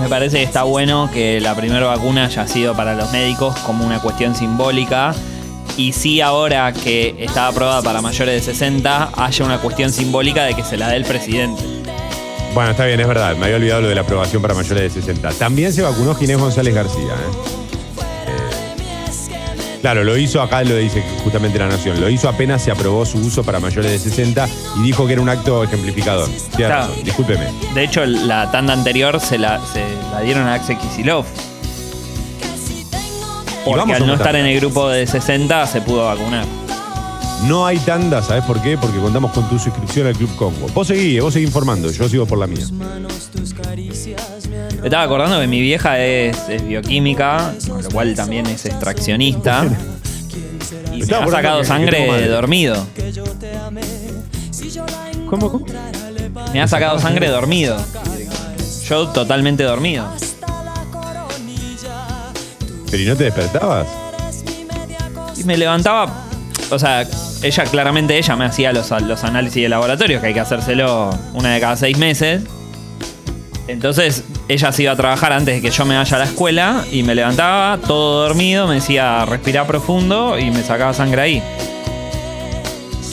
Me 0.00 0.08
parece 0.08 0.38
que 0.38 0.44
está 0.44 0.62
bueno 0.62 1.10
que 1.12 1.40
la 1.40 1.54
primera 1.54 1.86
vacuna 1.86 2.24
haya 2.24 2.46
sido 2.46 2.74
para 2.74 2.94
los 2.94 3.12
médicos 3.12 3.54
como 3.60 3.84
una 3.84 4.00
cuestión 4.00 4.34
simbólica. 4.34 5.14
Y 5.76 5.92
sí 5.92 6.20
ahora 6.20 6.72
que 6.72 7.14
está 7.18 7.48
aprobada 7.48 7.82
para 7.82 8.02
mayores 8.02 8.46
de 8.46 8.52
60, 8.52 9.12
haya 9.16 9.44
una 9.44 9.58
cuestión 9.58 9.90
simbólica 9.92 10.44
de 10.44 10.54
que 10.54 10.62
se 10.62 10.76
la 10.76 10.88
dé 10.88 10.96
el 10.96 11.04
presidente. 11.04 11.62
Bueno, 12.54 12.72
está 12.72 12.84
bien, 12.84 12.98
es 12.98 13.06
verdad, 13.06 13.36
me 13.36 13.46
había 13.46 13.56
olvidado 13.56 13.82
lo 13.82 13.88
de 13.88 13.94
la 13.94 14.00
aprobación 14.00 14.42
para 14.42 14.54
mayores 14.54 14.94
de 14.94 15.00
60. 15.00 15.30
También 15.32 15.72
se 15.72 15.82
vacunó 15.82 16.14
Ginés 16.14 16.38
González 16.38 16.74
García. 16.74 17.02
¿eh? 17.02 17.38
Eh, 18.26 19.78
claro, 19.80 20.02
lo 20.02 20.16
hizo 20.16 20.42
acá, 20.42 20.64
lo 20.64 20.74
dice 20.74 21.04
justamente 21.22 21.60
la 21.60 21.68
Nación, 21.68 22.00
lo 22.00 22.08
hizo 22.10 22.28
apenas 22.28 22.62
se 22.62 22.72
aprobó 22.72 23.06
su 23.06 23.18
uso 23.18 23.44
para 23.44 23.60
mayores 23.60 23.92
de 23.92 23.98
60 23.98 24.48
y 24.78 24.82
dijo 24.82 25.06
que 25.06 25.12
era 25.12 25.22
un 25.22 25.28
acto 25.28 25.62
ejemplificador. 25.62 26.28
Claro. 26.56 26.92
discúlpeme. 27.04 27.46
De 27.72 27.84
hecho, 27.84 28.04
la 28.04 28.50
tanda 28.50 28.72
anterior 28.72 29.20
se 29.20 29.38
la, 29.38 29.60
se 29.72 29.84
la 30.12 30.20
dieron 30.20 30.48
a 30.48 30.54
Axel 30.54 30.76
Kicillof. 30.76 31.26
Porque 33.64 33.78
vamos 33.78 33.96
al 33.96 34.06
no 34.06 34.14
estar 34.14 34.36
en 34.36 34.46
el 34.46 34.60
grupo 34.60 34.88
de 34.88 35.06
60 35.06 35.66
se 35.66 35.80
pudo 35.80 36.06
vacunar. 36.06 36.46
No 37.46 37.64
hay 37.64 37.78
tanda, 37.78 38.22
¿sabes 38.22 38.44
por 38.44 38.60
qué? 38.60 38.76
Porque 38.76 38.98
contamos 38.98 39.32
con 39.32 39.48
tu 39.48 39.58
suscripción 39.58 40.06
al 40.06 40.14
Club 40.14 40.34
Congo. 40.36 40.68
Vos 40.74 40.86
seguí, 40.86 41.18
vos 41.20 41.32
seguí 41.32 41.46
informando, 41.46 41.90
yo 41.90 42.08
sigo 42.08 42.26
por 42.26 42.38
la 42.38 42.46
mía. 42.46 42.66
Me 44.80 44.86
estaba 44.86 45.02
acordando 45.02 45.40
que 45.40 45.46
mi 45.46 45.60
vieja 45.60 45.98
es, 45.98 46.36
es 46.48 46.66
bioquímica, 46.66 47.54
con 47.68 47.82
lo 47.82 47.90
cual 47.90 48.14
también 48.14 48.46
es 48.46 48.66
extraccionista. 48.66 49.66
Y 50.86 50.90
me 50.96 50.98
estaba 51.00 51.24
ha 51.24 51.28
sacado 51.30 51.64
sangre 51.64 52.28
dormido. 52.28 52.86
¿Cómo, 55.28 55.50
cómo? 55.50 55.66
Me 56.52 56.60
ha 56.60 56.68
sacado 56.68 56.98
sangre 56.98 57.28
dormido. 57.28 57.76
Yo 58.86 59.08
totalmente 59.08 59.62
dormido. 59.62 60.06
¿Pero 62.90 63.02
y 63.02 63.06
no 63.06 63.16
te 63.16 63.24
despertabas? 63.24 63.86
Y 65.36 65.44
me 65.44 65.56
levantaba, 65.56 66.12
o 66.70 66.78
sea, 66.78 67.06
ella 67.42 67.64
claramente 67.64 68.18
ella 68.18 68.36
me 68.36 68.44
hacía 68.44 68.72
los, 68.72 68.90
los 69.02 69.24
análisis 69.24 69.62
de 69.62 69.68
laboratorio, 69.68 70.20
que 70.20 70.28
hay 70.28 70.34
que 70.34 70.40
hacérselo 70.40 71.10
una 71.32 71.54
de 71.54 71.60
cada 71.60 71.76
seis 71.76 71.96
meses. 71.96 72.42
Entonces 73.68 74.24
ella 74.48 74.72
se 74.72 74.82
iba 74.82 74.92
a 74.92 74.96
trabajar 74.96 75.32
antes 75.32 75.54
de 75.54 75.62
que 75.62 75.70
yo 75.70 75.84
me 75.84 75.96
vaya 75.96 76.16
a 76.16 76.18
la 76.18 76.24
escuela 76.24 76.84
y 76.90 77.02
me 77.04 77.14
levantaba 77.14 77.78
todo 77.78 78.22
dormido, 78.22 78.66
me 78.66 78.76
decía 78.76 79.24
respirar 79.24 79.66
profundo 79.66 80.38
y 80.38 80.50
me 80.50 80.62
sacaba 80.62 80.92
sangre 80.92 81.22
ahí. 81.22 81.42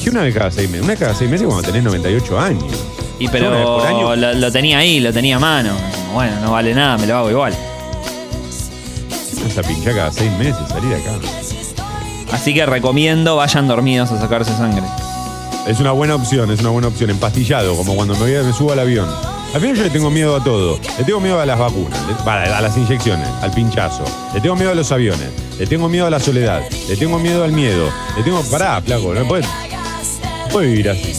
¿Qué 0.04 0.10
una 0.10 0.24
vez 0.24 0.34
cada 0.34 0.52
seis 0.52 0.70
meses? 0.70 0.84
Una 0.84 0.94
vez 0.94 1.00
cada 1.00 1.14
seis 1.14 1.30
meses 1.30 1.46
cuando 1.46 1.64
tenés 1.64 1.84
98 1.84 2.40
años. 2.40 2.64
Y 3.20 3.26
por 3.26 3.34
pero 3.34 3.86
año. 3.86 4.16
lo, 4.16 4.34
lo 4.34 4.52
tenía 4.52 4.80
ahí, 4.80 5.00
lo 5.00 5.14
tenía 5.14 5.36
a 5.36 5.40
mano. 5.40 5.74
Bueno, 6.14 6.40
no 6.42 6.52
vale 6.52 6.74
nada, 6.74 6.98
me 6.98 7.06
lo 7.06 7.18
hago 7.18 7.30
igual. 7.30 7.54
Esa 9.58 9.68
pincha 9.68 9.92
cada 9.92 10.12
seis 10.12 10.32
meses, 10.34 10.56
salir 10.70 10.90
de 10.90 10.96
acá. 10.98 11.14
Así 12.32 12.54
que 12.54 12.64
recomiendo 12.68 13.36
vayan 13.38 13.68
dormidos 13.68 14.12
a 14.12 14.22
sacarse 14.22 14.56
sangre. 14.56 14.84
Es 15.66 15.80
una 15.80 15.94
buena 15.94 16.14
opción, 16.14 16.52
es 16.52 16.60
una 16.60 16.70
buena 16.70 16.90
opción. 16.90 17.10
Empastillado, 17.10 17.76
como 17.76 17.96
cuando 17.96 18.14
me, 18.14 18.20
voy- 18.20 18.46
me 18.46 18.54
subo 18.54 18.74
al 18.74 18.80
avión. 18.82 19.10
Al 19.56 19.60
final 19.60 19.76
yo 19.78 19.84
le 19.86 19.90
tengo 19.90 20.12
miedo 20.12 20.36
a 20.36 20.44
todo. 20.44 20.80
Le 21.00 21.04
tengo 21.06 21.20
miedo 21.20 21.42
a 21.42 21.46
las 21.48 21.58
vacunas, 21.58 22.00
le- 22.08 22.32
a 22.54 22.62
las 22.62 22.78
inyecciones, 22.78 23.28
al 23.42 23.50
pinchazo. 23.50 24.04
Le 24.36 24.42
tengo 24.42 24.56
miedo 24.56 24.70
a 24.70 24.76
los 24.76 24.92
aviones. 24.92 25.30
Le 25.58 25.66
tengo 25.66 25.90
miedo 25.90 26.06
a 26.06 26.12
la 26.12 26.20
soledad. 26.20 26.62
Le 26.88 26.96
tengo 26.96 27.18
miedo 27.18 27.44
al 27.44 27.52
miedo. 27.52 27.90
Le 28.16 28.22
tengo. 28.22 28.44
Pará, 28.44 28.80
flaco, 28.80 29.12
no 29.16 29.28
puede, 29.28 29.42
no 29.42 30.48
puede 30.52 30.68
vivir 30.68 30.92
así. 30.92 31.14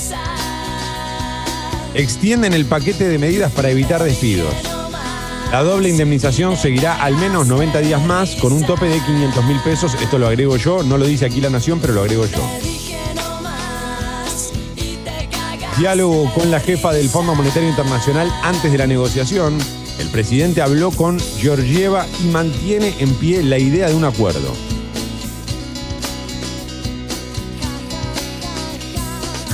Extienden 1.95 2.53
el 2.55 2.67
paquete 2.67 3.09
de 3.09 3.19
medidas 3.19 3.51
para 3.51 3.71
evitar 3.71 4.01
despidos. 4.01 4.55
La 5.51 5.63
doble 5.63 5.89
indemnización 5.89 6.59
seguirá 6.59 7.03
al 7.03 7.17
menos 7.17 7.47
90 7.47 7.79
días 7.81 8.05
más 8.05 8.37
con 8.37 8.53
un 8.53 8.65
tope 8.67 8.85
de 8.85 9.01
500 9.01 9.45
mil 9.47 9.59
pesos. 9.61 9.95
Esto 9.95 10.19
lo 10.19 10.27
agrego 10.27 10.59
yo, 10.59 10.83
no 10.83 10.99
lo 10.99 11.07
dice 11.07 11.25
aquí 11.25 11.41
la 11.41 11.49
Nación, 11.49 11.79
pero 11.81 11.95
lo 11.95 12.03
agrego 12.03 12.27
yo. 12.27 12.43
Diálogo 15.79 16.31
con 16.35 16.51
la 16.51 16.61
jefa 16.61 16.93
del 16.93 17.09
Fondo 17.09 17.35
Monetario 17.35 17.69
Internacional 17.69 18.31
antes 18.43 18.71
de 18.71 18.77
la 18.77 18.87
negociación. 18.87 19.57
El 19.99 20.09
presidente 20.09 20.61
habló 20.61 20.91
con 20.91 21.19
Georgieva 21.39 22.05
y 22.23 22.27
mantiene 22.27 22.95
en 22.99 23.15
pie 23.15 23.43
la 23.43 23.59
idea 23.59 23.89
de 23.89 23.95
un 23.95 24.05
acuerdo. 24.05 24.53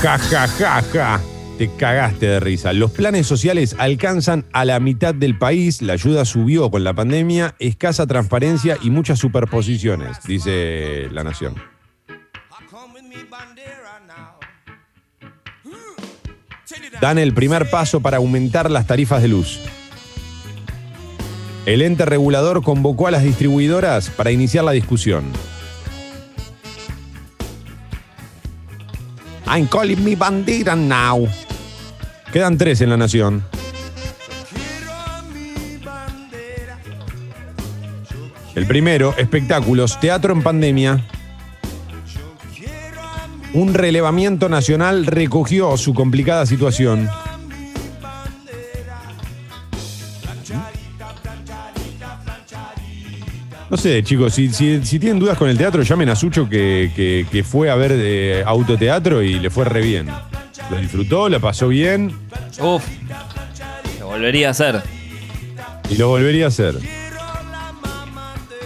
Ja, 0.03 0.18
ja, 0.18 0.49
ja, 0.49 0.82
ja. 0.92 1.34
Te 1.59 1.70
cagaste 1.76 2.26
de 2.26 2.40
risa. 2.40 2.72
Los 2.72 2.90
planes 2.90 3.28
sociales 3.28 3.76
alcanzan 3.78 4.44
a 4.52 4.64
la 4.64 4.80
mitad 4.80 5.14
del 5.14 5.38
país. 5.38 5.82
La 5.82 5.92
ayuda 5.92 6.24
subió 6.24 6.68
con 6.68 6.82
la 6.82 6.94
pandemia. 6.94 7.55
Escasa 7.61 8.09
transparencia 8.09 8.76
y 8.82 8.90
muchas 8.90 9.20
superposiciones, 9.20 10.18
dice 10.26 11.09
la 11.12 11.22
Nación. 11.22 11.55
Dan 17.00 17.18
el 17.18 17.34
primer 17.34 17.70
paso 17.70 18.00
para 18.00 18.16
aumentar 18.16 18.68
las 18.70 18.86
tarifas 18.88 19.22
de 19.22 19.28
luz. 19.28 19.61
El 21.66 21.82
ente 21.82 22.05
regulador 22.05 22.62
convocó 22.62 23.07
a 23.07 23.11
las 23.12 23.22
distribuidoras 23.22 24.11
para 24.11 24.32
iniciar 24.32 24.64
la 24.64 24.72
discusión. 24.72 25.24
I'm 29.46 29.66
calling 29.68 30.02
me 30.02 30.16
bandera 30.16 30.74
now. 30.74 31.28
Quedan 32.35 32.59
tres 32.59 32.80
en 32.80 32.91
la 32.91 32.97
nación. 32.97 33.45
El 38.57 38.66
primero, 38.66 39.14
espectáculos, 39.16 40.01
teatro 40.01 40.35
en 40.35 40.43
pandemia. 40.43 41.05
Un 43.53 43.72
relevamiento 43.72 44.49
nacional 44.49 45.07
recogió 45.07 45.76
su 45.76 45.95
complicada 45.95 46.45
situación. 46.45 47.09
No 53.70 53.76
sé, 53.76 54.03
chicos, 54.03 54.35
si, 54.35 54.49
tienen 54.99 55.20
dudas 55.20 55.39
con 55.39 55.49
el 55.49 55.57
teatro, 55.57 55.82
llamen 55.82 56.09
a 56.09 56.16
Sucho 56.16 56.49
que, 56.49 57.45
fue 57.49 57.70
a 57.70 57.76
ver 57.76 57.93
eh, 57.95 58.43
autoteatro 58.45 59.22
y 59.22 59.39
le 59.39 59.51
fue 59.51 59.66
re 59.66 59.82
bien. 59.82 60.09
Lo 60.71 60.79
disfrutó, 60.79 61.29
la 61.29 61.39
pasó 61.39 61.69
bien 61.69 62.17
Uf, 62.61 62.83
lo 64.01 64.07
volvería 64.07 64.49
a 64.49 64.51
hacer. 64.53 64.83
y 65.91 65.97
lo 65.97 66.09
volvería 66.09 66.47
a 66.47 66.49
hacer. 66.49 66.79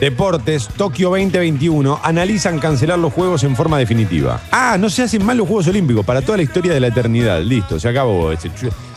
Deportes, 0.00 0.68
Tokio 0.68 1.08
2021, 1.10 2.00
analizan 2.04 2.60
cancelar 2.60 3.00
los 3.00 3.12
Juegos 3.12 3.42
en 3.42 3.56
forma 3.56 3.78
definitiva. 3.78 4.40
Ah, 4.52 4.76
no 4.78 4.88
se 4.90 5.02
hacen 5.02 5.26
mal 5.26 5.36
los 5.36 5.48
Juegos 5.48 5.66
Olímpicos 5.66 6.06
para 6.06 6.22
toda 6.22 6.36
la 6.36 6.44
historia 6.44 6.72
de 6.72 6.78
la 6.78 6.86
eternidad. 6.86 7.40
Listo, 7.42 7.80
se 7.80 7.88
acabó. 7.88 8.30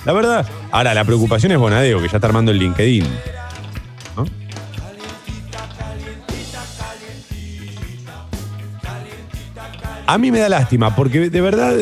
La 0.06 0.14
verdad, 0.14 0.46
ahora 0.70 0.94
la 0.94 1.04
preocupación 1.04 1.52
es 1.54 1.58
Bonadeo, 1.58 2.00
que 2.00 2.08
ya 2.08 2.18
está 2.18 2.28
armando 2.28 2.52
el 2.52 2.60
LinkedIn. 2.60 3.08
¿No? 4.16 4.26
A 10.06 10.18
mí 10.20 10.32
me 10.32 10.40
da 10.40 10.50
lástima, 10.50 10.96
porque 10.96 11.30
de 11.32 11.42
verdad 11.42 11.78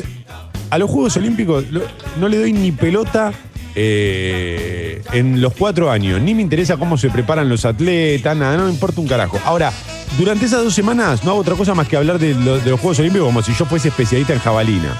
A 0.69 0.77
los 0.77 0.89
Juegos 0.89 1.17
Olímpicos 1.17 1.65
lo- 1.71 1.81
no 2.19 2.27
le 2.27 2.37
doy 2.37 2.53
ni 2.53 2.71
pelota 2.71 3.31
eh, 3.75 5.01
en 5.13 5.41
los 5.41 5.53
cuatro 5.53 5.89
años. 5.91 6.21
Ni 6.21 6.33
me 6.35 6.41
interesa 6.41 6.77
cómo 6.77 6.97
se 6.97 7.09
preparan 7.09 7.49
los 7.49 7.65
atletas, 7.65 8.35
nada, 8.35 8.57
no 8.57 8.65
me 8.65 8.71
importa 8.71 9.01
un 9.01 9.07
carajo. 9.07 9.39
Ahora, 9.45 9.71
durante 10.17 10.45
esas 10.45 10.63
dos 10.63 10.73
semanas 10.73 11.23
no 11.23 11.31
hago 11.31 11.39
otra 11.39 11.55
cosa 11.55 11.73
más 11.73 11.87
que 11.87 11.97
hablar 11.97 12.19
de, 12.19 12.33
lo- 12.35 12.59
de 12.59 12.69
los 12.71 12.79
Juegos 12.79 12.99
Olímpicos 12.99 13.25
como 13.27 13.41
si 13.41 13.53
yo 13.53 13.65
fuese 13.65 13.87
especialista 13.89 14.33
en 14.33 14.39
jabalina. 14.39 14.95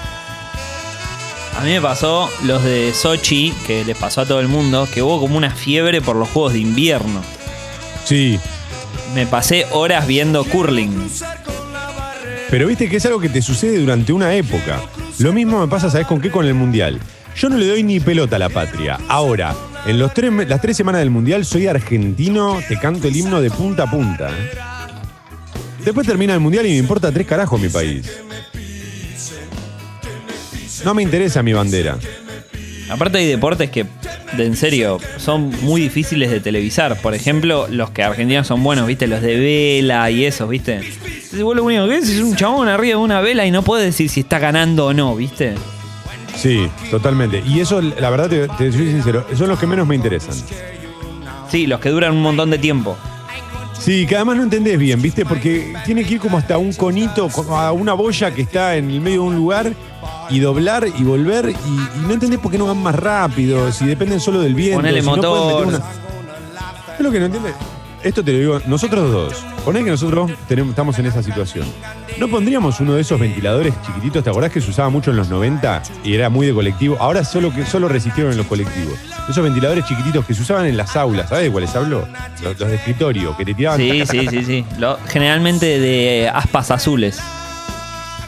A 1.58 1.62
mí 1.62 1.70
me 1.72 1.80
pasó 1.80 2.30
los 2.44 2.62
de 2.64 2.94
Sochi, 2.94 3.52
que 3.66 3.84
les 3.84 3.96
pasó 3.96 4.22
a 4.22 4.26
todo 4.26 4.40
el 4.40 4.48
mundo, 4.48 4.88
que 4.92 5.02
hubo 5.02 5.20
como 5.20 5.36
una 5.36 5.50
fiebre 5.50 6.00
por 6.00 6.16
los 6.16 6.28
juegos 6.30 6.52
de 6.54 6.60
invierno. 6.60 7.20
Sí, 8.04 8.38
Me 9.14 9.26
pasé 9.26 9.66
horas 9.72 10.06
viendo 10.06 10.44
curling. 10.44 11.10
Pero 12.48 12.66
viste 12.68 12.88
que 12.88 12.96
es 12.96 13.06
algo 13.06 13.20
que 13.20 13.28
te 13.28 13.42
sucede 13.42 13.78
durante 13.78 14.12
una 14.12 14.32
época. 14.34 14.80
Lo 15.20 15.34
mismo 15.34 15.60
me 15.60 15.68
pasa, 15.68 15.90
¿sabes 15.90 16.06
con 16.06 16.18
qué? 16.18 16.30
Con 16.30 16.46
el 16.46 16.54
Mundial. 16.54 16.98
Yo 17.36 17.50
no 17.50 17.58
le 17.58 17.66
doy 17.66 17.82
ni 17.82 18.00
pelota 18.00 18.36
a 18.36 18.38
la 18.38 18.48
patria. 18.48 18.98
Ahora, 19.06 19.54
en 19.84 19.98
los 19.98 20.14
tres, 20.14 20.32
las 20.48 20.62
tres 20.62 20.78
semanas 20.78 21.00
del 21.00 21.10
Mundial 21.10 21.44
soy 21.44 21.66
argentino, 21.66 22.58
te 22.66 22.78
canto 22.78 23.06
el 23.06 23.14
himno 23.14 23.42
de 23.42 23.50
punta 23.50 23.82
a 23.82 23.90
punta. 23.90 24.30
Después 25.84 26.06
termina 26.06 26.32
el 26.32 26.40
Mundial 26.40 26.64
y 26.64 26.70
me 26.70 26.78
importa 26.78 27.12
tres 27.12 27.26
carajos 27.26 27.60
mi 27.60 27.68
país. 27.68 28.10
No 30.86 30.94
me 30.94 31.02
interesa 31.02 31.42
mi 31.42 31.52
bandera. 31.52 31.98
Aparte 32.88 33.18
hay 33.18 33.26
deportes 33.26 33.70
que, 33.70 33.84
de 34.38 34.46
en 34.46 34.56
serio, 34.56 34.98
son 35.18 35.50
muy 35.62 35.82
difíciles 35.82 36.30
de 36.30 36.40
televisar. 36.40 36.98
Por 36.98 37.14
ejemplo, 37.14 37.68
los 37.68 37.90
que 37.90 38.02
argentinos 38.02 38.46
son 38.46 38.62
buenos, 38.62 38.86
¿viste? 38.86 39.06
Los 39.06 39.20
de 39.20 39.38
vela 39.38 40.10
y 40.10 40.24
esos, 40.24 40.48
¿viste? 40.48 40.80
Entonces 41.32 41.44
vos 41.44 41.54
lo 41.54 41.62
único 41.64 41.84
que 41.84 41.88
ves 41.90 42.08
es 42.08 42.20
un 42.22 42.34
chabón 42.34 42.66
arriba 42.68 42.98
de 42.98 43.04
una 43.04 43.20
vela 43.20 43.46
y 43.46 43.52
no 43.52 43.62
puedes 43.62 43.86
decir 43.86 44.08
si 44.10 44.20
está 44.20 44.40
ganando 44.40 44.86
o 44.86 44.92
no, 44.92 45.14
¿viste? 45.14 45.54
Sí, 46.36 46.68
totalmente. 46.90 47.40
Y 47.46 47.60
eso, 47.60 47.80
la 47.80 48.10
verdad, 48.10 48.28
te, 48.28 48.48
te 48.48 48.72
soy 48.72 48.90
sincero, 48.90 49.24
son 49.36 49.48
los 49.48 49.58
que 49.58 49.66
menos 49.68 49.86
me 49.86 49.94
interesan. 49.94 50.34
Sí, 51.48 51.68
los 51.68 51.78
que 51.78 51.90
duran 51.90 52.12
un 52.14 52.22
montón 52.22 52.50
de 52.50 52.58
tiempo. 52.58 52.96
Sí, 53.78 54.06
que 54.06 54.16
además 54.16 54.38
no 54.38 54.42
entendés 54.42 54.76
bien, 54.78 55.00
¿viste? 55.00 55.24
Porque 55.24 55.72
tiene 55.86 56.04
que 56.04 56.14
ir 56.14 56.20
como 56.20 56.36
hasta 56.36 56.58
un 56.58 56.72
conito, 56.72 57.28
como 57.28 57.56
a 57.58 57.70
una 57.72 57.92
boya 57.94 58.32
que 58.34 58.42
está 58.42 58.74
en 58.76 58.90
el 58.90 59.00
medio 59.00 59.22
de 59.22 59.28
un 59.28 59.36
lugar 59.36 59.72
y 60.30 60.40
doblar 60.40 60.86
y 60.98 61.02
volver 61.04 61.50
y, 61.50 61.52
y 61.98 62.06
no 62.06 62.12
entendés 62.12 62.40
por 62.40 62.50
qué 62.50 62.58
no 62.58 62.66
van 62.66 62.82
más 62.82 62.94
rápido, 62.94 63.70
si 63.72 63.86
dependen 63.86 64.18
solo 64.20 64.40
del 64.40 64.54
viento. 64.54 64.78
Ponele 64.78 65.00
si 65.00 65.06
no 65.06 65.16
motor. 65.16 65.66
una- 65.68 65.78
Es 66.98 67.00
lo 67.00 67.10
que 67.12 67.20
no 67.20 67.26
entiendes. 67.26 67.54
Esto 68.02 68.24
te 68.24 68.32
lo 68.32 68.38
digo, 68.38 68.60
nosotros 68.66 69.12
dos. 69.12 69.44
Poné 69.62 69.84
que 69.84 69.90
nosotros 69.90 70.30
tenemos, 70.48 70.70
estamos 70.70 70.98
en 70.98 71.04
esa 71.06 71.22
situación. 71.22 71.66
¿No 72.18 72.28
pondríamos 72.28 72.80
uno 72.80 72.94
de 72.94 73.02
esos 73.02 73.20
ventiladores 73.20 73.74
chiquititos? 73.86 74.24
¿Te 74.24 74.30
acordás 74.30 74.50
que 74.50 74.62
se 74.62 74.70
usaba 74.70 74.88
mucho 74.88 75.10
en 75.10 75.18
los 75.18 75.28
90 75.28 75.82
y 76.02 76.14
era 76.14 76.30
muy 76.30 76.46
de 76.46 76.54
colectivo? 76.54 76.96
Ahora 76.98 77.24
solo 77.24 77.52
que 77.52 77.66
solo 77.66 77.88
resistieron 77.88 78.32
en 78.32 78.38
los 78.38 78.46
colectivos. 78.46 78.94
Esos 79.28 79.44
ventiladores 79.44 79.84
chiquititos 79.84 80.24
que 80.24 80.32
se 80.32 80.40
usaban 80.40 80.64
en 80.64 80.78
las 80.78 80.96
aulas, 80.96 81.28
¿sabes 81.28 81.44
de 81.44 81.50
cuáles 81.52 81.76
hablo? 81.76 82.08
Los, 82.42 82.58
los 82.58 82.70
de 82.70 82.76
escritorio, 82.76 83.36
que 83.36 83.44
te 83.44 83.52
tiraban 83.52 83.78
Sí, 83.78 83.90
taca, 83.98 84.06
sí, 84.12 84.18
taca, 84.18 84.30
sí, 84.30 84.44
sí. 84.44 84.64
Lo- 84.78 84.98
generalmente 85.06 85.78
de 85.78 86.30
aspas 86.32 86.70
azules. 86.70 87.20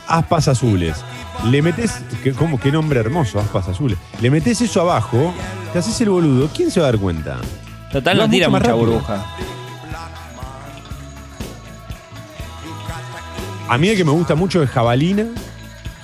aspas 0.06 0.48
azules. 0.48 0.96
Le 1.46 1.62
metes, 1.62 1.92
que, 2.22 2.32
¿cómo? 2.32 2.60
Qué 2.60 2.70
nombre 2.70 3.00
hermoso, 3.00 3.40
aspas 3.40 3.68
azules. 3.68 3.96
Le 4.20 4.30
metes 4.30 4.60
eso 4.60 4.82
abajo, 4.82 5.32
te 5.72 5.78
haces 5.78 5.98
el 6.02 6.10
boludo. 6.10 6.50
¿Quién 6.54 6.70
se 6.70 6.78
va 6.80 6.88
a 6.88 6.92
dar 6.92 7.00
cuenta? 7.00 7.38
Total, 7.90 8.18
Vas 8.18 8.26
no 8.28 8.30
tira 8.30 8.48
mucha 8.48 8.60
rápido. 8.64 8.76
burbuja. 8.78 9.24
A 13.72 13.78
mí 13.78 13.88
el 13.88 13.96
que 13.96 14.04
me 14.04 14.10
gusta 14.10 14.34
mucho 14.34 14.62
es 14.62 14.68
jabalina. 14.68 15.24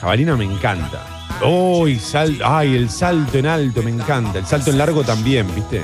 Jabalina 0.00 0.36
me 0.36 0.44
encanta. 0.44 1.02
¡Ay, 1.44 1.98
sal, 1.98 2.38
ay, 2.42 2.74
el 2.74 2.88
salto 2.88 3.36
en 3.36 3.46
alto 3.46 3.82
me 3.82 3.90
encanta! 3.90 4.38
El 4.38 4.46
salto 4.46 4.70
en 4.70 4.78
largo 4.78 5.04
también, 5.04 5.46
¿viste? 5.54 5.82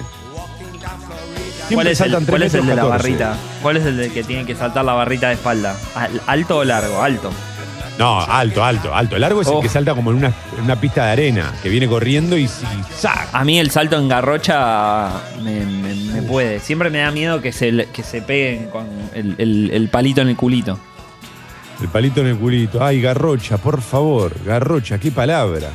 ¿Cuál 1.73 1.87
es, 1.89 2.01
el, 2.01 2.11
saltan 2.11 2.25
cuál 2.25 2.41
tres 2.41 2.55
es 2.55 2.61
el 2.61 2.67
de 2.67 2.75
la 2.75 2.83
metros 2.85 2.93
14. 3.03 3.13
barrita? 3.19 3.37
¿Cuál 3.63 3.77
es 3.77 3.85
el 3.87 3.97
de 3.99 4.11
que 4.11 4.25
tiene 4.25 4.47
que 4.47 4.55
saltar 4.55 4.85
la 4.85 4.95
barrita 4.95 5.29
de 5.29 5.35
espalda? 5.35 5.77
Al- 5.95 6.23
¿Alto 6.27 6.59
o 6.59 6.65
largo? 6.65 7.03
Alto. 7.03 7.31
No, 7.99 8.21
alto, 8.21 8.65
alto, 8.65 8.95
alto. 8.95 9.15
El 9.17 9.21
largo 9.21 9.43
es 9.43 9.49
el 9.49 9.55
Oh. 9.55 9.61
que 9.61 9.69
salta 9.69 9.95
como 9.95 10.11
en 10.11 10.17
una, 10.17 10.33
en 10.59 10.65
una 10.65 10.81
pista 10.81 11.05
de 11.07 11.13
arena, 11.13 11.53
que 11.63 11.69
viene 11.69 11.87
corriendo 11.87 12.37
y, 12.39 12.45
y 12.45 12.49
¡zac! 12.99 13.29
A 13.33 13.45
mí 13.45 13.59
el 13.61 13.71
salto 13.71 13.99
en 13.99 14.09
garrocha 14.09 15.11
me, 15.43 15.61
me- 15.67 15.95
me 15.95 16.23
puede. 16.23 16.61
Siempre 16.61 16.89
me 16.89 16.99
da 17.01 17.11
miedo 17.11 17.43
que 17.43 17.53
se, 17.53 17.87
que 17.93 18.03
se 18.03 18.23
peguen 18.23 18.71
con 18.71 18.87
el, 19.15 19.35
el- 19.39 19.71
el 19.73 19.89
palito 19.91 20.23
en 20.23 20.29
el 20.29 20.37
culito. 20.37 20.79
El 21.81 21.89
palito 21.89 22.21
en 22.21 22.29
el 22.29 22.37
culito. 22.37 22.85
Ay, 22.85 23.01
garrocha, 23.01 23.59
por 23.59 23.81
favor. 23.81 24.33
Garrocha, 24.45 24.99
qué 24.99 25.11
palabra. 25.11 25.71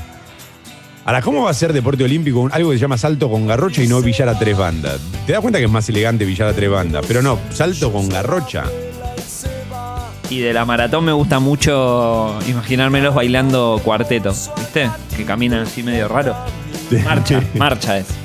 Ahora, 1.05 1.21
¿cómo 1.21 1.43
va 1.43 1.49
a 1.49 1.53
ser 1.53 1.73
deporte 1.73 2.03
olímpico 2.03 2.47
algo 2.51 2.69
que 2.69 2.77
se 2.77 2.81
llama 2.81 2.97
salto 2.97 3.29
con 3.29 3.47
garrocha 3.47 3.81
y 3.81 3.87
no 3.87 4.01
billar 4.01 4.29
a 4.29 4.37
tres 4.37 4.57
bandas? 4.57 4.99
Te 5.25 5.33
das 5.33 5.41
cuenta 5.41 5.57
que 5.57 5.65
es 5.65 5.71
más 5.71 5.89
elegante 5.89 6.25
billar 6.25 6.49
a 6.49 6.53
tres 6.53 6.69
bandas, 6.69 7.03
pero 7.07 7.21
no, 7.21 7.39
salto 7.51 7.91
con 7.91 8.07
garrocha. 8.09 8.65
Y 10.29 10.39
de 10.41 10.53
la 10.53 10.65
maratón 10.65 11.05
me 11.05 11.11
gusta 11.11 11.39
mucho 11.39 12.37
imaginármelos 12.47 13.15
bailando 13.15 13.81
cuarteto, 13.83 14.31
¿viste? 14.57 14.91
Que 15.17 15.25
caminan 15.25 15.61
así 15.61 15.81
medio 15.81 16.07
raro. 16.07 16.35
Marcha, 17.03 17.41
marcha 17.55 17.97
es. 17.97 18.18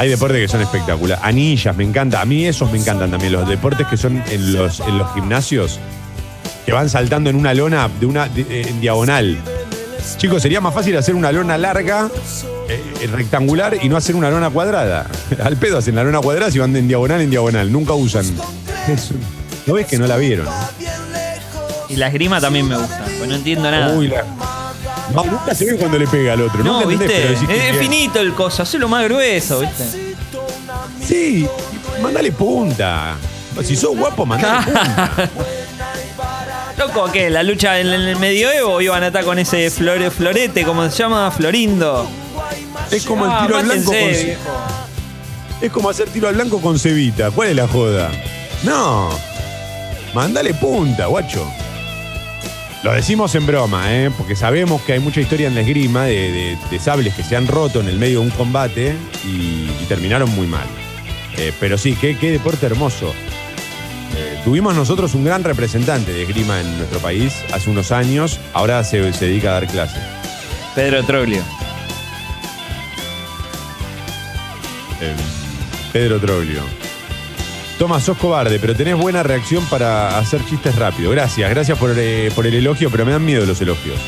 Hay 0.00 0.08
deportes 0.08 0.38
que 0.40 0.48
son 0.48 0.62
espectaculares. 0.62 1.22
Anillas, 1.22 1.76
me 1.76 1.84
encanta. 1.84 2.22
A 2.22 2.24
mí 2.24 2.46
esos 2.46 2.72
me 2.72 2.78
encantan 2.78 3.10
también. 3.10 3.32
Los 3.34 3.46
deportes 3.46 3.86
que 3.86 3.98
son 3.98 4.22
en 4.30 4.54
los, 4.54 4.80
en 4.80 4.96
los 4.96 5.12
gimnasios, 5.12 5.78
que 6.64 6.72
van 6.72 6.88
saltando 6.88 7.28
en 7.28 7.36
una 7.36 7.52
lona 7.52 7.86
de 8.00 8.06
una, 8.06 8.26
de- 8.26 8.46
eh, 8.48 8.66
en 8.66 8.80
diagonal. 8.80 9.36
Chicos, 10.16 10.40
sería 10.40 10.62
más 10.62 10.72
fácil 10.72 10.96
hacer 10.96 11.14
una 11.14 11.30
lona 11.30 11.58
larga, 11.58 12.08
eh, 12.70 13.06
rectangular, 13.12 13.76
y 13.82 13.90
no 13.90 13.98
hacer 13.98 14.16
una 14.16 14.30
lona 14.30 14.48
cuadrada. 14.48 15.06
Al 15.44 15.58
pedo 15.58 15.76
hacen 15.76 15.94
la 15.96 16.02
lona 16.02 16.20
cuadrada 16.20 16.50
si 16.50 16.58
van 16.58 16.74
en 16.76 16.88
diagonal 16.88 17.20
en 17.20 17.28
diagonal. 17.28 17.70
Nunca 17.70 17.92
usan. 17.92 18.24
¿No 19.66 19.74
ves 19.74 19.86
que 19.86 19.98
no 19.98 20.06
la 20.06 20.16
vieron? 20.16 20.46
Y 21.90 21.96
la 21.96 22.06
esgrima 22.06 22.40
también 22.40 22.66
me 22.66 22.78
gusta, 22.78 23.04
pues 23.18 23.28
no 23.28 23.34
entiendo 23.34 23.70
nada. 23.70 23.94
Uy, 23.94 24.08
la- 24.08 24.24
No, 25.14 25.24
nunca 25.24 25.54
se 25.54 25.64
ve 25.64 25.76
cuando 25.76 25.98
le 25.98 26.06
pega 26.06 26.34
al 26.34 26.42
otro. 26.42 26.62
no, 26.62 26.74
Nunca 26.74 26.86
¿viste? 26.86 27.04
entendés, 27.04 27.20
pero 27.38 27.40
decís 27.40 27.48
que 27.48 27.70
es 27.70 27.76
finito 27.78 28.20
el 28.20 28.32
coso, 28.34 28.62
hacelo 28.62 28.88
más 28.88 29.04
grueso, 29.04 29.60
¿viste? 29.60 30.14
Sí, 31.06 31.46
mandale 32.02 32.30
punta. 32.32 33.16
Si 33.64 33.76
sos 33.76 33.96
guapo, 33.96 34.24
mandale 34.24 34.64
punta. 34.72 35.30
Loco, 36.78 37.10
¿qué? 37.12 37.28
La 37.28 37.42
lucha 37.42 37.78
en 37.78 37.88
el 37.88 38.16
medioevo 38.16 38.80
iban 38.80 39.02
a 39.02 39.08
estar 39.08 39.24
con 39.24 39.38
ese 39.38 39.70
flore- 39.70 40.10
florete, 40.10 40.64
como 40.64 40.88
se 40.90 40.96
llama? 40.98 41.30
Florindo. 41.30 42.08
Es 42.90 43.04
como 43.04 43.24
el 43.26 43.30
Ah, 43.30 43.42
tiro 43.46 43.58
al 43.58 43.64
blanco 43.66 43.84
con, 43.90 43.94
viejo. 43.94 44.40
Es 45.60 45.70
como 45.72 45.90
hacer 45.90 46.08
tiro 46.08 46.28
al 46.28 46.34
blanco 46.36 46.60
con 46.60 46.78
cebita. 46.78 47.30
¿Cuál 47.30 47.50
es 47.50 47.56
la 47.56 47.68
joda? 47.68 48.10
No. 48.62 49.10
Mándale 50.14 50.54
punta, 50.54 51.06
guacho. 51.06 51.46
Lo 52.82 52.92
decimos 52.92 53.34
en 53.34 53.44
broma, 53.46 53.92
¿eh? 53.94 54.10
porque 54.16 54.34
sabemos 54.34 54.80
que 54.82 54.94
hay 54.94 55.00
mucha 55.00 55.20
historia 55.20 55.48
en 55.48 55.54
la 55.54 55.60
esgrima 55.60 56.04
de, 56.04 56.32
de- 56.32 56.58
de 56.70 56.78
sables 56.78 57.14
que 57.14 57.22
se 57.22 57.36
han 57.36 57.46
roto 57.46 57.80
en 57.80 57.88
el 57.88 57.98
medio 57.98 58.20
de 58.20 58.26
un 58.26 58.30
combate 58.30 58.96
y, 59.26 59.68
y 59.82 59.84
terminaron 59.86 60.30
muy 60.30 60.46
mal. 60.46 60.64
Eh, 61.36 61.52
pero 61.60 61.76
sí, 61.76 61.94
qué, 62.00 62.16
qué 62.16 62.30
deporte 62.30 62.64
hermoso. 62.64 63.12
Eh, 64.16 64.40
tuvimos 64.44 64.74
nosotros 64.74 65.14
un 65.14 65.24
gran 65.24 65.44
representante 65.44 66.10
de 66.12 66.22
esgrima 66.22 66.58
en 66.60 66.78
nuestro 66.78 67.00
país 67.00 67.34
hace 67.52 67.68
unos 67.68 67.92
años. 67.92 68.40
Ahora 68.54 68.82
se, 68.82 69.12
se 69.12 69.26
dedica 69.26 69.50
a 69.50 69.52
dar 69.60 69.66
clases. 69.66 70.02
Pedro 70.74 71.04
Troglio. 71.04 71.42
Eh, 75.02 75.14
Pedro 75.92 76.18
Troglio. 76.18 76.62
Toma, 77.80 77.98
sos 77.98 78.18
cobarde, 78.18 78.58
pero 78.58 78.76
tenés 78.76 78.94
buena 78.94 79.22
reacción 79.22 79.64
para 79.64 80.18
hacer 80.18 80.44
chistes 80.44 80.76
rápido. 80.76 81.10
Gracias, 81.12 81.48
gracias 81.48 81.78
por, 81.78 81.94
eh, 81.96 82.30
por 82.34 82.46
el 82.46 82.52
elogio, 82.52 82.90
pero 82.90 83.06
me 83.06 83.12
dan 83.12 83.24
miedo 83.24 83.46
los 83.46 83.58
elogios. 83.62 83.98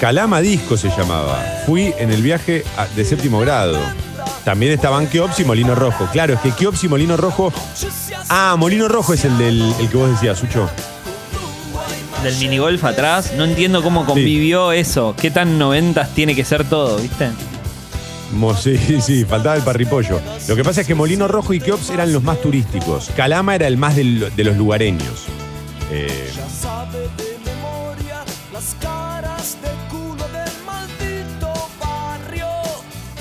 Calama 0.00 0.40
Disco 0.40 0.76
se 0.76 0.90
llamaba. 0.90 1.42
Fui 1.66 1.92
en 1.98 2.12
el 2.12 2.22
viaje 2.22 2.62
de 2.94 3.04
séptimo 3.04 3.40
grado. 3.40 3.80
También 4.44 4.70
estaban 4.70 5.08
Keops 5.08 5.40
y 5.40 5.44
Molino 5.44 5.74
Rojo. 5.74 6.08
Claro, 6.12 6.34
es 6.34 6.40
que 6.40 6.52
Keops 6.52 6.84
y 6.84 6.88
Molino 6.88 7.16
Rojo. 7.16 7.52
Ah, 8.28 8.54
Molino 8.56 8.86
Rojo 8.86 9.14
es 9.14 9.24
el 9.24 9.36
del 9.38 9.74
el 9.80 9.88
que 9.88 9.96
vos 9.96 10.08
decías, 10.08 10.38
Sucho. 10.38 10.70
Del 12.22 12.36
minigolf 12.36 12.84
atrás, 12.84 13.32
no 13.36 13.42
entiendo 13.42 13.82
cómo 13.82 14.06
convivió 14.06 14.70
eso. 14.70 15.16
¿Qué 15.20 15.32
tan 15.32 15.58
noventas 15.58 16.14
tiene 16.14 16.36
que 16.36 16.44
ser 16.44 16.62
todo, 16.62 16.98
viste? 16.98 17.30
Mo- 18.32 18.54
Sí, 18.56 18.78
sí, 19.00 19.24
faltaba 19.24 19.56
el 19.56 19.62
parripollo. 19.62 20.20
Lo 20.48 20.56
que 20.56 20.62
pasa 20.64 20.82
es 20.82 20.86
que 20.86 20.94
Molino 20.94 21.26
Rojo 21.28 21.52
y 21.52 21.60
Keops 21.60 21.90
eran 21.90 22.12
los 22.12 22.22
más 22.22 22.40
turísticos. 22.40 23.10
Calama 23.16 23.54
era 23.54 23.66
el 23.66 23.76
más 23.76 23.96
del- 23.96 24.32
de 24.34 24.44
los 24.44 24.56
lugareños. 24.56 25.24
Eh, 25.90 26.30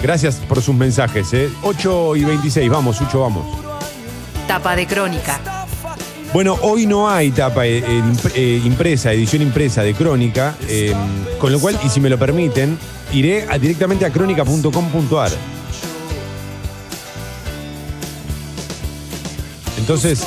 gracias 0.02 0.36
por 0.48 0.62
sus 0.62 0.76
mensajes. 0.76 1.34
¿eh? 1.34 1.50
8 1.64 2.16
y 2.16 2.24
26, 2.24 2.70
vamos, 2.70 2.98
Sucho, 2.98 3.22
vamos. 3.22 3.46
Tapa 4.48 4.76
de 4.76 4.88
crónica. 4.88 5.40
Bueno, 6.34 6.58
hoy 6.62 6.86
no 6.86 7.10
hay 7.10 7.32
tapa 7.32 7.66
eh, 7.66 7.80
eh, 7.80 7.84
imp- 8.04 8.32
eh, 8.36 8.62
impresa, 8.64 9.12
edición 9.12 9.42
impresa 9.42 9.82
de 9.82 9.96
Crónica, 9.96 10.56
eh, 10.68 10.94
con 11.40 11.52
lo 11.52 11.60
cual, 11.60 11.80
y 11.84 11.90
si 11.90 12.00
me 12.00 12.08
lo 12.10 12.20
permiten, 12.20 12.78
iré 13.14 13.48
directamente 13.60 14.06
a 14.06 14.12
crónica.com.ar. 14.12 15.32
Entonces, 19.78 20.24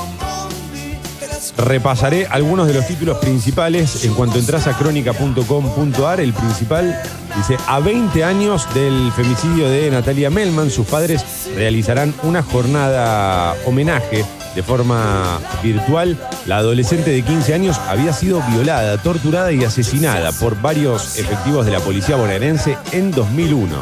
repasaré 1.57 2.27
algunos 2.27 2.67
de 2.67 2.75
los 2.75 2.87
títulos 2.87 3.19
principales 3.19 4.05
en 4.05 4.15
cuanto 4.15 4.39
entras 4.39 4.67
a 4.67 4.77
crónica.com.ar. 4.77 6.21
El 6.21 6.33
principal 6.33 7.01
dice, 7.37 7.57
a 7.67 7.79
20 7.79 8.25
años 8.25 8.67
del 8.75 9.13
femicidio 9.13 9.69
de 9.69 9.91
Natalia 9.91 10.31
Melman, 10.31 10.71
sus 10.71 10.87
padres 10.87 11.25
realizarán 11.55 12.15
una 12.23 12.43
jornada 12.43 13.55
homenaje 13.67 14.25
de 14.55 14.63
forma 14.63 15.39
virtual. 15.63 16.17
La 16.47 16.59
adolescente 16.59 17.11
de 17.11 17.23
15 17.23 17.55
años 17.55 17.79
había 17.89 18.13
sido 18.13 18.43
violada, 18.51 18.99
torturada 18.99 19.53
y 19.53 19.65
asesinada 19.65 20.33
por 20.33 20.61
varios 20.61 21.19
efectivos 21.19 21.67
de 21.67 21.73
la 21.73 21.81
policía 21.81 22.17
bonaerense 22.17 22.77
en 22.93 23.11
2001. 23.11 23.77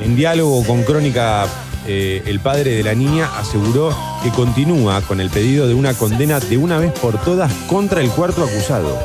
En 0.00 0.16
diálogo 0.16 0.64
con 0.64 0.82
Crónica, 0.82 1.46
eh, 1.86 2.22
el 2.26 2.40
padre 2.40 2.72
de 2.72 2.82
la 2.82 2.94
niña 2.94 3.30
aseguró 3.38 3.96
que 4.22 4.30
continúa 4.30 5.00
con 5.02 5.20
el 5.20 5.30
pedido 5.30 5.66
de 5.66 5.74
una 5.74 5.94
condena 5.94 6.40
de 6.40 6.56
una 6.56 6.78
vez 6.78 6.92
por 6.92 7.18
todas 7.18 7.52
contra 7.68 8.00
el 8.00 8.10
cuarto 8.10 8.44
acusado. 8.44 8.98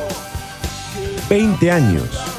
20 1.28 1.70
años. 1.70 2.35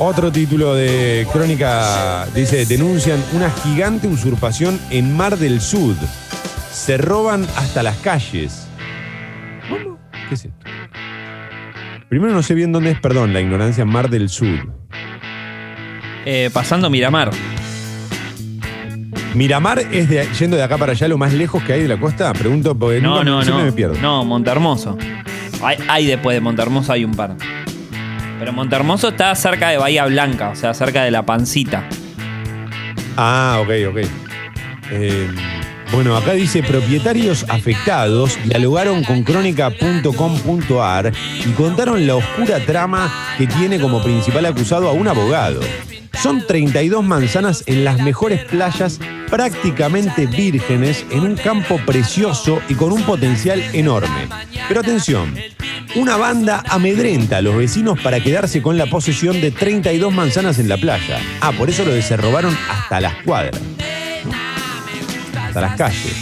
Otro 0.00 0.30
título 0.30 0.74
de 0.74 1.26
Crónica 1.32 2.26
dice, 2.34 2.64
denuncian 2.66 3.22
una 3.32 3.50
gigante 3.50 4.06
usurpación 4.06 4.78
en 4.90 5.16
Mar 5.16 5.36
del 5.38 5.60
Sud. 5.60 5.96
Se 6.72 6.96
roban 6.98 7.44
hasta 7.56 7.82
las 7.82 7.96
calles. 7.96 8.68
¿Cómo? 9.68 9.98
¿Qué 10.28 10.34
es 10.34 10.44
esto? 10.44 10.56
Primero 12.08 12.32
no 12.32 12.42
sé 12.42 12.54
bien 12.54 12.70
dónde 12.72 12.92
es, 12.92 13.00
perdón, 13.00 13.32
la 13.32 13.40
ignorancia 13.40 13.84
Mar 13.84 14.08
del 14.08 14.28
Sud. 14.28 14.58
Eh, 16.24 16.48
pasando 16.52 16.88
Miramar. 16.90 17.30
Miramar 19.34 19.80
es 19.80 20.08
de, 20.08 20.26
yendo 20.38 20.56
de 20.56 20.62
acá 20.62 20.78
para 20.78 20.92
allá 20.92 21.08
lo 21.08 21.18
más 21.18 21.32
lejos 21.32 21.62
que 21.64 21.72
hay 21.72 21.82
de 21.82 21.88
la 21.88 21.98
costa. 21.98 22.32
Pregunto 22.34 22.74
porque 22.78 23.00
No, 23.00 23.16
nunca- 23.18 23.24
no, 23.24 23.42
siempre 23.42 23.64
no. 23.64 23.66
me 23.70 23.72
pierdo. 23.72 23.96
No, 24.00 24.24
Montermoso. 24.24 24.96
Hay, 25.60 25.76
hay 25.88 26.06
después 26.06 26.36
de 26.36 26.40
Montermoso 26.40 26.92
hay 26.92 27.04
un 27.04 27.12
par. 27.14 27.34
Pero 28.38 28.52
Montermoso 28.52 29.08
está 29.08 29.34
cerca 29.34 29.70
de 29.70 29.78
Bahía 29.78 30.04
Blanca, 30.06 30.50
o 30.50 30.56
sea, 30.56 30.74
cerca 30.74 31.02
de 31.02 31.10
la 31.10 31.24
pancita. 31.24 31.88
Ah, 33.16 33.58
ok, 33.60 33.70
ok. 33.90 33.98
Eh, 34.90 35.28
bueno, 35.92 36.16
acá 36.16 36.32
dice 36.32 36.62
propietarios 36.62 37.44
afectados 37.48 38.38
dialogaron 38.44 39.02
con 39.04 39.22
crónica.com.ar 39.22 41.12
y 41.46 41.50
contaron 41.52 42.06
la 42.06 42.16
oscura 42.16 42.60
trama 42.60 43.12
que 43.38 43.46
tiene 43.46 43.80
como 43.80 44.02
principal 44.02 44.46
acusado 44.46 44.88
a 44.88 44.92
un 44.92 45.08
abogado. 45.08 45.60
Son 46.12 46.46
32 46.46 47.04
manzanas 47.04 47.64
en 47.66 47.84
las 47.84 48.00
mejores 48.00 48.44
playas 48.44 49.00
prácticamente 49.30 50.26
vírgenes 50.26 51.04
en 51.10 51.20
un 51.20 51.36
campo 51.36 51.78
precioso 51.84 52.60
y 52.68 52.74
con 52.74 52.92
un 52.92 53.02
potencial 53.02 53.62
enorme. 53.72 54.28
Pero 54.68 54.80
atención, 54.80 55.34
una 55.96 56.16
banda 56.16 56.62
amedrenta 56.68 57.38
a 57.38 57.42
los 57.42 57.56
vecinos 57.56 57.98
para 58.00 58.20
quedarse 58.20 58.62
con 58.62 58.76
la 58.76 58.86
posesión 58.86 59.40
de 59.40 59.50
32 59.50 60.12
manzanas 60.12 60.58
en 60.58 60.68
la 60.68 60.76
playa. 60.76 61.20
Ah, 61.40 61.52
por 61.52 61.70
eso 61.70 61.84
lo 61.84 61.92
de 61.92 62.02
se 62.02 62.16
robaron 62.16 62.56
hasta 62.68 63.00
las 63.00 63.14
cuadras. 63.22 63.60
Hasta 65.36 65.60
las 65.60 65.76
calles. 65.76 66.16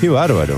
Qué 0.00 0.08
bárbaro. 0.08 0.56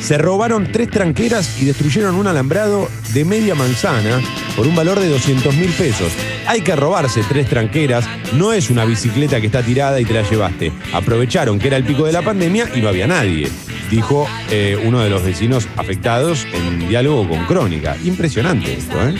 Se 0.00 0.18
robaron 0.18 0.72
tres 0.72 0.90
tranqueras 0.90 1.60
y 1.60 1.66
destruyeron 1.66 2.16
un 2.16 2.26
alambrado 2.26 2.88
de 3.12 3.24
media 3.24 3.54
manzana 3.54 4.20
por 4.60 4.68
un 4.68 4.76
valor 4.76 5.00
de 5.00 5.08
200 5.08 5.56
mil 5.56 5.70
pesos. 5.70 6.12
Hay 6.46 6.60
que 6.60 6.76
robarse 6.76 7.22
tres 7.26 7.48
tranqueras, 7.48 8.04
no 8.34 8.52
es 8.52 8.68
una 8.68 8.84
bicicleta 8.84 9.40
que 9.40 9.46
está 9.46 9.62
tirada 9.62 9.98
y 9.98 10.04
te 10.04 10.12
la 10.12 10.20
llevaste. 10.20 10.70
Aprovecharon 10.92 11.58
que 11.58 11.68
era 11.68 11.78
el 11.78 11.84
pico 11.84 12.04
de 12.04 12.12
la 12.12 12.20
pandemia 12.20 12.68
y 12.74 12.82
no 12.82 12.90
había 12.90 13.06
nadie, 13.06 13.48
dijo 13.90 14.28
eh, 14.50 14.78
uno 14.84 15.00
de 15.00 15.08
los 15.08 15.24
vecinos 15.24 15.66
afectados 15.78 16.46
en 16.52 16.90
diálogo 16.90 17.26
con 17.26 17.46
Crónica. 17.46 17.96
Impresionante 18.04 18.74
esto, 18.74 19.00
¿eh? 19.08 19.14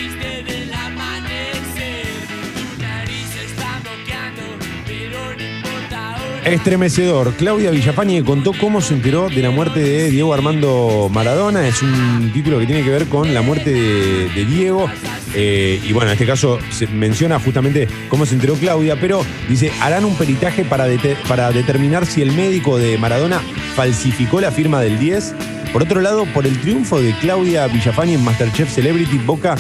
Estremecedor. 6.45 7.33
Claudia 7.33 7.71
Villafañe 7.71 8.23
contó 8.25 8.53
cómo 8.53 8.83
se 8.83 8.93
enteró 8.93 9.31
de 9.31 9.41
la 9.41 9.51
muerte 9.51 9.81
de 9.81 10.11
Diego 10.11 10.35
Armando 10.35 11.09
Maradona. 11.11 11.67
Es 11.67 11.83
un 11.83 12.31
título 12.35 12.59
que 12.59 12.67
tiene 12.67 12.83
que 12.83 12.91
ver 12.91 13.07
con 13.07 13.33
la 13.33 13.41
muerte 13.41 13.73
de, 13.73 14.29
de 14.29 14.45
Diego. 14.45 14.91
Eh, 15.35 15.81
y 15.85 15.93
bueno, 15.93 16.11
en 16.11 16.15
este 16.15 16.27
caso 16.27 16.59
se 16.71 16.87
menciona 16.87 17.39
justamente 17.39 17.89
cómo 18.09 18.27
se 18.27 18.35
enteró 18.35 18.55
Claudia, 18.55 18.99
pero 19.01 19.25
dice, 19.49 19.73
harán 19.81 20.05
un 20.05 20.15
peritaje 20.17 20.65
para, 20.65 20.87
para 21.29 21.51
determinar 21.53 22.07
si 22.07 22.23
el 22.23 22.33
médico 22.33 22.79
de 22.79 22.99
Maradona 22.99 23.41
falsificó 23.75 24.41
la 24.41 24.51
firma 24.51 24.81
del 24.81 24.99
10. 24.99 25.35
Por 25.73 25.83
otro 25.83 26.01
lado, 26.01 26.25
por 26.27 26.47
el 26.47 26.59
triunfo 26.61 27.01
de 27.01 27.15
Claudia 27.21 27.67
Villafañe 27.69 28.15
en 28.15 28.25
Masterchef 28.25 28.73
Celebrity, 28.73 29.19
Boca 29.19 29.55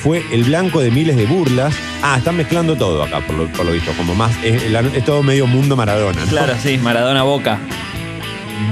fue 0.00 0.24
el 0.32 0.44
blanco 0.44 0.80
de 0.80 0.90
miles 0.90 1.16
de 1.16 1.26
burlas. 1.26 1.74
Ah, 2.02 2.16
están 2.18 2.36
mezclando 2.36 2.76
todo 2.76 3.02
acá, 3.02 3.20
por 3.20 3.36
lo, 3.36 3.46
por 3.52 3.66
lo 3.66 3.72
visto, 3.72 3.92
como 3.96 4.14
más, 4.14 4.32
es 4.42 5.04
todo 5.04 5.22
medio 5.22 5.46
mundo 5.46 5.76
Maradona. 5.76 6.20
¿no? 6.24 6.30
Claro, 6.30 6.54
sí, 6.62 6.78
Maradona 6.78 7.22
Boca. 7.22 7.58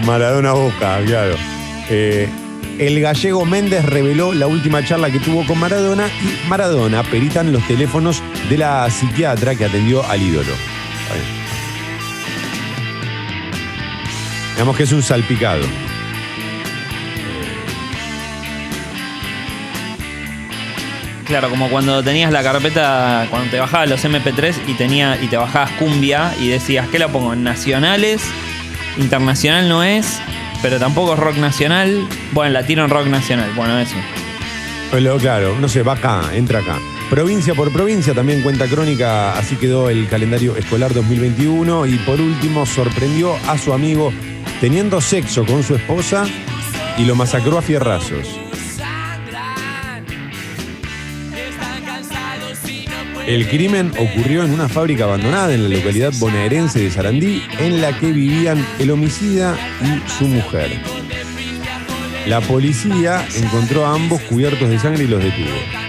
Maradona 0.07 0.53
Boca, 0.53 1.01
claro. 1.05 1.35
Eh, 1.91 2.29
el 2.79 3.01
gallego 3.01 3.45
Méndez 3.45 3.85
reveló 3.85 4.33
la 4.33 4.47
última 4.47 4.85
charla 4.85 5.11
que 5.11 5.19
tuvo 5.19 5.45
con 5.47 5.59
Maradona 5.59 6.07
y 6.07 6.49
Maradona 6.49 7.03
peritan 7.03 7.53
los 7.53 7.67
teléfonos 7.67 8.23
de 8.49 8.59
la 8.59 8.89
psiquiatra 8.89 9.55
que 9.55 9.65
atendió 9.65 10.05
al 10.05 10.23
ídolo. 10.23 10.53
Digamos 14.53 14.77
que 14.77 14.85
es 14.85 14.93
un 14.93 15.03
salpicado. 15.03 15.63
Claro, 21.27 21.51
como 21.51 21.69
cuando 21.69 22.03
tenías 22.03 22.33
la 22.33 22.43
carpeta, 22.43 23.27
cuando 23.29 23.51
te 23.51 23.61
bajabas 23.61 23.91
los 23.91 24.03
MP3 24.03 24.55
y, 24.67 24.75
tenía, 24.75 25.19
y 25.21 25.27
te 25.27 25.37
bajabas 25.37 25.71
cumbia 25.73 26.33
y 26.41 26.49
decías, 26.49 26.89
¿qué 26.89 26.99
la 26.99 27.09
pongo? 27.09 27.35
¿En 27.35 27.45
nacionales? 27.45 28.23
Internacional 28.97 29.69
no 29.69 29.85
es, 29.85 30.21
pero 30.63 30.79
tampoco 30.79 31.15
es 31.15 31.19
rock 31.19 31.37
nacional. 31.37 32.07
Bueno, 32.33 32.53
latino 32.53 32.85
en 32.85 32.91
rock 32.91 33.07
nacional. 33.07 33.51
Bueno, 33.55 33.79
eso. 33.79 33.97
Pero 34.91 35.17
claro, 35.19 35.57
no 35.61 35.69
sé, 35.69 35.83
va 35.83 35.95
acá, 35.95 36.23
entra 36.35 36.61
acá. 36.61 36.79
Provincia 37.11 37.55
por 37.55 37.73
provincia 37.73 38.15
también 38.15 38.43
cuenta 38.43 38.67
crónica, 38.67 39.39
así 39.39 39.57
quedó 39.57 39.89
el 39.91 40.09
calendario 40.09 40.57
escolar 40.57 40.93
2021 40.93 41.87
y 41.87 41.97
por 41.99 42.21
último 42.21 42.67
sorprendió 42.67 43.35
a 43.49 43.57
su 43.57 43.73
amigo 43.73 44.13
teniendo 44.61 45.01
sexo 45.01 45.47
con 45.47 45.63
su 45.63 45.75
esposa 45.75 46.27
y 46.99 47.05
lo 47.05 47.15
masacró 47.15 47.59
a 47.59 47.63
fierrazos. 47.63 48.48
El 53.29 53.47
crimen 53.47 53.93
ocurrió 53.99 54.43
en 54.43 54.55
una 54.55 54.71
fábrica 54.71 55.05
abandonada 55.05 55.53
en 55.53 55.65
la 55.65 55.77
localidad 55.77 56.15
bonaerense 56.19 56.81
de 56.81 56.91
Sarandí, 56.91 57.43
en 57.59 57.83
la 57.83 57.95
que 57.99 58.11
vivían 58.11 58.67
el 58.79 58.91
homicida 58.91 59.55
y 59.83 60.09
su 60.09 60.27
mujer. 60.27 60.81
La 62.27 62.41
policía 62.41 63.29
encontró 63.37 63.85
a 63.85 63.93
ambos 63.93 64.23
cubiertos 64.23 64.71
de 64.71 64.79
sangre 64.79 65.05
y 65.05 65.09
los 65.09 65.23
detuvo. 65.23 65.88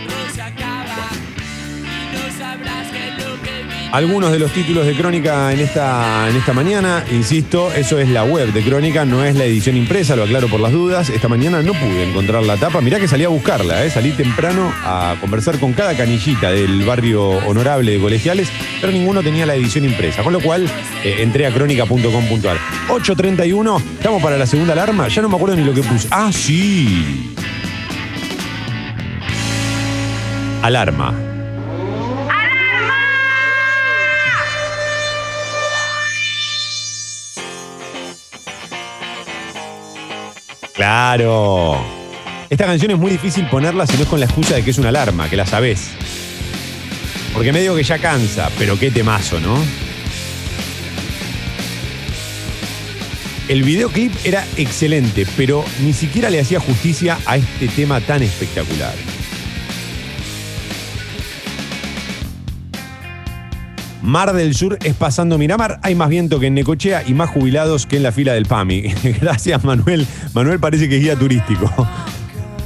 Algunos 3.92 4.32
de 4.32 4.38
los 4.38 4.52
títulos 4.52 4.86
de 4.86 4.96
Crónica 4.96 5.52
en 5.52 5.60
esta, 5.62 6.30
en 6.30 6.36
esta 6.36 6.54
mañana, 6.54 7.04
insisto, 7.12 7.74
eso 7.74 7.98
es 7.98 8.08
la 8.08 8.24
web 8.24 8.54
de 8.54 8.62
Crónica, 8.62 9.04
no 9.04 9.24
es 9.24 9.36
la 9.36 9.46
edición 9.46 9.76
impresa, 9.78 10.16
lo 10.16 10.24
aclaro 10.24 10.48
por 10.48 10.60
las 10.60 10.72
dudas. 10.72 11.10
Esta 11.10 11.28
mañana 11.28 11.64
no 11.64 11.74
pude 11.74 12.04
encontrar 12.08 12.44
la 12.44 12.56
tapa, 12.58 12.82
mirá 12.82 13.00
que 13.00 13.08
salí 13.08 13.24
a 13.24 13.30
buscarla, 13.30 13.84
¿eh? 13.84 13.90
salí 13.90 14.12
temprano 14.12 14.72
a 14.84 15.16
conversar 15.20 15.58
con 15.60 15.74
cada 15.74 15.98
canillita 15.98 16.52
del 16.52 16.86
barrio 16.86 17.30
honorable 17.48 17.94
de 17.94 18.00
colegiales, 18.00 18.50
pero 18.80 18.94
ninguno 18.94 19.24
tenía 19.24 19.48
la 19.48 19.56
edición 19.56 19.86
impresa, 19.86 20.22
con 20.22 20.34
lo 20.34 20.40
cual 20.40 20.70
eh, 21.04 21.18
entré 21.22 21.48
a 21.48 21.52
crónica.com.ar. 21.52 22.58
8.31, 22.90 23.82
estamos 23.82 24.22
para 24.22 24.38
la 24.38 24.46
segunda 24.46 24.74
alarma, 24.74 25.08
ya 25.08 25.24
no 25.24 25.30
me 25.30 25.36
acuerdo 25.36 25.56
ni 25.56 25.64
lo 25.64 25.74
que 25.74 25.82
puse. 25.82 26.08
Ah, 26.12 26.30
sí. 26.32 27.34
Alarma. 30.62 31.29
Claro. 40.80 41.78
Esta 42.50 42.66
canción 42.66 42.92
es 42.92 42.98
muy 42.98 43.12
difícil 43.12 43.46
ponerla 43.48 43.86
si 43.86 43.98
no 43.98 44.04
es 44.04 44.08
con 44.08 44.18
la 44.18 44.28
excusa 44.28 44.56
de 44.56 44.64
que 44.64 44.72
es 44.72 44.78
una 44.78 44.88
alarma, 44.88 45.30
que 45.30 45.36
la 45.36 45.46
sabés. 45.46 45.90
Porque 47.34 47.52
me 47.52 47.60
digo 47.60 47.76
que 47.76 47.84
ya 47.84 48.00
cansa, 48.00 48.50
pero 48.58 48.80
qué 48.80 48.90
temazo, 48.90 49.42
¿no? 49.42 49.62
El 53.50 53.64
videoclip 53.64 54.14
era 54.24 54.46
excelente, 54.56 55.28
pero 55.36 55.66
ni 55.82 55.92
siquiera 55.92 56.30
le 56.30 56.40
hacía 56.40 56.62
justicia 56.62 57.20
a 57.26 57.36
este 57.36 57.68
tema 57.68 58.00
tan 58.00 58.24
espectacular. 58.24 58.94
Mar 64.02 64.34
del 64.34 64.56
Sur 64.56 64.78
es 64.84 64.95
pasando 64.95 65.38
Miramar, 65.38 65.80
hay 65.84 65.93
más 65.93 66.10
viento 66.10 66.39
que 66.39 66.47
en 66.47 66.54
Necochea 66.54 67.04
y 67.06 67.14
más 67.14 67.30
jubilados 67.30 67.86
que 67.86 67.97
en 67.97 68.04
la 68.04 68.12
fila 68.12 68.34
del 68.34 68.45
PAMI. 68.45 68.82
Gracias 69.22 69.64
Manuel. 69.64 70.08
Manuel 70.34 70.60
parece 70.60 70.88
que 70.88 70.97
es 70.97 71.02
guía 71.02 71.16
turístico. 71.16 71.70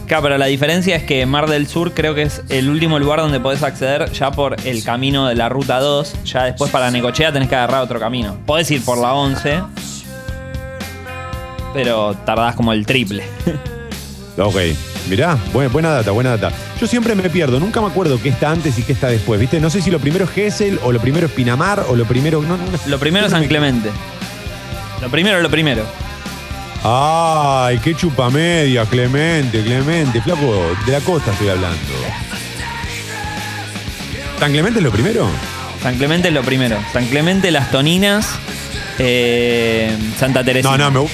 Claro, 0.05 0.23
pero 0.23 0.38
la 0.38 0.45
diferencia 0.45 0.95
es 0.95 1.03
que 1.03 1.25
Mar 1.25 1.49
del 1.49 1.65
Sur 1.65 1.93
creo 1.93 2.13
que 2.13 2.23
es 2.23 2.43
el 2.49 2.69
último 2.69 2.99
lugar 2.99 3.19
donde 3.19 3.39
podés 3.39 3.63
acceder 3.63 4.11
ya 4.11 4.31
por 4.31 4.55
el 4.63 4.84
camino 4.84 5.27
de 5.27 5.36
la 5.36 5.49
ruta 5.49 5.79
2. 5.79 6.23
Ya 6.25 6.43
después 6.43 6.69
para 6.69 6.91
Necochea 6.91 7.31
tenés 7.31 7.49
que 7.49 7.55
agarrar 7.55 7.81
otro 7.81 7.99
camino. 7.99 8.38
Podés 8.45 8.69
ir 8.69 8.84
por 8.84 8.99
la 8.99 9.13
11, 9.13 9.61
pero 11.73 12.13
tardás 12.25 12.55
como 12.55 12.73
el 12.73 12.86
triple. 12.86 13.23
Ok, 14.38 14.55
mirá, 15.09 15.37
buena, 15.51 15.71
buena 15.71 15.89
data, 15.89 16.11
buena 16.11 16.37
data. 16.37 16.51
Yo 16.79 16.87
siempre 16.87 17.15
me 17.15 17.29
pierdo, 17.29 17.59
nunca 17.59 17.81
me 17.81 17.87
acuerdo 17.87 18.21
qué 18.21 18.29
está 18.29 18.51
antes 18.51 18.77
y 18.77 18.83
qué 18.83 18.93
está 18.93 19.07
después, 19.07 19.39
¿viste? 19.39 19.59
No 19.59 19.69
sé 19.69 19.81
si 19.81 19.91
lo 19.91 19.99
primero 19.99 20.25
es 20.25 20.31
Gessel 20.31 20.79
o 20.83 20.91
lo 20.91 20.99
primero 20.99 21.27
es 21.27 21.31
Pinamar 21.33 21.85
o 21.87 21.95
lo 21.95 22.05
primero... 22.05 22.41
no, 22.41 22.57
no. 22.57 22.63
Lo 22.87 22.99
primero 22.99 23.25
es 23.25 23.31
San 23.31 23.47
Clemente. 23.47 23.89
Lo 25.01 25.09
primero 25.09 25.37
es 25.37 25.43
lo 25.43 25.49
primero. 25.49 25.83
Ay, 26.83 27.79
qué 27.79 27.95
chupamedia, 27.95 28.85
Clemente, 28.85 29.63
Clemente. 29.63 30.21
Flaco, 30.21 30.75
de 30.85 30.91
la 30.91 30.99
costa 30.99 31.31
estoy 31.31 31.49
hablando. 31.49 31.77
¿San 34.39 34.51
Clemente 34.51 34.79
es 34.79 34.83
lo 34.83 34.91
primero? 34.91 35.29
San 35.81 35.95
Clemente 35.95 36.27
es 36.27 36.33
lo 36.33 36.41
primero. 36.41 36.77
San 36.91 37.05
Clemente, 37.07 37.51
Las 37.51 37.71
Toninas, 37.71 38.27
eh, 38.99 39.95
Santa 40.17 40.43
Teresita. 40.43 40.77
No, 40.77 40.89
no, 40.89 41.03
me... 41.03 41.09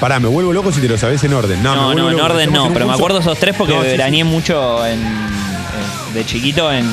Pará, 0.00 0.18
me 0.18 0.28
vuelvo 0.28 0.52
loco 0.52 0.72
si 0.72 0.80
te 0.80 0.88
lo 0.88 0.96
sabes 0.96 1.22
en 1.24 1.34
orden. 1.34 1.62
No, 1.62 1.74
No, 1.74 1.94
no, 1.94 2.08
en 2.10 2.16
loco. 2.16 2.24
orden 2.32 2.52
no, 2.52 2.72
pero 2.72 2.86
me 2.86 2.94
acuerdo 2.94 3.20
esos 3.20 3.38
tres 3.38 3.54
porque 3.56 3.74
No, 3.74 3.80
sí, 3.80 3.86
sí. 3.86 3.90
veraneé 3.92 4.24
mucho 4.24 4.86
en, 4.86 4.98
en- 4.98 6.14
de 6.14 6.24
chiquito 6.24 6.72
en, 6.72 6.86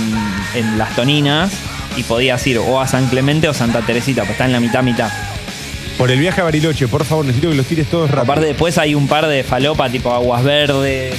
en 0.53 0.77
Las 0.77 0.93
Toninas 0.95 1.51
y 1.95 2.03
podías 2.03 2.45
ir 2.45 2.57
o 2.59 2.81
a 2.81 2.87
San 2.87 3.07
Clemente 3.07 3.47
o 3.47 3.53
Santa 3.53 3.81
Teresita, 3.81 4.21
pues 4.23 4.31
está 4.31 4.45
en 4.45 4.51
la 4.51 4.59
mitad, 4.59 4.83
mitad. 4.83 5.09
Por 5.97 6.11
el 6.11 6.19
viaje 6.19 6.41
a 6.41 6.43
Bariloche, 6.43 6.87
por 6.87 7.05
favor, 7.05 7.25
necesito 7.25 7.49
que 7.49 7.55
los 7.55 7.65
tires 7.65 7.87
todos 7.89 8.11
rápido. 8.11 8.23
Aparte 8.33 8.45
después 8.47 8.77
hay 8.77 8.93
un 8.93 9.07
par 9.07 9.25
de 9.25 9.43
falopa 9.43 9.89
tipo 9.89 10.11
Aguas 10.13 10.43
Verdes. 10.43 11.15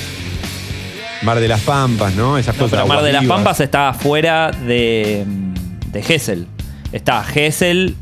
Mar 1.22 1.40
de 1.40 1.48
las 1.48 1.60
Pampas, 1.62 2.14
¿no? 2.14 2.38
Esas 2.38 2.54
No, 2.54 2.62
cosas. 2.64 2.76
pero 2.76 2.86
Mar 2.86 2.98
de 3.02 3.12
las 3.12 3.22
Aguas 3.22 3.22
Vivas. 3.22 3.36
Pampas 3.38 3.60
está 3.60 3.92
fuera 3.94 4.50
de, 4.52 5.24
de 5.90 6.02
Gesell. 6.02 6.46
Está 6.92 7.24
Gesell, 7.24 7.96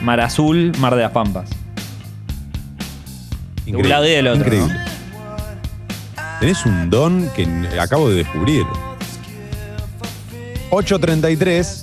Mar 0.00 0.20
Azul, 0.20 0.72
Mar 0.78 0.94
de 0.94 1.02
las 1.02 1.10
Pampas. 1.10 1.50
De 3.66 3.76
un 3.76 3.88
lado 3.88 4.06
y 4.06 4.10
del 4.10 4.28
otro. 4.28 4.44
Increíble. 4.44 4.80
Tenés 6.40 6.66
un 6.66 6.90
don 6.90 7.30
que 7.30 7.46
acabo 7.78 8.08
de 8.10 8.16
descubrir. 8.16 8.64
8.33. 10.70 11.82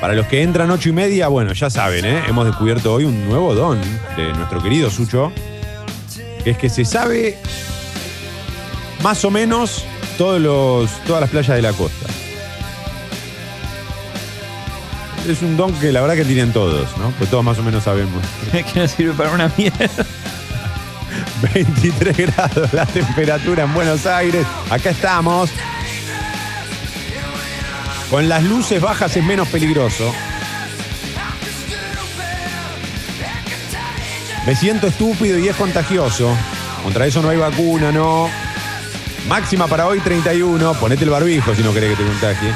Para 0.00 0.12
los 0.12 0.26
que 0.26 0.42
entran 0.42 0.70
8 0.70 0.90
y 0.90 0.92
media, 0.92 1.28
bueno, 1.28 1.54
ya 1.54 1.70
saben, 1.70 2.04
¿eh? 2.04 2.22
hemos 2.28 2.44
descubierto 2.44 2.92
hoy 2.92 3.04
un 3.04 3.26
nuevo 3.26 3.54
don 3.54 3.80
de 4.14 4.32
nuestro 4.34 4.62
querido 4.62 4.90
Sucho, 4.90 5.32
que 6.44 6.50
es 6.50 6.58
que 6.58 6.68
se 6.68 6.84
sabe 6.84 7.38
más 9.02 9.24
o 9.24 9.30
menos 9.30 9.84
todos 10.18 10.38
los, 10.38 10.90
todas 11.06 11.22
las 11.22 11.30
playas 11.30 11.56
de 11.56 11.62
la 11.62 11.72
costa. 11.72 12.06
Es 15.26 15.40
un 15.40 15.56
don 15.56 15.72
que 15.72 15.90
la 15.90 16.02
verdad 16.02 16.16
que 16.16 16.24
tienen 16.24 16.52
todos, 16.52 16.86
¿no? 16.98 17.10
Pues 17.18 17.30
todos 17.30 17.42
más 17.42 17.58
o 17.58 17.62
menos 17.62 17.84
sabemos. 17.84 18.22
que 18.52 18.80
no 18.80 18.86
sirve 18.86 19.14
para 19.14 19.30
una 19.30 19.50
mierda. 19.56 20.04
23 21.42 22.16
grados 22.34 22.72
la 22.72 22.86
temperatura 22.86 23.64
en 23.64 23.74
Buenos 23.74 24.06
Aires. 24.06 24.46
Acá 24.70 24.90
estamos. 24.90 25.50
Con 28.10 28.28
las 28.28 28.42
luces 28.44 28.80
bajas 28.80 29.16
es 29.16 29.24
menos 29.24 29.48
peligroso. 29.48 30.12
Me 34.46 34.54
siento 34.54 34.86
estúpido 34.86 35.38
y 35.38 35.48
es 35.48 35.56
contagioso. 35.56 36.32
Contra 36.84 37.06
eso 37.06 37.20
no 37.20 37.30
hay 37.30 37.36
vacuna, 37.36 37.90
no. 37.90 38.30
Máxima 39.28 39.66
para 39.66 39.88
hoy 39.88 39.98
31. 39.98 40.74
Ponete 40.74 41.02
el 41.02 41.10
barbijo 41.10 41.52
si 41.54 41.62
no 41.62 41.74
querés 41.74 41.96
que 41.96 42.04
te 42.04 42.08
contagie. 42.08 42.54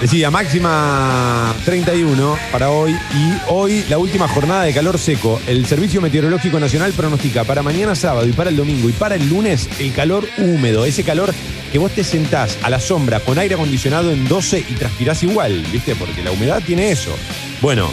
Decía, 0.00 0.30
máxima 0.30 1.54
31 1.64 2.36
para 2.52 2.70
hoy 2.70 2.92
y 2.92 3.32
hoy 3.48 3.84
la 3.88 3.96
última 3.96 4.28
jornada 4.28 4.64
de 4.64 4.74
calor 4.74 4.98
seco. 4.98 5.40
El 5.46 5.64
Servicio 5.66 6.00
Meteorológico 6.00 6.58
Nacional 6.60 6.92
pronostica 6.92 7.44
para 7.44 7.62
mañana 7.62 7.94
sábado 7.94 8.26
y 8.26 8.32
para 8.32 8.50
el 8.50 8.56
domingo 8.56 8.88
y 8.88 8.92
para 8.92 9.14
el 9.14 9.28
lunes 9.28 9.68
el 9.78 9.92
calor 9.92 10.28
húmedo, 10.36 10.84
ese 10.84 11.04
calor 11.04 11.32
que 11.72 11.78
vos 11.78 11.92
te 11.92 12.04
sentás 12.04 12.58
a 12.62 12.70
la 12.70 12.80
sombra 12.80 13.20
con 13.20 13.38
aire 13.38 13.54
acondicionado 13.54 14.10
en 14.10 14.28
12 14.28 14.64
y 14.68 14.74
transpirás 14.74 15.22
igual, 15.22 15.64
¿viste? 15.72 15.94
Porque 15.94 16.22
la 16.22 16.32
humedad 16.32 16.62
tiene 16.64 16.90
eso. 16.90 17.16
Bueno, 17.62 17.90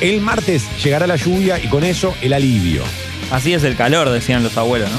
el 0.00 0.20
martes 0.20 0.64
llegará 0.82 1.06
la 1.06 1.16
lluvia 1.16 1.58
y 1.58 1.68
con 1.68 1.84
eso 1.84 2.14
el 2.20 2.34
alivio. 2.34 2.82
Así 3.30 3.54
es 3.54 3.64
el 3.64 3.76
calor, 3.76 4.10
decían 4.10 4.42
los 4.42 4.56
abuelos, 4.58 4.90
¿no? 4.90 4.98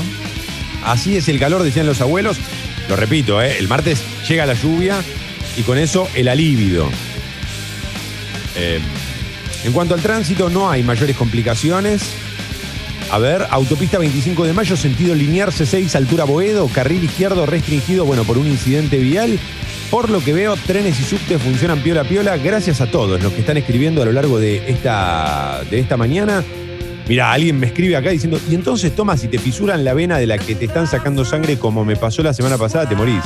Así 0.90 1.18
es 1.18 1.28
el 1.30 1.40
calor, 1.40 1.62
decían 1.62 1.86
los 1.86 2.02
abuelos. 2.02 2.38
Lo 2.90 2.96
repito, 2.96 3.42
¿eh? 3.42 3.58
el 3.60 3.68
martes 3.68 4.02
llega 4.28 4.46
la 4.46 4.54
lluvia 4.54 5.04
y 5.58 5.64
con 5.64 5.78
eso 5.78 6.08
el 6.16 6.28
alivio. 6.28 6.88
Eh, 8.56 8.80
en 9.66 9.74
cuanto 9.74 9.96
al 9.96 10.02
tránsito, 10.02 10.50
no 10.50 10.70
hay 10.70 10.84
mayores 10.84 11.18
complicaciones. 11.18 12.04
A 13.12 13.18
ver, 13.18 13.46
autopista 13.50 13.98
25 13.98 14.46
de 14.46 14.54
mayo, 14.54 14.76
sentido 14.76 15.16
linear 15.16 15.52
C6, 15.52 15.96
altura 15.96 16.26
Boedo, 16.26 16.68
carril 16.68 17.04
izquierdo 17.04 17.46
restringido, 17.46 18.06
bueno, 18.06 18.24
por 18.24 18.38
un 18.38 18.48
incidente 18.48 18.98
vial. 18.98 19.40
Por 19.90 20.10
lo 20.10 20.20
que 20.20 20.34
veo, 20.34 20.56
trenes 20.58 21.00
y 21.00 21.04
subtes 21.04 21.42
funcionan 21.42 21.80
piola 21.80 22.04
piola. 22.04 22.36
Gracias 22.38 22.82
a 22.82 22.92
todos 22.92 23.22
los 23.24 23.32
que 23.32 23.40
están 23.40 23.56
escribiendo 23.56 24.02
a 24.02 24.06
lo 24.06 24.12
largo 24.12 24.38
de 24.38 24.70
esta, 24.70 25.62
de 25.70 25.80
esta 25.80 25.96
mañana. 25.96 26.44
Mira, 27.08 27.32
alguien 27.32 27.58
me 27.58 27.68
escribe 27.68 27.96
acá 27.96 28.10
diciendo, 28.10 28.38
y 28.50 28.56
entonces 28.56 28.94
toma, 28.94 29.16
si 29.16 29.30
te 29.30 29.40
fisuran 29.40 29.86
la 29.86 29.94
vena 29.94 30.18
de 30.18 30.28
la 30.28 30.38
que 30.38 30.56
te 30.56 30.66
están 30.66 30.88
sacando 30.88 31.24
sangre 31.24 31.58
como 31.58 31.86
me 31.86 31.96
pasó 31.96 32.22
la 32.22 32.34
semana 32.34 32.58
pasada, 32.58 32.90
te 32.90 32.96
morís. 32.96 33.24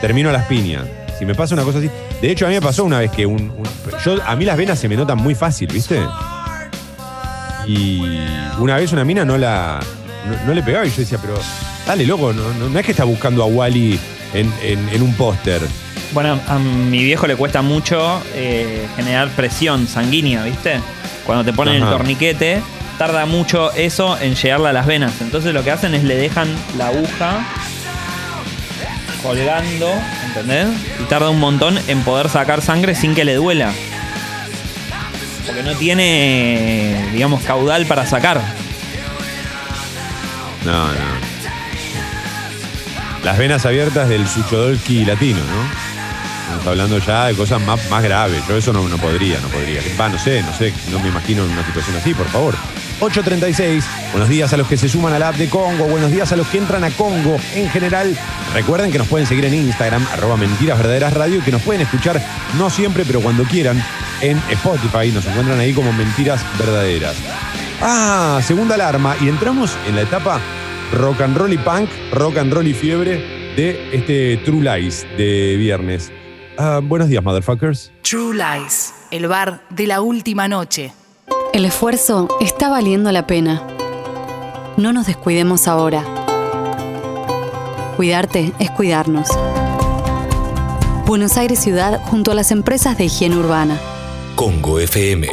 Termino 0.00 0.30
a 0.30 0.32
las 0.32 0.44
piñas. 0.46 0.84
Si 1.18 1.24
me 1.26 1.34
pasa 1.34 1.54
una 1.54 1.64
cosa 1.64 1.78
así. 1.78 1.90
De 2.22 2.30
hecho, 2.30 2.46
a 2.46 2.48
mí 2.48 2.54
me 2.54 2.60
pasó 2.62 2.84
una 2.84 3.00
vez 3.00 3.10
que 3.10 3.26
un, 3.26 3.50
un- 3.50 3.68
yo, 4.04 4.16
a 4.24 4.36
mí 4.36 4.44
las 4.44 4.56
venas 4.56 4.78
se 4.78 4.88
me 4.88 4.96
notan 4.96 5.18
muy 5.18 5.34
fácil, 5.34 5.68
¿viste? 5.72 6.00
Y 7.66 8.00
una 8.58 8.76
vez 8.76 8.92
una 8.92 9.04
mina 9.04 9.24
no 9.24 9.36
la. 9.36 9.80
No, 10.26 10.46
no 10.46 10.54
le 10.54 10.62
pegaba 10.62 10.86
y 10.86 10.90
yo 10.90 10.96
decía, 10.98 11.18
pero 11.20 11.34
dale, 11.86 12.06
loco, 12.06 12.32
no, 12.32 12.42
no- 12.54 12.68
no 12.68 12.78
es 12.78 12.84
que 12.84 12.92
está 12.92 13.04
buscando 13.04 13.42
a 13.42 13.46
Wally 13.46 13.98
en, 14.34 14.52
en- 14.62 14.88
en 14.90 15.02
un 15.02 15.12
póster. 15.14 15.60
Bueno, 16.12 16.38
a 16.48 16.58
mi 16.58 17.04
viejo 17.04 17.26
le 17.26 17.36
cuesta 17.36 17.60
mucho 17.62 18.22
eh, 18.34 18.86
generar 18.96 19.28
presión 19.30 19.86
sanguínea, 19.86 20.42
¿viste? 20.44 20.80
Cuando 21.26 21.44
te 21.44 21.52
ponen 21.52 21.82
Ajá. 21.82 21.92
el 21.92 21.98
torniquete, 21.98 22.62
tarda 22.96 23.26
mucho 23.26 23.72
eso 23.72 24.16
en 24.18 24.34
llegarle 24.34 24.68
a 24.70 24.72
las 24.72 24.86
venas. 24.86 25.12
Entonces 25.20 25.52
lo 25.52 25.62
que 25.62 25.70
hacen 25.70 25.94
es 25.94 26.04
le 26.04 26.16
dejan 26.16 26.48
la 26.78 26.88
aguja 26.88 27.40
colgando, 29.22 29.92
¿entendés? 30.26 30.68
Y 31.00 31.04
tarda 31.04 31.30
un 31.30 31.40
montón 31.40 31.78
en 31.88 32.02
poder 32.02 32.28
sacar 32.28 32.62
sangre 32.62 32.94
sin 32.94 33.14
que 33.14 33.24
le 33.24 33.34
duela. 33.34 33.72
Porque 35.46 35.62
no 35.62 35.74
tiene, 35.76 37.08
digamos, 37.12 37.42
caudal 37.42 37.86
para 37.86 38.06
sacar. 38.06 38.40
No, 40.64 40.88
no. 40.88 41.28
Las 43.24 43.38
venas 43.38 43.66
abiertas 43.66 44.08
del 44.08 44.28
Suchodolki 44.28 45.04
latino, 45.04 45.38
¿no? 45.38 45.88
Estamos 46.42 46.66
hablando 46.66 46.98
ya 46.98 47.26
de 47.26 47.34
cosas 47.34 47.60
más, 47.62 47.90
más 47.90 48.02
graves. 48.02 48.42
Yo 48.48 48.56
eso 48.56 48.72
no, 48.72 48.88
no 48.88 48.96
podría, 48.96 49.38
no 49.40 49.48
podría. 49.48 49.80
Va, 50.00 50.08
no 50.08 50.18
sé, 50.18 50.42
no 50.42 50.52
sé, 50.54 50.72
no 50.90 50.98
me 51.00 51.08
imagino 51.08 51.44
en 51.44 51.50
una 51.50 51.64
situación 51.64 51.96
así, 51.96 52.14
por 52.14 52.26
favor. 52.28 52.54
8.36, 53.00 53.84
buenos 54.10 54.28
días 54.28 54.52
a 54.52 54.56
los 54.56 54.66
que 54.66 54.76
se 54.76 54.88
suman 54.88 55.12
a 55.12 55.18
la 55.18 55.28
app 55.28 55.36
de 55.36 55.48
Congo, 55.48 55.84
buenos 55.86 56.10
días 56.10 56.32
a 56.32 56.36
los 56.36 56.48
que 56.48 56.58
entran 56.58 56.82
a 56.82 56.90
Congo 56.90 57.36
en 57.54 57.68
general. 57.70 58.16
Recuerden 58.54 58.90
que 58.90 58.98
nos 58.98 59.06
pueden 59.06 59.26
seguir 59.26 59.44
en 59.44 59.54
Instagram, 59.54 60.04
arroba 60.12 60.36
mentiras 60.36 60.78
verdaderas 60.78 61.14
radio, 61.14 61.38
y 61.38 61.42
que 61.42 61.52
nos 61.52 61.62
pueden 61.62 61.82
escuchar, 61.82 62.20
no 62.58 62.70
siempre, 62.70 63.04
pero 63.04 63.20
cuando 63.20 63.44
quieran, 63.44 63.80
en 64.20 64.38
Spotify. 64.50 65.10
Nos 65.12 65.26
encuentran 65.26 65.60
ahí 65.60 65.72
como 65.72 65.92
mentiras 65.92 66.44
verdaderas. 66.58 67.16
Ah, 67.80 68.40
segunda 68.42 68.74
alarma. 68.74 69.16
Y 69.20 69.28
entramos 69.28 69.76
en 69.86 69.96
la 69.96 70.02
etapa 70.02 70.40
rock 70.92 71.20
and 71.20 71.36
roll 71.36 71.52
y 71.52 71.58
punk, 71.58 71.88
rock 72.12 72.38
and 72.38 72.52
roll 72.52 72.66
y 72.66 72.74
fiebre 72.74 73.54
de 73.56 73.90
este 73.92 74.38
True 74.38 74.62
Lies 74.62 75.06
de 75.16 75.56
viernes. 75.56 76.10
Ah, 76.56 76.80
buenos 76.82 77.08
días, 77.08 77.22
motherfuckers. 77.22 77.92
True 78.02 78.34
Lies, 78.34 78.92
el 79.10 79.28
bar 79.28 79.62
de 79.70 79.86
la 79.86 80.00
última 80.00 80.48
noche. 80.48 80.92
El 81.58 81.64
esfuerzo 81.64 82.28
está 82.40 82.68
valiendo 82.68 83.10
la 83.10 83.26
pena. 83.26 83.66
No 84.76 84.92
nos 84.92 85.08
descuidemos 85.08 85.66
ahora. 85.66 86.04
Cuidarte 87.96 88.52
es 88.60 88.70
cuidarnos. 88.70 89.26
Buenos 91.04 91.36
Aires 91.36 91.58
Ciudad 91.58 92.00
junto 92.00 92.30
a 92.30 92.36
las 92.36 92.52
empresas 92.52 92.96
de 92.96 93.06
higiene 93.06 93.36
urbana. 93.36 93.76
Congo 94.36 94.78
FM. 94.78 95.26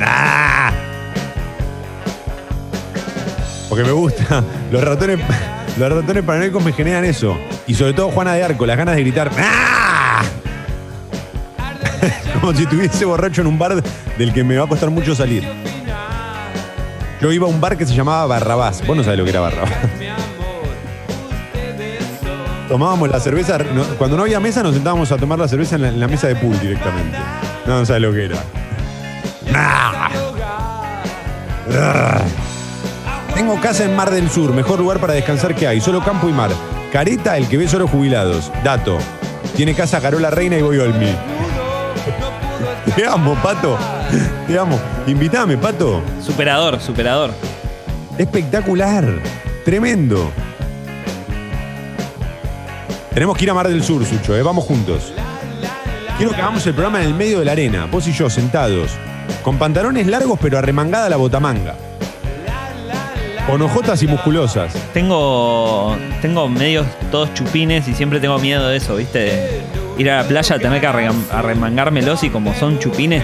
¡Ah! 0.00 0.72
Porque 3.68 3.84
me 3.84 3.92
gusta. 3.92 4.42
Los 4.72 4.82
ratones, 4.82 5.20
los 5.76 5.92
ratones 5.92 6.24
me 6.64 6.72
generan 6.72 7.04
eso. 7.04 7.36
Y 7.66 7.74
sobre 7.74 7.92
todo 7.94 8.10
Juana 8.10 8.34
de 8.34 8.44
Arco, 8.44 8.66
las 8.66 8.76
ganas 8.76 8.96
de 8.96 9.02
gritar. 9.02 9.30
¡Ah! 9.38 10.22
Como 12.40 12.52
si 12.52 12.64
estuviese 12.64 13.04
borracho 13.04 13.40
en 13.40 13.46
un 13.46 13.58
bar 13.58 13.82
del 14.18 14.32
que 14.32 14.44
me 14.44 14.56
va 14.56 14.64
a 14.64 14.68
costar 14.68 14.90
mucho 14.90 15.14
salir. 15.14 15.48
Yo 17.20 17.32
iba 17.32 17.46
a 17.46 17.50
un 17.50 17.60
bar 17.60 17.76
que 17.76 17.86
se 17.86 17.94
llamaba 17.94 18.26
Barrabás. 18.26 18.86
Vos 18.86 18.96
no 18.96 19.02
sabés 19.02 19.18
lo 19.18 19.24
que 19.24 19.30
era 19.30 19.40
Barrabás. 19.40 19.72
Tomábamos 22.68 23.08
la 23.08 23.20
cerveza. 23.20 23.58
cuando 23.98 24.16
no 24.16 24.24
había 24.24 24.40
mesa, 24.40 24.62
nos 24.62 24.74
sentábamos 24.74 25.10
a 25.12 25.16
tomar 25.16 25.38
la 25.38 25.48
cerveza 25.48 25.76
en 25.76 26.00
la, 26.00 26.08
mesa 26.08 26.28
de 26.28 26.36
pool 26.36 26.58
directamente. 26.60 27.16
No, 27.66 27.78
no 27.78 27.86
sabes 27.86 28.02
lo 28.02 28.12
que 28.12 28.24
era. 28.26 28.36
¡Ah! 29.54 30.10
¡Ah! 31.72 32.20
Tengo 33.34 33.60
casa 33.60 33.84
en 33.84 33.96
Mar 33.96 34.10
del 34.10 34.30
Sur, 34.30 34.52
mejor 34.52 34.78
lugar 34.78 34.98
para 34.98 35.14
descansar 35.14 35.54
que 35.54 35.66
hay, 35.66 35.80
solo 35.80 36.02
campo 36.04 36.28
y 36.28 36.32
mar. 36.32 36.50
Careta, 36.94 37.36
el 37.36 37.48
que 37.48 37.56
ve 37.56 37.66
solo 37.66 37.88
jubilados. 37.88 38.52
Dato. 38.62 38.98
Tiene 39.56 39.74
casa 39.74 40.00
Carola 40.00 40.30
Reina 40.30 40.56
y 40.56 40.62
voy 40.62 40.78
Olmi. 40.78 41.12
Te 42.94 43.04
amo, 43.04 43.34
Pato. 43.42 43.76
Te 44.46 44.56
amo. 44.56 44.78
Invítame, 45.08 45.58
Pato. 45.58 46.04
Superador, 46.24 46.80
superador. 46.80 47.32
Espectacular. 48.16 49.12
Tremendo. 49.64 50.30
Tenemos 53.12 53.36
que 53.36 53.42
ir 53.42 53.50
a 53.50 53.54
Mar 53.54 53.66
del 53.66 53.82
Sur, 53.82 54.06
Sucho, 54.06 54.36
¿eh? 54.36 54.42
vamos 54.44 54.62
juntos. 54.62 55.12
Quiero 56.16 56.30
que 56.30 56.42
hagamos 56.42 56.64
el 56.68 56.74
programa 56.74 57.02
en 57.02 57.08
el 57.08 57.14
medio 57.14 57.40
de 57.40 57.44
la 57.44 57.52
arena, 57.52 57.86
vos 57.86 58.06
y 58.06 58.12
yo 58.12 58.30
sentados, 58.30 58.92
con 59.42 59.58
pantalones 59.58 60.06
largos 60.06 60.38
pero 60.40 60.58
arremangada 60.58 61.08
la 61.08 61.16
botamanga. 61.16 61.74
Con 63.46 63.60
ojotas 63.62 64.02
y 64.02 64.06
musculosas. 64.06 64.72
Tengo, 64.94 65.96
tengo 66.22 66.48
medios 66.48 66.86
todos 67.10 67.34
chupines 67.34 67.86
y 67.88 67.94
siempre 67.94 68.18
tengo 68.18 68.38
miedo 68.38 68.66
de 68.68 68.78
eso, 68.78 68.96
¿viste? 68.96 69.18
De 69.18 69.60
ir 69.98 70.10
a 70.10 70.22
la 70.22 70.28
playa, 70.28 70.58
tener 70.58 70.80
que 70.80 70.86
arremangármelos 70.86 72.24
y 72.24 72.30
como 72.30 72.54
son 72.54 72.78
chupines, 72.78 73.22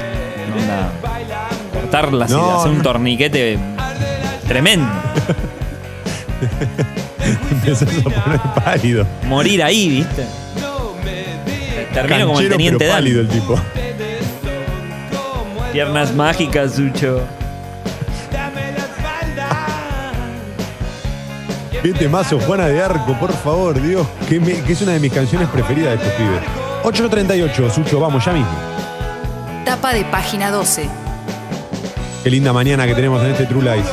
onda, 0.61 0.91
cortarlas 1.73 2.31
No, 2.31 2.39
y 2.39 2.51
hacer 2.59 2.71
un 2.73 2.79
no. 2.79 2.83
torniquete 2.85 3.59
tremendo. 4.47 4.87
Empezás 7.51 7.89
a 7.89 8.11
poner 8.11 8.41
pálido. 8.63 9.07
Morir 9.27 9.63
ahí, 9.63 9.89
¿viste? 9.89 10.27
Termino 11.95 12.27
como 12.27 12.41
el 12.41 12.49
Canchero, 12.49 12.57
teniente 12.57 12.85
Dan. 12.87 12.95
pálido 12.97 13.21
el 13.23 13.29
tipo. 13.29 13.59
Piernas 15.73 16.15
mágicas, 16.15 16.75
Sucho. 16.75 17.23
Qué 21.83 21.93
temazo, 21.95 22.39
Juana 22.41 22.67
de 22.67 22.83
Arco, 22.83 23.15
por 23.19 23.33
favor, 23.33 23.81
Dios. 23.81 24.07
Que, 24.29 24.39
me- 24.39 24.61
que 24.63 24.73
es 24.73 24.83
una 24.83 24.93
de 24.93 25.01
mis 25.01 25.13
canciones 25.13 25.49
preferidas 25.49 25.99
de 25.99 26.07
estos 26.07 26.13
pibes. 26.13 26.41
8.38, 26.83 27.71
Sucho, 27.71 28.01
vamos 28.01 28.25
ya 28.25 28.33
mismo. 28.33 28.51
Tapa 29.65 29.93
de 29.95 30.05
página 30.05 30.51
12. 30.51 30.89
Qué 32.23 32.31
linda 32.31 32.53
mañana 32.53 32.87
que 32.87 32.95
tenemos 32.95 33.23
en 33.25 33.31
este 33.31 33.47
True 33.47 33.63
Lies. 33.63 33.87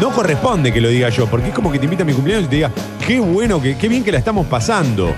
No 0.00 0.10
corresponde 0.10 0.70
que 0.72 0.80
lo 0.82 0.88
diga 0.90 1.08
yo, 1.08 1.26
porque 1.26 1.48
es 1.48 1.54
como 1.54 1.72
que 1.72 1.78
te 1.78 1.84
invita 1.86 2.02
a 2.02 2.06
mi 2.06 2.12
cumpleaños 2.12 2.44
y 2.46 2.48
te 2.50 2.56
diga, 2.56 2.70
qué 3.06 3.18
bueno, 3.18 3.60
que, 3.62 3.78
qué 3.78 3.88
bien 3.88 4.04
que 4.04 4.12
la 4.12 4.18
estamos 4.18 4.46
pasando. 4.46 5.14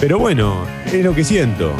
Pero 0.00 0.18
bueno, 0.18 0.64
es 0.86 1.04
lo 1.04 1.14
que 1.14 1.24
siento. 1.24 1.72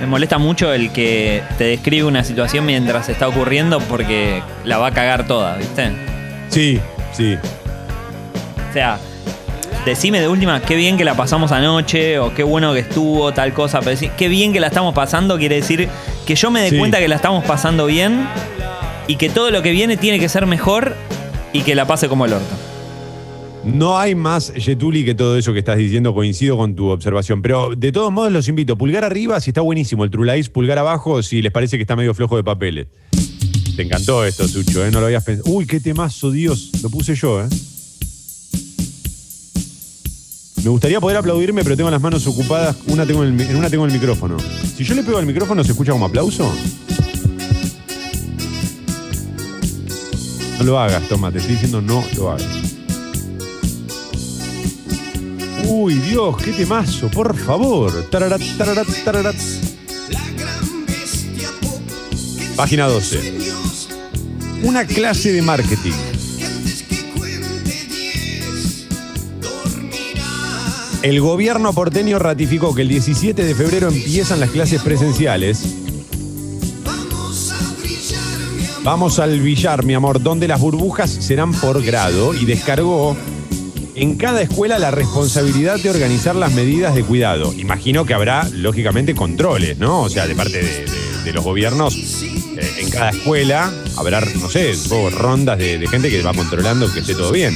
Me 0.00 0.06
molesta 0.08 0.38
mucho 0.38 0.72
el 0.72 0.90
que 0.92 1.42
te 1.56 1.64
describe 1.64 2.04
una 2.08 2.24
situación 2.24 2.66
mientras 2.66 3.08
está 3.08 3.28
ocurriendo 3.28 3.78
porque 3.78 4.42
la 4.64 4.78
va 4.78 4.88
a 4.88 4.90
cagar 4.90 5.26
toda, 5.28 5.56
¿viste? 5.56 5.92
Sí, 6.54 6.78
sí. 7.12 7.36
O 8.70 8.72
sea, 8.72 8.98
decime 9.84 10.20
de 10.20 10.28
última 10.28 10.62
qué 10.62 10.76
bien 10.76 10.96
que 10.96 11.04
la 11.04 11.16
pasamos 11.16 11.50
anoche 11.50 12.20
o 12.20 12.32
qué 12.32 12.44
bueno 12.44 12.72
que 12.72 12.78
estuvo, 12.78 13.32
tal 13.32 13.52
cosa. 13.52 13.80
Pero 13.80 13.90
decir 13.90 14.10
qué 14.16 14.28
bien 14.28 14.52
que 14.52 14.60
la 14.60 14.68
estamos 14.68 14.94
pasando 14.94 15.36
quiere 15.36 15.56
decir 15.56 15.88
que 16.24 16.36
yo 16.36 16.52
me 16.52 16.60
dé 16.60 16.70
Sí. 16.70 16.78
cuenta 16.78 16.98
que 17.00 17.08
la 17.08 17.16
estamos 17.16 17.44
pasando 17.44 17.86
bien 17.86 18.24
y 19.08 19.16
que 19.16 19.28
todo 19.30 19.50
lo 19.50 19.62
que 19.62 19.72
viene 19.72 19.96
tiene 19.96 20.20
que 20.20 20.28
ser 20.28 20.46
mejor 20.46 20.94
y 21.52 21.62
que 21.62 21.74
la 21.74 21.86
pase 21.88 22.08
como 22.08 22.24
el 22.24 22.34
orto. 22.34 22.54
No 23.64 23.98
hay 23.98 24.14
más 24.14 24.52
Getuli 24.54 25.04
que 25.04 25.14
todo 25.16 25.36
eso 25.38 25.52
que 25.54 25.58
estás 25.58 25.78
diciendo, 25.78 26.14
coincido 26.14 26.56
con 26.56 26.76
tu 26.76 26.88
observación. 26.90 27.42
Pero 27.42 27.70
de 27.74 27.90
todos 27.90 28.12
modos 28.12 28.30
los 28.30 28.46
invito, 28.46 28.76
pulgar 28.76 29.02
arriba 29.04 29.40
si 29.40 29.50
está 29.50 29.60
buenísimo 29.62 30.04
el 30.04 30.10
True 30.10 30.32
Lies, 30.34 30.50
pulgar 30.50 30.78
abajo 30.78 31.20
si 31.22 31.42
les 31.42 31.50
parece 31.50 31.78
que 31.78 31.82
está 31.82 31.96
medio 31.96 32.14
flojo 32.14 32.36
de 32.36 32.44
papeles. 32.44 32.86
Te 33.76 33.82
encantó 33.82 34.24
esto, 34.24 34.46
Sucho, 34.46 34.84
¿eh? 34.84 34.90
No 34.90 35.00
lo 35.00 35.06
habías 35.06 35.24
pensado. 35.24 35.52
Uy, 35.52 35.66
qué 35.66 35.80
temazo, 35.80 36.30
Dios. 36.30 36.70
Lo 36.82 36.90
puse 36.90 37.14
yo, 37.14 37.42
¿eh? 37.42 37.48
Me 40.62 40.70
gustaría 40.70 41.00
poder 41.00 41.16
aplaudirme, 41.18 41.62
pero 41.62 41.76
tengo 41.76 41.90
las 41.90 42.00
manos 42.00 42.26
ocupadas. 42.26 42.76
Una 42.86 43.04
tengo 43.04 43.22
en, 43.24 43.28
el 43.30 43.34
mi- 43.34 43.42
en 43.44 43.56
una 43.56 43.68
tengo 43.68 43.84
el 43.84 43.92
micrófono. 43.92 44.36
Si 44.76 44.84
yo 44.84 44.94
le 44.94 45.02
pego 45.02 45.18
al 45.18 45.26
micrófono, 45.26 45.62
¿se 45.64 45.72
escucha 45.72 45.92
como 45.92 46.06
aplauso? 46.06 46.50
No 50.58 50.64
lo 50.64 50.78
hagas, 50.78 51.06
toma, 51.08 51.30
te 51.32 51.38
estoy 51.38 51.54
diciendo 51.54 51.82
no 51.82 52.02
lo 52.16 52.30
hagas. 52.30 52.46
Uy, 55.66 55.94
Dios, 55.94 56.36
qué 56.42 56.52
temazo, 56.52 57.08
por 57.10 57.36
favor. 57.36 58.08
Tararat, 58.10 58.40
tararat, 58.56 58.86
tararat. 59.04 59.36
Página 62.56 62.86
12. 62.86 63.53
Una 64.64 64.84
clase 64.86 65.32
de 65.32 65.42
marketing. 65.42 65.92
El 71.02 71.20
gobierno 71.20 71.72
porteño 71.74 72.18
ratificó 72.18 72.74
que 72.74 72.82
el 72.82 72.88
17 72.88 73.44
de 73.44 73.54
febrero 73.54 73.88
empiezan 73.88 74.40
las 74.40 74.50
clases 74.50 74.80
presenciales. 74.82 75.62
Vamos 78.82 79.18
al 79.18 79.40
billar, 79.40 79.84
mi 79.84 79.94
amor, 79.94 80.22
donde 80.22 80.48
las 80.48 80.60
burbujas 80.60 81.10
serán 81.10 81.52
por 81.52 81.82
grado 81.82 82.34
y 82.34 82.44
descargó 82.46 83.16
en 83.94 84.16
cada 84.16 84.42
escuela 84.42 84.78
la 84.78 84.90
responsabilidad 84.90 85.78
de 85.78 85.90
organizar 85.90 86.36
las 86.36 86.52
medidas 86.52 86.94
de 86.94 87.02
cuidado. 87.04 87.52
Imagino 87.52 88.04
que 88.06 88.14
habrá, 88.14 88.48
lógicamente, 88.52 89.14
controles, 89.14 89.78
¿no? 89.78 90.02
O 90.02 90.08
sea, 90.10 90.26
de 90.26 90.34
parte 90.34 90.58
de, 90.62 90.64
de- 90.64 91.04
de 91.24 91.32
los 91.32 91.42
gobiernos. 91.44 91.94
Eh, 92.22 92.74
en 92.78 92.90
cada 92.90 93.10
escuela 93.10 93.72
habrá, 93.96 94.20
no 94.20 94.48
sé, 94.48 94.74
supongo, 94.74 95.10
rondas 95.10 95.58
de, 95.58 95.78
de 95.78 95.86
gente 95.86 96.10
que 96.10 96.22
va 96.22 96.32
controlando 96.34 96.92
que 96.92 97.00
esté 97.00 97.14
todo 97.14 97.32
bien. 97.32 97.54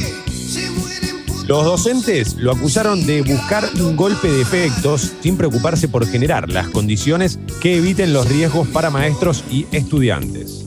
Los 1.46 1.64
docentes 1.64 2.34
lo 2.34 2.52
acusaron 2.52 3.06
de 3.06 3.22
buscar 3.22 3.66
un 3.80 3.96
golpe 3.96 4.30
de 4.30 4.42
efectos 4.42 5.12
sin 5.22 5.38
preocuparse 5.38 5.88
por 5.88 6.06
generar 6.06 6.50
las 6.50 6.68
condiciones 6.68 7.38
que 7.62 7.76
eviten 7.76 8.12
los 8.12 8.28
riesgos 8.28 8.68
para 8.68 8.90
maestros 8.90 9.42
y 9.50 9.66
estudiantes. 9.72 10.66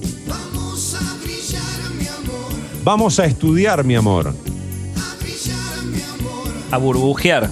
Vamos 2.83 3.19
a 3.19 3.25
estudiar, 3.25 3.83
mi 3.83 3.95
amor. 3.95 4.33
A 6.71 6.77
burbujear. 6.77 7.47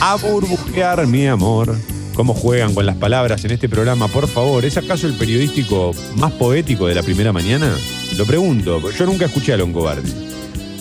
A 0.00 0.16
burbujear, 0.16 1.06
mi 1.06 1.28
amor. 1.28 1.76
¿Cómo 2.18 2.34
juegan 2.34 2.74
con 2.74 2.84
las 2.84 2.96
palabras 2.96 3.44
en 3.44 3.52
este 3.52 3.68
programa? 3.68 4.08
Por 4.08 4.26
favor, 4.26 4.64
¿es 4.64 4.76
acaso 4.76 5.06
el 5.06 5.12
periodístico 5.14 5.92
más 6.16 6.32
poético 6.32 6.88
de 6.88 6.96
la 6.96 7.04
primera 7.04 7.32
mañana? 7.32 7.72
Lo 8.16 8.26
pregunto, 8.26 8.80
porque 8.82 8.98
yo 8.98 9.06
nunca 9.06 9.26
escuché 9.26 9.52
a 9.52 9.56
Longobardi. 9.56 10.10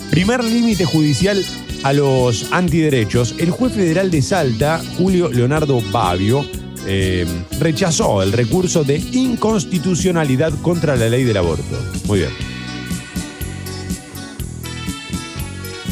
Primer 0.09 0.43
límite 0.43 0.85
judicial 0.85 1.45
a 1.84 1.93
los 1.93 2.51
antiderechos. 2.51 3.35
El 3.38 3.51
juez 3.51 3.72
federal 3.72 4.09
de 4.09 4.23
Salta, 4.23 4.81
Julio 4.97 5.30
Leonardo 5.30 5.80
Babio, 5.91 6.43
eh, 6.88 7.27
rechazó 7.59 8.23
el 8.23 8.31
recurso 8.31 8.84
de 8.84 8.97
inconstitucionalidad 8.97 10.53
contra 10.64 10.95
la 10.95 11.07
ley 11.07 11.23
del 11.23 11.38
aborto. 11.38 11.77
Muy 12.07 12.18
bien. 12.18 12.57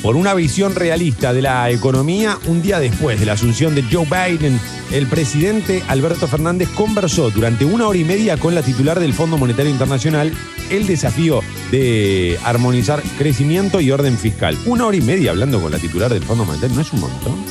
Por 0.05 0.17
una 0.17 0.35
visión 0.35 0.75
realista 0.75 1.33
de 1.33 1.41
la 1.41 1.67
economía, 1.71 2.37
un 2.45 2.61
día 2.61 2.79
después 2.79 3.19
de 3.19 3.25
la 3.25 3.33
asunción 3.33 3.73
de 3.73 3.81
Joe 3.91 4.05
Biden, 4.05 4.59
el 4.91 5.07
presidente 5.07 5.81
Alberto 5.87 6.27
Fernández 6.27 6.69
conversó 6.75 7.31
durante 7.31 7.65
una 7.65 7.87
hora 7.87 7.97
y 7.97 8.03
media 8.03 8.37
con 8.37 8.53
la 8.53 8.61
titular 8.61 8.99
del 8.99 9.15
Fondo 9.15 9.35
Monetario 9.35 9.71
Internacional 9.71 10.31
el 10.69 10.85
desafío 10.85 11.41
de 11.71 12.37
armonizar 12.43 13.01
crecimiento 13.17 13.81
y 13.81 13.89
orden 13.89 14.15
fiscal. 14.19 14.55
Una 14.67 14.85
hora 14.85 14.95
y 14.95 15.01
media 15.01 15.31
hablando 15.31 15.59
con 15.59 15.71
la 15.71 15.79
titular 15.79 16.13
del 16.13 16.21
Fondo 16.21 16.45
Monetario, 16.45 16.75
¿no 16.75 16.81
es 16.83 16.93
un 16.93 16.99
montón? 16.99 17.43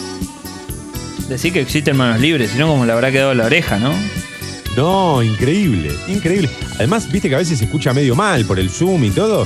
Decir 1.28 1.52
que 1.52 1.60
existen 1.60 1.96
manos 1.96 2.20
libres, 2.20 2.52
si 2.52 2.58
no, 2.58 2.68
como 2.68 2.86
le 2.86 2.92
habrá 2.92 3.10
quedado 3.10 3.34
la 3.34 3.46
oreja, 3.46 3.80
¿no? 3.80 3.92
No, 4.76 5.24
increíble, 5.24 5.92
increíble. 6.06 6.48
Además, 6.76 7.10
viste 7.10 7.28
que 7.28 7.34
a 7.34 7.38
veces 7.38 7.58
se 7.58 7.64
escucha 7.64 7.92
medio 7.92 8.14
mal 8.14 8.44
por 8.44 8.60
el 8.60 8.70
Zoom 8.70 9.02
y 9.02 9.10
todo. 9.10 9.44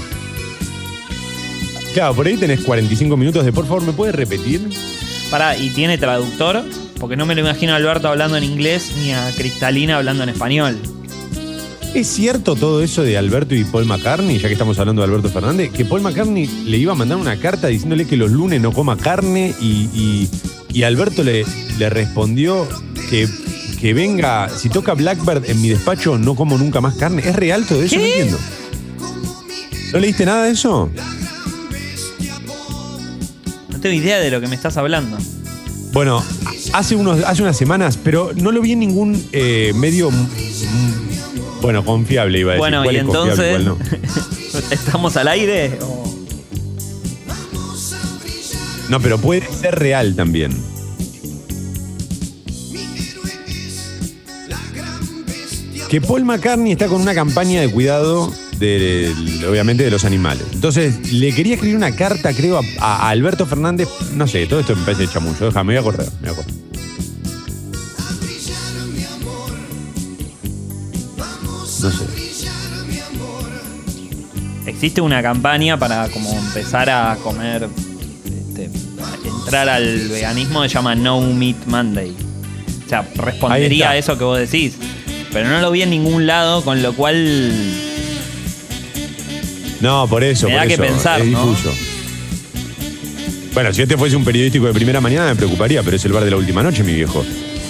Claro, 1.94 2.15
por 2.15 2.27
ahí 2.27 2.36
tenés 2.36 2.60
45 2.60 3.16
minutos 3.16 3.44
de 3.44 3.52
por 3.52 3.66
favor, 3.66 3.82
¿me 3.82 3.93
puedes 3.93 4.15
repetir? 4.15 4.60
Pará, 5.31 5.56
y 5.56 5.70
tiene 5.70 5.98
traductor, 5.98 6.62
porque 7.01 7.16
no 7.16 7.27
me 7.27 7.35
lo 7.35 7.40
imagino 7.40 7.73
a 7.73 7.77
Alberto 7.77 8.09
hablando 8.09 8.36
en 8.36 8.44
inglés 8.44 8.93
ni 8.98 9.12
a 9.12 9.31
Cristalina 9.36 9.97
hablando 9.97 10.23
en 10.23 10.28
español. 10.31 10.78
¿Es 11.94 12.06
cierto 12.06 12.55
todo 12.55 12.82
eso 12.82 13.02
de 13.02 13.16
Alberto 13.16 13.55
y 13.55 13.65
Paul 13.65 13.86
McCartney, 13.86 14.39
ya 14.39 14.47
que 14.48 14.52
estamos 14.52 14.78
hablando 14.78 15.01
de 15.02 15.09
Alberto 15.09 15.31
Fernández? 15.31 15.73
Que 15.73 15.85
Paul 15.86 16.02
McCartney 16.02 16.47
le 16.66 16.77
iba 16.77 16.93
a 16.93 16.94
mandar 16.94 17.16
una 17.19 17.36
carta 17.40 17.66
diciéndole 17.69 18.06
que 18.06 18.16
los 18.16 18.31
lunes 18.31 18.60
no 18.60 18.73
coma 18.73 18.97
carne 18.97 19.55
y, 19.60 19.89
y- 19.94 20.28
y 20.73 20.82
Alberto 20.82 21.24
le, 21.24 21.44
le 21.78 21.89
respondió 21.90 22.69
que, 23.09 23.27
que 23.81 23.94
venga, 23.94 24.51
si 24.51 24.69
toca 24.69 24.93
Blackbird 24.93 25.48
en 25.51 25.62
mi 25.62 25.70
despacho 25.70 26.19
no 26.19 26.35
como 26.36 26.59
nunca 26.59 26.81
más 26.82 26.94
carne. 26.97 27.23
¿Es 27.24 27.35
real 27.35 27.65
todo 27.66 27.82
eso? 27.82 27.97
No 27.97 28.02
entiendo. 28.02 28.39
¿No 29.94 29.98
leíste 29.98 30.27
nada 30.27 30.44
de 30.44 30.52
eso? 30.52 30.90
No 33.78 33.82
tengo 33.82 33.94
idea 33.94 34.18
de 34.18 34.28
lo 34.32 34.40
que 34.40 34.48
me 34.48 34.56
estás 34.56 34.76
hablando. 34.76 35.16
Bueno, 35.92 36.20
hace, 36.72 36.96
unos, 36.96 37.22
hace 37.22 37.42
unas 37.42 37.56
semanas, 37.56 37.96
pero 38.02 38.32
no 38.34 38.50
lo 38.50 38.60
vi 38.60 38.72
en 38.72 38.80
ningún 38.80 39.24
eh, 39.32 39.70
medio, 39.76 40.10
mm, 40.10 40.14
mm, 40.16 41.60
bueno, 41.62 41.84
confiable 41.84 42.40
iba 42.40 42.50
a 42.50 42.55
decir. 42.56 42.60
Bueno, 42.60 42.82
¿Cuál 42.82 42.96
y 42.96 42.98
es 42.98 43.05
confiable, 43.05 43.56
entonces. 43.56 44.10
cuál? 44.50 44.62
¿Estamos 44.72 45.16
al 45.16 45.28
aire? 45.28 45.78
o- 45.80 46.12
No, 48.88 48.98
pero 48.98 49.16
puede 49.18 49.46
ser 49.46 49.78
real 49.78 50.16
también. 50.16 50.50
Que 55.88 56.00
Paul 56.00 56.24
McCartney 56.24 56.72
está 56.72 56.88
con 56.88 57.00
una 57.00 57.14
campaña 57.14 57.60
de 57.60 57.70
cuidado, 57.70 58.32
de, 58.59 59.12
obviamente, 59.48 59.85
de 59.85 59.90
los 59.90 60.05
animales. 60.05 60.44
Entonces, 60.52 61.12
le 61.12 61.32
quería 61.32 61.55
escribir 61.55 61.76
una 61.76 61.94
carta, 61.94 62.32
creo, 62.32 62.59
a, 62.59 62.62
a 62.80 63.09
Alberto 63.10 63.47
Fernández. 63.47 63.89
No 64.14 64.26
sé, 64.26 64.47
todo 64.47 64.60
esto 64.60 64.74
me 64.76 64.85
parece 64.85 65.09
chamucho. 65.09 65.47
Déjame, 65.47 65.74
me 65.74 65.80
voy 65.80 65.90
a 65.90 65.97
correr, 65.97 66.12
me 66.20 66.30
voy 66.30 66.40
a 66.40 66.43
correr. 66.43 66.55
No 71.80 71.90
sé. 71.93 72.05
Existe 74.66 75.01
una 75.01 75.22
campaña 75.22 75.78
para 75.78 76.09
como 76.09 76.30
empezar 76.30 76.90
a 76.90 77.16
comer, 77.22 77.68
este, 78.24 78.70
entrar 79.24 79.68
al 79.68 80.09
veganismo, 80.09 80.62
se 80.62 80.68
llama 80.68 80.94
No 80.94 81.20
Meat 81.20 81.66
Monday. 81.66 82.14
O 82.85 82.89
sea, 82.89 83.09
respondería 83.16 83.90
a 83.90 83.97
eso 83.97 84.18
que 84.18 84.24
vos 84.24 84.39
decís. 84.39 84.74
Pero 85.32 85.48
no 85.48 85.60
lo 85.60 85.70
vi 85.70 85.82
en 85.82 85.90
ningún 85.90 86.26
lado, 86.26 86.62
con 86.62 86.82
lo 86.82 86.94
cual 86.94 87.88
No, 89.80 90.06
por 90.09 90.24
eso. 90.24 90.46
Me 90.46 90.52
por 90.52 90.60
da 90.60 90.66
que 90.66 90.74
eso, 90.74 90.82
pensar, 90.82 91.20
es 91.20 91.28
¿no? 91.28 91.46
difuso. 91.46 91.72
Bueno, 93.55 93.72
si 93.72 93.82
este 93.82 93.96
fuese 93.96 94.16
un 94.16 94.24
periodístico 94.24 94.66
de 94.66 94.72
primera 94.72 95.00
mañana 95.00 95.26
me 95.26 95.36
preocuparía, 95.36 95.82
pero 95.82 95.96
es 95.96 96.05
el 96.05 96.12
bar 96.12 96.24
de 96.24 96.30
la 96.30 96.36
última 96.36 96.62
noche, 96.62 96.84
mi 96.84 96.94
viejo. 96.94 97.24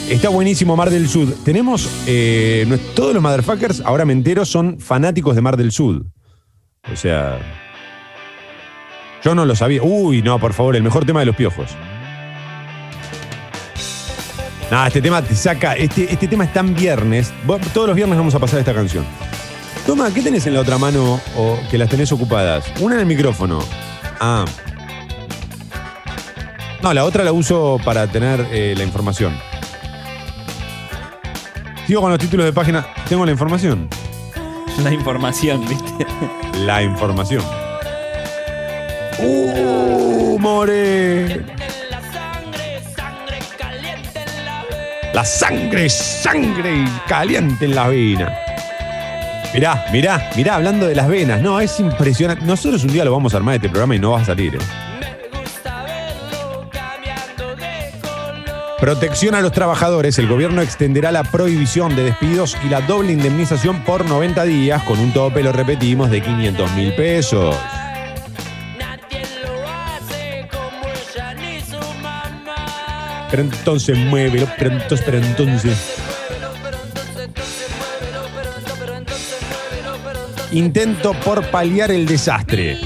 Está 0.09 0.30
buenísimo 0.30 0.74
Mar 0.74 0.90
del 0.90 1.09
Sud. 1.09 1.32
Tenemos, 1.44 1.89
eh, 2.06 2.66
todos 2.94 3.12
los 3.12 3.22
motherfuckers, 3.22 3.82
ahora 3.85 4.05
me 4.05 4.14
entero, 4.14 4.44
son 4.44 4.78
fanáticos 4.80 5.35
de 5.35 5.43
Mar 5.43 5.56
del 5.56 5.70
Sud. 5.70 6.06
O 6.90 6.97
sea, 6.97 7.39
yo 9.22 9.35
no 9.35 9.44
lo 9.44 9.55
sabía. 9.55 9.82
Uy, 9.82 10.22
no, 10.22 10.39
por 10.39 10.55
favor, 10.55 10.76
el 10.76 10.82
mejor 10.82 11.05
tema 11.05 11.20
de 11.20 11.26
los 11.26 11.36
piojos. 11.36 11.70
Nada, 14.70 14.86
este 14.86 15.01
tema 15.01 15.22
te 15.22 15.35
saca, 15.35 15.74
este, 15.74 16.12
este 16.12 16.28
tema 16.28 16.44
es 16.44 16.52
tan 16.52 16.74
viernes. 16.74 17.32
Todos 17.72 17.86
los 17.86 17.97
viernes 17.97 18.18
vamos 18.18 18.35
a 18.35 18.39
pasar 18.39 18.60
esta 18.60 18.74
canción. 18.74 19.05
Toma, 19.89 20.12
¿qué 20.12 20.20
tenés 20.20 20.47
en 20.47 20.52
la 20.52 20.60
otra 20.60 20.77
mano 20.77 21.19
o 21.35 21.59
que 21.70 21.78
las 21.78 21.89
tenés 21.89 22.12
ocupadas? 22.12 22.62
Una 22.78 22.97
en 22.97 23.01
el 23.01 23.06
micrófono. 23.06 23.59
Ah. 24.20 24.44
No, 26.82 26.93
la 26.93 27.06
otra 27.06 27.24
la 27.24 27.32
uso 27.32 27.81
para 27.82 28.06
tener 28.06 28.47
eh, 28.52 28.74
la 28.77 28.85
información. 28.85 29.35
Sigo 31.86 32.02
con 32.02 32.10
los 32.10 32.19
títulos 32.19 32.44
de 32.44 32.52
página. 32.52 32.86
Tengo 33.09 33.24
la 33.24 33.32
información. 33.32 33.89
la 34.85 34.93
información, 34.93 35.66
¿viste? 35.66 36.06
La 36.66 36.82
información. 36.82 37.43
¡Uh, 39.20 40.39
more! 40.39 41.47
La 45.15 45.24
sangre, 45.24 45.89
sangre 45.89 46.85
caliente 47.06 47.65
en 47.65 47.74
las 47.74 47.89
venas. 47.89 48.48
Mirá, 49.55 49.87
mirá, 49.93 50.31
mirá, 50.37 50.57
hablando 50.57 50.87
de 50.87 50.95
las 50.95 51.09
venas. 51.09 51.41
No, 51.41 51.59
es 51.59 51.81
impresionante. 51.81 52.45
Nosotros 52.45 52.85
un 52.85 52.93
día 52.93 53.05
lo 53.05 53.12
vamos 53.12 53.35
a 53.35 53.39
armar 53.39 53.55
este 53.55 53.69
programa 53.69 53.97
y 53.97 53.99
no 53.99 54.12
va 54.12 54.20
a 54.20 54.25
salir. 54.25 54.55
¿eh? 54.55 54.59
Protección 58.79 59.35
a 59.35 59.41
los 59.41 59.51
trabajadores. 59.51 60.19
El 60.19 60.29
gobierno 60.29 60.62
extenderá 60.62 61.11
la 61.11 61.25
prohibición 61.25 61.97
de 61.97 62.05
despidos 62.05 62.57
y 62.65 62.69
la 62.69 62.81
doble 62.83 63.12
indemnización 63.12 63.83
por 63.83 64.05
90 64.05 64.45
días 64.45 64.83
con 64.85 65.01
un 65.01 65.12
tope, 65.12 65.43
lo 65.43 65.51
repetimos, 65.51 66.11
de 66.11 66.23
500 66.23 66.73
mil 66.73 66.95
pesos. 66.95 67.57
Pero 73.31 73.43
entonces 73.43 73.99
muévelo, 73.99 74.47
pero 74.59 74.70
entonces, 74.70 75.03
pero 75.05 75.19
entonces. 75.19 76.07
Intento 80.53 81.12
por 81.25 81.45
paliar 81.51 81.91
el 81.91 82.07
desastre. 82.07 82.79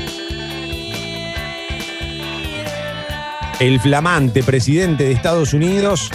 El 3.60 3.78
flamante 3.78 4.42
presidente 4.42 5.04
de 5.04 5.12
Estados 5.12 5.54
Unidos 5.54 6.10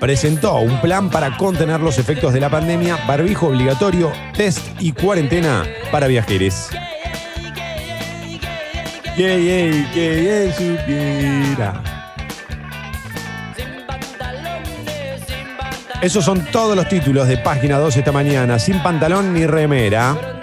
presentó 0.00 0.56
un 0.56 0.80
plan 0.80 1.08
para 1.08 1.36
contener 1.36 1.78
los 1.80 1.98
efectos 1.98 2.32
de 2.32 2.40
la 2.40 2.50
pandemia, 2.50 2.98
barbijo 3.06 3.46
obligatorio, 3.46 4.10
test 4.36 4.66
y 4.80 4.90
cuarentena 4.90 5.64
para 5.92 6.08
viajeros. 6.08 6.70
Yeah, 9.16 9.36
yeah, 9.36 9.92
yeah. 9.94 11.82
Esos 16.02 16.24
son 16.24 16.46
todos 16.46 16.74
los 16.74 16.88
títulos 16.88 17.28
de 17.28 17.36
página 17.36 17.78
2 17.78 17.98
esta 17.98 18.10
mañana, 18.10 18.58
sin 18.58 18.82
pantalón 18.82 19.34
ni 19.34 19.46
remera. 19.46 20.39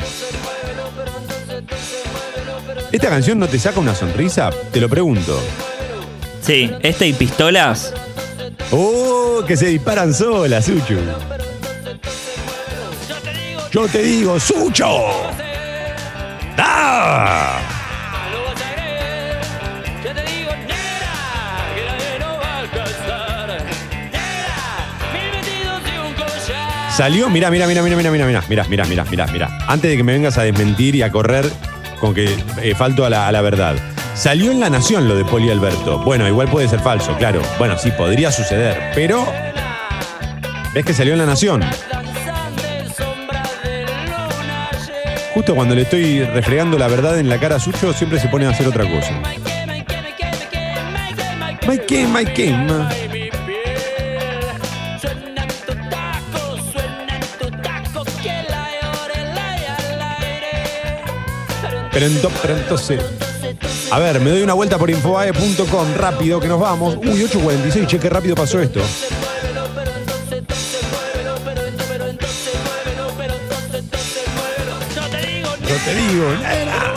¿Esta 2.92 3.10
canción 3.10 3.38
no 3.38 3.48
te 3.48 3.60
saca 3.60 3.80
una 3.80 3.94
sonrisa? 3.94 4.50
Te 4.72 4.80
lo 4.80 4.88
pregunto. 4.88 5.42
Sí, 6.42 6.72
este 6.82 7.08
y 7.08 7.14
pistolas. 7.14 7.94
¡Oh! 8.72 9.44
Que 9.46 9.58
se 9.58 9.68
disparan 9.68 10.14
solas, 10.14 10.66
Sucho. 10.66 10.98
Yo 13.72 13.88
te 13.88 14.02
digo, 14.02 14.40
Sucho. 14.40 14.88
¡Ah! 16.58 17.60
Salió, 26.96 27.30
mira, 27.30 27.52
mira, 27.52 27.68
mira, 27.68 27.84
mira, 27.84 27.96
mira, 27.96 28.10
mira, 28.12 28.26
mira, 28.26 28.44
mira, 28.50 28.66
mira, 28.68 28.86
mira, 28.86 29.06
mira, 29.06 29.28
mira. 29.28 29.58
Antes 29.68 29.92
de 29.92 29.98
que 29.98 30.04
me 30.04 30.14
vengas 30.14 30.40
a 30.40 30.44
desmentir 30.44 30.96
y 30.96 31.04
a 31.04 31.12
correr 31.12 31.46
con 32.00 32.14
que 32.14 32.38
eh, 32.62 32.76
falto 32.76 33.06
a 33.06 33.10
la, 33.10 33.42
verdad. 33.42 33.76
Salió 34.16 34.52
en 34.52 34.60
La 34.60 34.70
Nación 34.70 35.08
lo 35.08 35.16
de 35.16 35.26
Poli 35.26 35.50
Alberto. 35.50 36.00
Bueno, 36.00 36.28
igual 36.28 36.50
puede 36.50 36.68
ser 36.68 36.80
falso, 36.80 37.16
claro. 37.18 37.42
Bueno, 37.58 37.78
sí, 37.78 37.92
podría 37.92 38.32
suceder, 38.32 38.92
pero. 38.96 39.26
¿Ves 40.74 40.86
que 40.86 40.94
salió 40.94 41.14
en 41.14 41.20
La 41.20 41.26
Nación? 41.26 41.64
Justo 45.34 45.56
cuando 45.56 45.76
le 45.76 45.84
estoy 45.84 46.24
refregando 46.24 46.80
la 46.80 46.88
verdad 46.88 47.20
en 47.20 47.30
la 47.30 47.40
cara 47.40 47.58
a 47.58 47.60
Sucho, 47.60 47.94
siempre 47.94 48.20
se 48.20 48.28
pone 48.28 48.46
a 48.46 48.50
hacer 48.50 48.68
otra 48.68 48.84
cosa. 48.84 49.14
My 51.68 51.78
game, 51.78 52.08
my 52.08 53.07
Pero, 62.00 62.12
ento- 62.12 62.30
pero 62.44 62.56
entonces. 62.56 63.02
A 63.90 63.98
ver, 63.98 64.20
me 64.20 64.30
doy 64.30 64.44
una 64.44 64.54
vuelta 64.54 64.78
por 64.78 64.88
infobae.com 64.92 65.96
rápido 65.98 66.40
que 66.40 66.48
nos 66.48 66.60
vamos. 66.60 66.96
Uy, 66.98 67.24
8.46, 67.24 67.88
che, 67.88 67.98
qué 67.98 68.08
rápido 68.08 68.36
pasó 68.36 68.60
esto. 68.62 68.82
Yo 75.68 75.76
te 75.86 75.96
digo, 75.96 76.30
nena. 76.42 76.94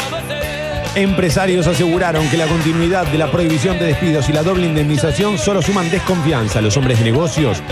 Empresarios 0.94 1.66
aseguraron 1.66 2.28
que 2.28 2.36
la 2.36 2.46
continuidad 2.46 3.06
de 3.06 3.16
la 3.18 3.30
prohibición 3.30 3.78
de 3.78 3.86
despidos 3.86 4.28
y 4.28 4.32
la 4.32 4.42
doble 4.42 4.66
indemnización 4.66 5.38
solo 5.38 5.62
suman 5.62 5.90
desconfianza. 5.90 6.60
Los 6.60 6.76
hombres 6.76 6.98
de 6.98 7.04
negocios 7.04 7.62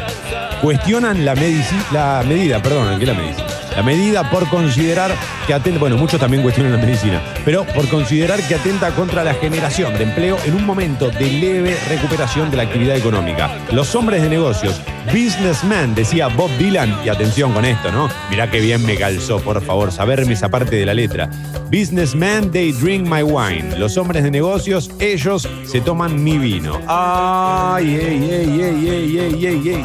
cuestionan 0.63 1.25
la, 1.25 1.35
medici- 1.35 2.25
medida, 2.25 2.63
perdón, 2.63 2.99
¿qué 2.99 3.07
la 3.07 3.15
medicina? 3.15 3.47
La 3.77 3.83
medida 3.83 4.31
por 4.31 4.49
considerar 4.49 5.11
que 5.49 5.55
atenta, 5.55 5.81
bueno, 5.81 5.97
muchos 5.97 6.21
también 6.21 6.43
cuestionan 6.43 6.73
la 6.73 6.79
medicina, 6.79 7.23
pero 7.43 7.65
por 7.65 7.89
considerar 7.89 8.39
que 8.47 8.55
atenta 8.55 8.91
contra 8.91 9.25
la 9.25 9.33
generación 9.33 9.97
de 9.97 10.05
empleo 10.05 10.37
en 10.45 10.55
un 10.55 10.67
momento 10.67 11.11
de 11.11 11.27
leve 11.27 11.75
recuperación 11.89 12.51
de 12.51 12.59
la 12.59 12.65
actividad 12.65 12.95
económica. 12.95 13.51
Los 13.73 13.95
hombres 13.95 14.21
de 14.21 14.29
negocios 14.29 14.79
Businessman, 15.07 15.95
decía 15.95 16.29
Bob 16.29 16.51
Dylan. 16.59 16.95
Y 17.03 17.09
atención 17.09 17.55
con 17.55 17.65
esto, 17.65 17.91
¿no? 17.91 18.11
Mirá 18.29 18.51
qué 18.51 18.61
bien 18.61 18.85
me 18.85 18.97
calzó, 18.97 19.41
por 19.41 19.63
favor, 19.63 19.91
saberme 19.91 20.35
esa 20.35 20.51
parte 20.51 20.77
de 20.77 20.85
la 20.85 20.93
letra. 20.93 21.31
Businessman, 21.71 22.51
they 22.51 22.73
drink 22.73 23.09
my 23.09 23.23
wine. 23.23 23.79
Los 23.79 23.97
hombres 23.97 24.25
de 24.25 24.31
negocios, 24.31 24.91
ellos 24.99 25.49
se 25.65 25.81
toman 25.81 26.23
mi 26.23 26.37
vino. 26.37 26.79
Ay, 26.87 27.95
ey, 27.95 28.31
ey, 28.31 28.61
ey, 28.61 28.89
ey, 28.89 29.19
ey, 29.19 29.47
ey, 29.47 29.69
ey. 29.71 29.85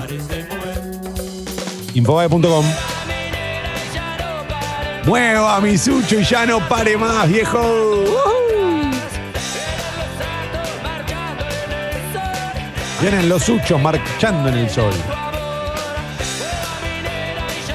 Infobae.com 1.94 2.66
Mueva 5.06 5.60
mi 5.60 5.78
sucho 5.78 6.20
y 6.20 6.24
ya 6.24 6.46
no 6.46 6.60
pare 6.68 6.96
más, 6.96 7.28
viejo. 7.28 7.60
Vienen 13.02 13.28
los 13.28 13.44
suchos 13.44 13.82
marchando 13.82 14.48
en 14.48 14.56
el 14.56 14.70
sol. 14.70 14.94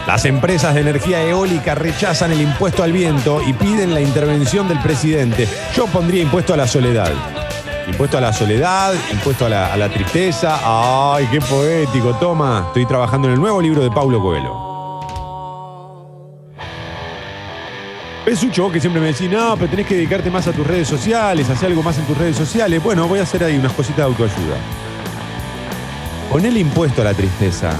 Las 0.07 0.25
empresas 0.25 0.75
de 0.75 0.81
energía 0.81 1.23
eólica 1.23 1.75
rechazan 1.75 2.33
el 2.33 2.41
impuesto 2.41 2.83
al 2.83 2.93
viento 2.93 3.43
y 3.47 3.53
piden 3.53 3.93
la 3.93 4.01
intervención 4.01 4.67
del 4.67 4.81
presidente. 4.81 5.47
Yo 5.77 5.87
pondría 5.87 6.23
impuesto 6.23 6.55
a 6.55 6.57
la 6.57 6.67
soledad. 6.67 7.13
Impuesto 7.87 8.17
a 8.17 8.23
la 8.23 8.33
soledad, 8.33 8.95
impuesto 9.13 9.45
a 9.45 9.51
la, 9.51 9.71
a 9.71 9.77
la 9.77 9.91
tristeza. 9.91 10.61
¡Ay, 10.65 11.29
qué 11.31 11.43
poético! 11.43 12.15
Toma, 12.15 12.65
estoy 12.69 12.87
trabajando 12.87 13.29
en 13.29 13.35
el 13.35 13.41
nuevo 13.41 13.61
libro 13.61 13.83
de 13.83 13.91
Paulo 13.91 14.23
Coelho. 14.23 14.68
Es 18.29 18.41
Sucho 18.41 18.71
que 18.71 18.79
siempre 18.79 19.01
me 19.01 19.07
decís, 19.07 19.31
no, 19.31 19.57
pero 19.57 19.71
tenés 19.71 19.87
que 19.87 19.95
dedicarte 19.95 20.31
más 20.31 20.47
a 20.47 20.53
tus 20.53 20.67
redes 20.67 20.87
sociales, 20.87 21.49
hacer 21.49 21.71
algo 21.71 21.83
más 21.83 21.97
en 21.97 22.05
tus 22.05 22.19
redes 22.19 22.37
sociales. 22.37 22.83
Bueno, 22.83 23.09
voy 23.09 23.21
a 23.21 23.23
hacer 23.23 23.43
ahí 23.43 23.57
unas 23.57 23.73
cositas 23.73 23.97
de 23.97 24.03
autoayuda. 24.03 24.57
Pon 26.31 26.45
el 26.45 26.59
impuesto 26.59 27.01
a 27.01 27.07
la 27.07 27.15
tristeza. 27.15 27.71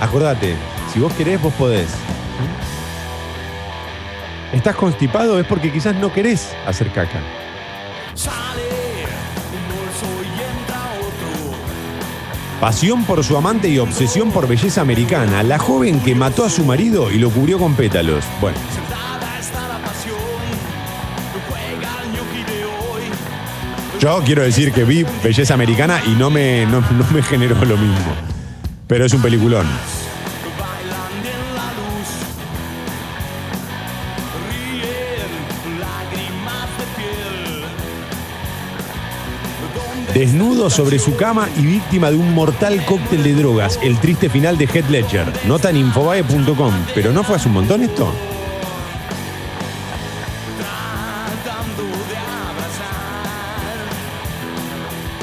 Acordate, 0.00 0.56
si 0.90 1.00
vos 1.00 1.12
querés, 1.12 1.42
vos 1.42 1.52
podés. 1.52 1.90
¿Estás 4.54 4.74
constipado? 4.74 5.38
Es 5.38 5.46
porque 5.46 5.70
quizás 5.70 5.94
no 5.96 6.10
querés 6.10 6.50
hacer 6.66 6.90
caca. 6.90 7.20
Pasión 12.58 13.04
por 13.04 13.22
su 13.22 13.36
amante 13.36 13.68
y 13.68 13.78
obsesión 13.78 14.32
por 14.32 14.48
belleza 14.48 14.80
americana. 14.80 15.42
La 15.42 15.58
joven 15.58 16.00
que 16.00 16.14
mató 16.14 16.46
a 16.46 16.50
su 16.50 16.64
marido 16.64 17.10
y 17.10 17.18
lo 17.18 17.28
cubrió 17.28 17.58
con 17.58 17.74
pétalos. 17.74 18.24
Bueno. 18.40 18.77
Yo 24.00 24.22
quiero 24.24 24.42
decir 24.42 24.72
que 24.72 24.84
vi 24.84 25.04
belleza 25.24 25.54
americana 25.54 26.00
y 26.06 26.10
no 26.10 26.30
me, 26.30 26.66
no, 26.66 26.80
no 26.80 27.06
me 27.12 27.20
generó 27.20 27.56
lo 27.64 27.76
mismo. 27.76 28.14
Pero 28.86 29.04
es 29.04 29.12
un 29.12 29.20
peliculón. 29.20 29.66
Desnudo 40.14 40.70
sobre 40.70 40.98
su 40.98 41.16
cama 41.16 41.48
y 41.56 41.66
víctima 41.66 42.10
de 42.10 42.16
un 42.16 42.34
mortal 42.34 42.84
cóctel 42.84 43.22
de 43.22 43.34
drogas. 43.34 43.78
El 43.82 43.98
triste 43.98 44.28
final 44.28 44.58
de 44.58 44.64
Head 44.64 44.88
Ledger. 44.90 45.32
Nota 45.46 45.70
en 45.70 45.76
infobae.com. 45.76 46.72
¿Pero 46.94 47.12
no 47.12 47.22
fue 47.22 47.36
hace 47.36 47.48
un 47.48 47.54
montón 47.54 47.82
esto? 47.82 48.12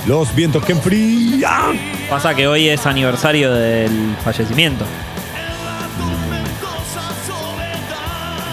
Los 0.08 0.36
vientos 0.36 0.64
que 0.64 0.74
enfrían. 0.74 1.80
Pasa 2.10 2.36
que 2.36 2.48
hoy 2.48 2.70
es 2.70 2.86
aniversario 2.86 3.52
del 3.54 4.16
fallecimiento. 4.24 4.86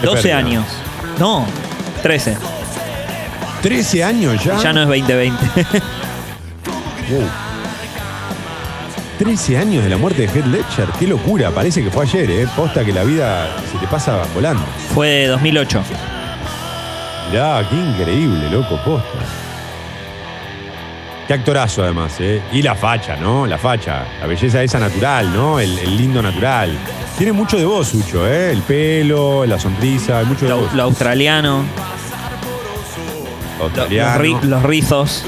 12 0.01 0.15
pérdida. 0.15 0.37
años. 0.37 0.65
No, 1.19 1.45
13. 2.01 2.37
13 3.61 4.03
años 4.03 4.43
ya. 4.43 4.57
Ya 4.57 4.73
no 4.73 4.81
es 4.81 4.87
2020. 4.87 5.45
Wow. 7.09 7.21
13 9.19 9.57
años 9.57 9.83
de 9.83 9.89
la 9.89 9.97
muerte 9.97 10.23
de 10.23 10.27
Heath 10.27 10.47
Ledger. 10.47 10.87
Qué 10.99 11.05
locura. 11.07 11.51
Parece 11.51 11.83
que 11.83 11.91
fue 11.91 12.05
ayer, 12.05 12.31
¿eh? 12.31 12.47
Posta 12.55 12.83
que 12.83 12.91
la 12.91 13.03
vida 13.03 13.47
se 13.71 13.77
te 13.77 13.87
pasa 13.87 14.23
volando. 14.33 14.63
Fue 14.93 15.07
de 15.07 15.27
2008. 15.27 15.83
Mirá, 17.29 17.67
qué 17.69 17.75
increíble, 17.75 18.49
loco, 18.49 18.77
posta. 18.83 19.42
Qué 21.33 21.39
actorazo 21.39 21.81
además, 21.81 22.13
¿eh? 22.19 22.43
Y 22.51 22.61
la 22.61 22.75
facha, 22.75 23.15
¿no? 23.15 23.47
La 23.47 23.57
facha. 23.57 24.05
La 24.21 24.27
belleza 24.27 24.61
esa 24.61 24.77
natural, 24.77 25.33
¿no? 25.33 25.59
El, 25.59 25.79
el 25.79 25.97
lindo 25.97 26.21
natural. 26.21 26.77
Tiene 27.17 27.31
mucho 27.31 27.57
de 27.57 27.65
vos, 27.65 27.87
Sucho, 27.87 28.27
¿eh? 28.27 28.51
El 28.51 28.61
pelo, 28.61 29.43
la 29.43 29.57
sonrisa, 29.59 30.19
hay 30.19 30.25
mucho 30.25 30.45
de 30.45 30.49
Lo, 30.49 30.57
vos. 30.61 30.73
lo 30.75 30.83
australiano, 30.83 31.63
lo- 33.57 33.63
los, 33.65 33.71
Australiano. 33.77 34.19
ri- 34.23 34.41
los 34.43 34.61
rizos. 34.61 35.25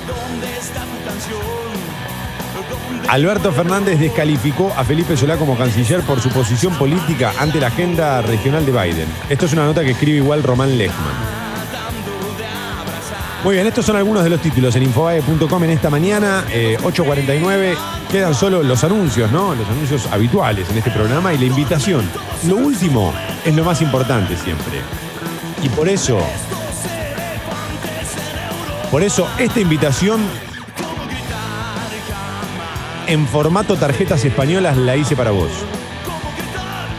Alberto 3.09 3.51
Fernández 3.51 3.99
descalificó 3.99 4.71
a 4.77 4.83
Felipe 4.83 5.17
Solá 5.17 5.37
como 5.37 5.57
canciller 5.57 6.01
por 6.01 6.21
su 6.21 6.29
posición 6.29 6.75
política 6.75 7.33
ante 7.39 7.59
la 7.59 7.67
agenda 7.67 8.21
regional 8.21 8.63
de 8.63 8.71
Biden. 8.71 9.07
Esto 9.27 9.47
es 9.47 9.53
una 9.53 9.65
nota 9.65 9.83
que 9.83 9.91
escribe 9.91 10.17
igual 10.17 10.43
Román 10.43 10.77
Lechman. 10.77 11.34
Muy 13.45 13.53
bien, 13.53 13.67
estos 13.67 13.85
son 13.85 13.95
algunos 13.95 14.23
de 14.23 14.31
los 14.31 14.41
títulos 14.41 14.75
en 14.75 14.81
infobae.com 14.81 15.63
en 15.65 15.69
esta 15.69 15.91
mañana, 15.91 16.45
eh, 16.51 16.79
8.49. 16.81 17.77
Quedan 18.09 18.33
solo 18.33 18.63
los 18.63 18.83
anuncios, 18.83 19.31
¿no? 19.31 19.53
Los 19.53 19.69
anuncios 19.69 20.07
habituales 20.11 20.67
en 20.71 20.79
este 20.79 20.89
programa 20.89 21.31
y 21.31 21.37
la 21.37 21.45
invitación. 21.45 22.09
Lo 22.47 22.55
último 22.55 23.13
es 23.45 23.55
lo 23.55 23.63
más 23.63 23.83
importante 23.83 24.35
siempre. 24.35 24.81
Y 25.61 25.69
por 25.69 25.87
eso, 25.87 26.17
por 28.89 29.03
eso 29.03 29.27
esta 29.37 29.59
invitación 29.59 30.21
en 33.05 33.27
formato 33.27 33.75
tarjetas 33.75 34.25
españolas 34.25 34.75
la 34.75 34.95
hice 34.95 35.15
para 35.15 35.29
vos. 35.29 35.51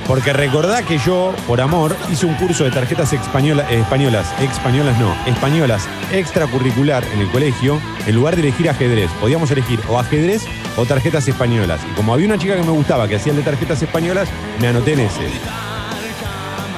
Porque 0.07 0.33
recordá 0.33 0.83
que 0.83 0.99
yo, 0.99 1.35
por 1.49 1.61
amor, 1.61 1.97
hice 2.09 2.27
un 2.27 2.35
curso 2.35 2.62
de 2.62 2.70
tarjetas 2.70 3.12
española- 3.12 3.66
eh, 3.69 3.81
españolas, 3.81 4.33
españolas 4.41 4.97
no, 5.01 5.12
españolas 5.27 5.89
extracurricular 6.12 7.03
en 7.12 7.20
el 7.20 7.28
colegio, 7.31 7.81
en 8.07 8.15
lugar 8.15 8.37
de 8.37 8.43
elegir 8.43 8.70
ajedrez. 8.70 9.11
Podíamos 9.20 9.51
elegir 9.51 9.81
o 9.89 9.99
ajedrez 9.99 10.45
o 10.77 10.87
tarjetas 10.87 11.27
españolas. 11.27 11.81
Y 11.91 11.95
como 11.97 12.15
había 12.15 12.27
una 12.27 12.39
chica 12.39 12.55
que 12.55 12.62
me 12.62 12.70
gustaba 12.70 13.09
que 13.09 13.16
hacía 13.16 13.33
el 13.33 13.39
de 13.39 13.43
tarjetas 13.43 13.83
españolas, 13.83 14.28
me 14.61 14.69
anoté 14.69 14.93
en 14.93 15.01
ese. 15.01 15.28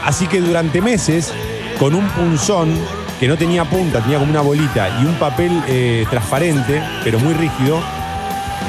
Así 0.04 0.26
que 0.26 0.40
durante 0.40 0.80
meses, 0.80 1.34
con 1.78 1.94
un 1.94 2.08
punzón 2.08 2.72
que 3.20 3.28
no 3.28 3.36
tenía 3.36 3.64
punta, 3.66 4.00
tenía 4.00 4.18
como 4.18 4.30
una 4.30 4.40
bolita 4.40 4.88
y 5.02 5.04
un 5.04 5.16
papel 5.16 5.62
eh, 5.66 6.06
transparente, 6.08 6.82
pero 7.04 7.18
muy 7.18 7.34
rígido, 7.34 7.78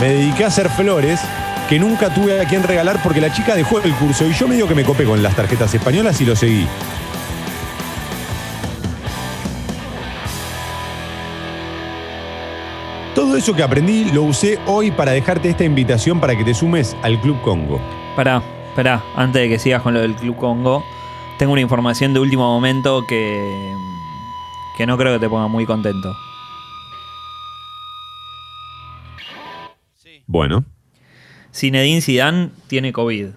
me 0.01 0.09
dediqué 0.09 0.43
a 0.43 0.47
hacer 0.47 0.69
flores 0.69 1.21
que 1.69 1.77
nunca 1.77 2.11
tuve 2.11 2.41
a 2.41 2.45
quien 2.45 2.63
regalar 2.63 2.99
porque 3.03 3.21
la 3.21 3.31
chica 3.31 3.55
dejó 3.55 3.79
el 3.79 3.93
curso 3.93 4.25
y 4.25 4.33
yo 4.33 4.47
medio 4.47 4.67
que 4.67 4.73
me 4.73 4.83
copé 4.83 5.05
con 5.05 5.21
las 5.21 5.35
tarjetas 5.35 5.71
españolas 5.71 6.19
y 6.19 6.25
lo 6.25 6.35
seguí. 6.35 6.67
Todo 13.13 13.37
eso 13.37 13.55
que 13.55 13.61
aprendí 13.61 14.05
lo 14.05 14.23
usé 14.23 14.57
hoy 14.65 14.89
para 14.89 15.11
dejarte 15.11 15.49
esta 15.49 15.63
invitación 15.63 16.19
para 16.19 16.35
que 16.35 16.43
te 16.43 16.55
sumes 16.55 16.97
al 17.03 17.21
Club 17.21 17.39
Congo. 17.43 17.79
Pará, 18.15 18.41
pará, 18.75 19.03
antes 19.15 19.39
de 19.43 19.49
que 19.49 19.59
sigas 19.59 19.83
con 19.83 19.93
lo 19.93 19.99
del 19.99 20.15
Club 20.15 20.37
Congo, 20.37 20.83
tengo 21.37 21.51
una 21.51 21.61
información 21.61 22.15
de 22.15 22.19
último 22.19 22.51
momento 22.51 23.05
que, 23.05 23.75
que 24.75 24.87
no 24.87 24.97
creo 24.97 25.13
que 25.13 25.19
te 25.19 25.29
ponga 25.29 25.47
muy 25.47 25.67
contento. 25.67 26.15
Bueno, 30.25 30.63
Zinedine 31.59 31.99
Zidane 31.99 32.51
tiene 32.67 32.93
COVID. 32.93 33.27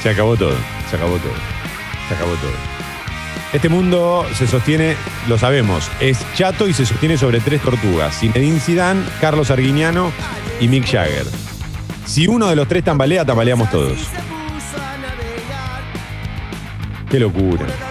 se 0.00 0.08
acabó 0.08 0.36
todo, 0.36 0.54
se 0.88 0.96
acabó 0.96 1.16
todo, 1.18 1.32
se 2.08 2.14
acabó 2.14 2.30
todo. 2.36 2.52
Este 3.52 3.68
mundo 3.68 4.24
se 4.34 4.46
sostiene, 4.46 4.94
lo 5.28 5.36
sabemos, 5.36 5.90
es 5.98 6.24
chato 6.34 6.68
y 6.68 6.72
se 6.72 6.86
sostiene 6.86 7.18
sobre 7.18 7.40
tres 7.40 7.60
tortugas: 7.60 8.20
Zinedine 8.20 8.60
Zidane, 8.60 9.02
Carlos 9.20 9.50
Arguiñano 9.50 10.12
y 10.60 10.68
Mick 10.68 10.86
Jagger. 10.86 11.26
Si 12.06 12.28
uno 12.28 12.46
de 12.46 12.54
los 12.54 12.68
tres 12.68 12.84
tambalea, 12.84 13.24
tambaleamos 13.24 13.68
todos. 13.70 13.98
Qué 17.10 17.18
locura. 17.18 17.89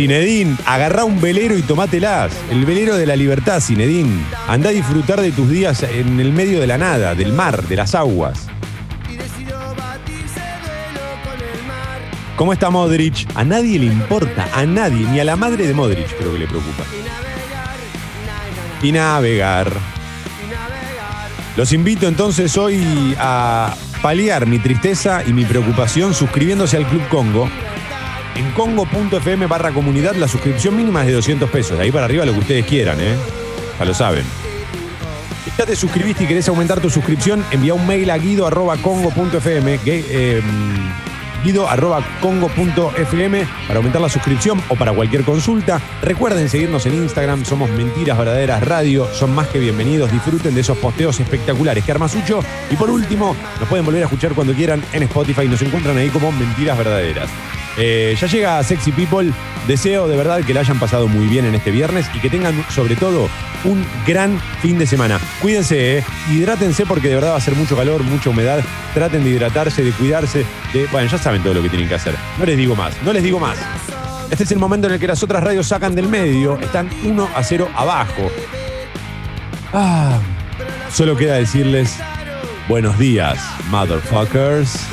Zinedine, 0.00 0.56
agarrá 0.64 1.04
un 1.04 1.20
velero 1.20 1.58
y 1.58 1.60
tomátelas. 1.60 2.32
El 2.50 2.64
velero 2.64 2.96
de 2.96 3.04
la 3.04 3.16
libertad, 3.16 3.60
Zinedine. 3.60 4.24
Anda 4.48 4.70
a 4.70 4.72
disfrutar 4.72 5.20
de 5.20 5.30
tus 5.30 5.50
días 5.50 5.82
en 5.82 6.18
el 6.18 6.32
medio 6.32 6.58
de 6.58 6.66
la 6.66 6.78
nada, 6.78 7.14
del 7.14 7.34
mar, 7.34 7.62
de 7.64 7.76
las 7.76 7.94
aguas. 7.94 8.46
¿Cómo 12.34 12.54
está 12.54 12.70
Modric? 12.70 13.28
A 13.34 13.44
nadie 13.44 13.78
le 13.78 13.84
importa, 13.84 14.48
a 14.54 14.64
nadie, 14.64 15.06
ni 15.06 15.20
a 15.20 15.24
la 15.24 15.36
madre 15.36 15.66
de 15.66 15.74
Modric 15.74 16.08
creo 16.16 16.32
que 16.32 16.38
le 16.38 16.46
preocupa. 16.46 16.84
Y 18.82 18.92
navegar. 18.92 19.70
Los 21.58 21.74
invito 21.74 22.08
entonces 22.08 22.56
hoy 22.56 23.14
a 23.18 23.74
paliar 24.00 24.46
mi 24.46 24.60
tristeza 24.60 25.22
y 25.26 25.34
mi 25.34 25.44
preocupación 25.44 26.14
suscribiéndose 26.14 26.78
al 26.78 26.86
Club 26.86 27.06
Congo. 27.08 27.50
En 28.36 28.50
congo.fm 28.52 29.46
barra 29.46 29.72
comunidad 29.72 30.14
la 30.14 30.28
suscripción 30.28 30.76
mínima 30.76 31.02
es 31.02 31.08
de 31.08 31.14
200 31.14 31.50
pesos. 31.50 31.78
Ahí 31.78 31.90
para 31.90 32.04
arriba 32.04 32.24
lo 32.24 32.32
que 32.32 32.38
ustedes 32.38 32.66
quieran, 32.66 32.98
¿eh? 33.00 33.16
Ya 33.78 33.84
lo 33.84 33.94
saben. 33.94 34.24
Si 35.44 35.50
ya 35.56 35.66
te 35.66 35.74
suscribiste 35.74 36.24
y 36.24 36.26
querés 36.26 36.48
aumentar 36.48 36.80
tu 36.80 36.90
suscripción, 36.90 37.44
envía 37.50 37.74
un 37.74 37.86
mail 37.86 38.10
a 38.10 38.18
guido.congo.fm 38.18 39.80
eh, 39.86 40.42
guido.congo.fm 41.42 43.46
para 43.66 43.78
aumentar 43.78 44.02
la 44.02 44.08
suscripción 44.08 44.62
o 44.68 44.76
para 44.76 44.92
cualquier 44.92 45.24
consulta. 45.24 45.80
Recuerden 46.02 46.48
seguirnos 46.48 46.86
en 46.86 46.94
Instagram, 46.94 47.44
somos 47.44 47.70
Mentiras 47.70 48.18
Verdaderas 48.18 48.66
Radio, 48.66 49.08
son 49.12 49.34
más 49.34 49.48
que 49.48 49.58
bienvenidos, 49.58 50.12
disfruten 50.12 50.54
de 50.54 50.60
esos 50.60 50.76
posteos 50.78 51.18
espectaculares 51.20 51.84
que 51.84 51.92
arma 51.92 52.08
Sucho. 52.08 52.40
Y 52.70 52.76
por 52.76 52.90
último, 52.90 53.36
nos 53.58 53.68
pueden 53.68 53.84
volver 53.84 54.02
a 54.02 54.06
escuchar 54.06 54.32
cuando 54.32 54.54
quieran 54.54 54.82
en 54.92 55.04
Spotify, 55.04 55.48
nos 55.48 55.62
encuentran 55.62 55.96
ahí 55.96 56.08
como 56.08 56.30
Mentiras 56.32 56.76
Verdaderas. 56.76 57.30
Eh, 57.82 58.14
ya 58.20 58.26
llega 58.26 58.62
Sexy 58.62 58.92
People, 58.92 59.32
deseo 59.66 60.06
de 60.06 60.14
verdad 60.14 60.44
que 60.44 60.52
la 60.52 60.60
hayan 60.60 60.78
pasado 60.78 61.08
muy 61.08 61.28
bien 61.28 61.46
en 61.46 61.54
este 61.54 61.70
viernes 61.70 62.06
y 62.14 62.18
que 62.18 62.28
tengan 62.28 62.62
sobre 62.68 62.94
todo 62.94 63.26
un 63.64 63.86
gran 64.06 64.38
fin 64.60 64.78
de 64.78 64.86
semana. 64.86 65.18
Cuídense, 65.40 65.96
eh, 65.98 66.04
hidrátense 66.30 66.84
porque 66.84 67.08
de 67.08 67.14
verdad 67.14 67.32
va 67.32 67.36
a 67.36 67.40
ser 67.40 67.54
mucho 67.54 67.74
calor, 67.74 68.02
mucha 68.02 68.28
humedad. 68.28 68.62
Traten 68.92 69.24
de 69.24 69.30
hidratarse, 69.30 69.82
de 69.82 69.92
cuidarse, 69.92 70.44
de... 70.74 70.86
Bueno, 70.92 71.08
ya 71.10 71.16
saben 71.16 71.42
todo 71.42 71.54
lo 71.54 71.62
que 71.62 71.70
tienen 71.70 71.88
que 71.88 71.94
hacer. 71.94 72.14
No 72.38 72.44
les 72.44 72.58
digo 72.58 72.76
más, 72.76 72.92
no 73.02 73.14
les 73.14 73.22
digo 73.22 73.40
más. 73.40 73.56
Este 74.30 74.44
es 74.44 74.52
el 74.52 74.58
momento 74.58 74.86
en 74.86 74.92
el 74.94 75.00
que 75.00 75.06
las 75.06 75.22
otras 75.22 75.42
radios 75.42 75.66
sacan 75.66 75.94
del 75.94 76.06
medio, 76.06 76.58
están 76.60 76.90
1 77.02 77.28
a 77.34 77.42
0 77.42 77.70
abajo. 77.74 78.30
Ah, 79.72 80.18
solo 80.92 81.16
queda 81.16 81.36
decirles 81.36 81.96
buenos 82.68 82.98
días, 82.98 83.38
motherfuckers. 83.70 84.86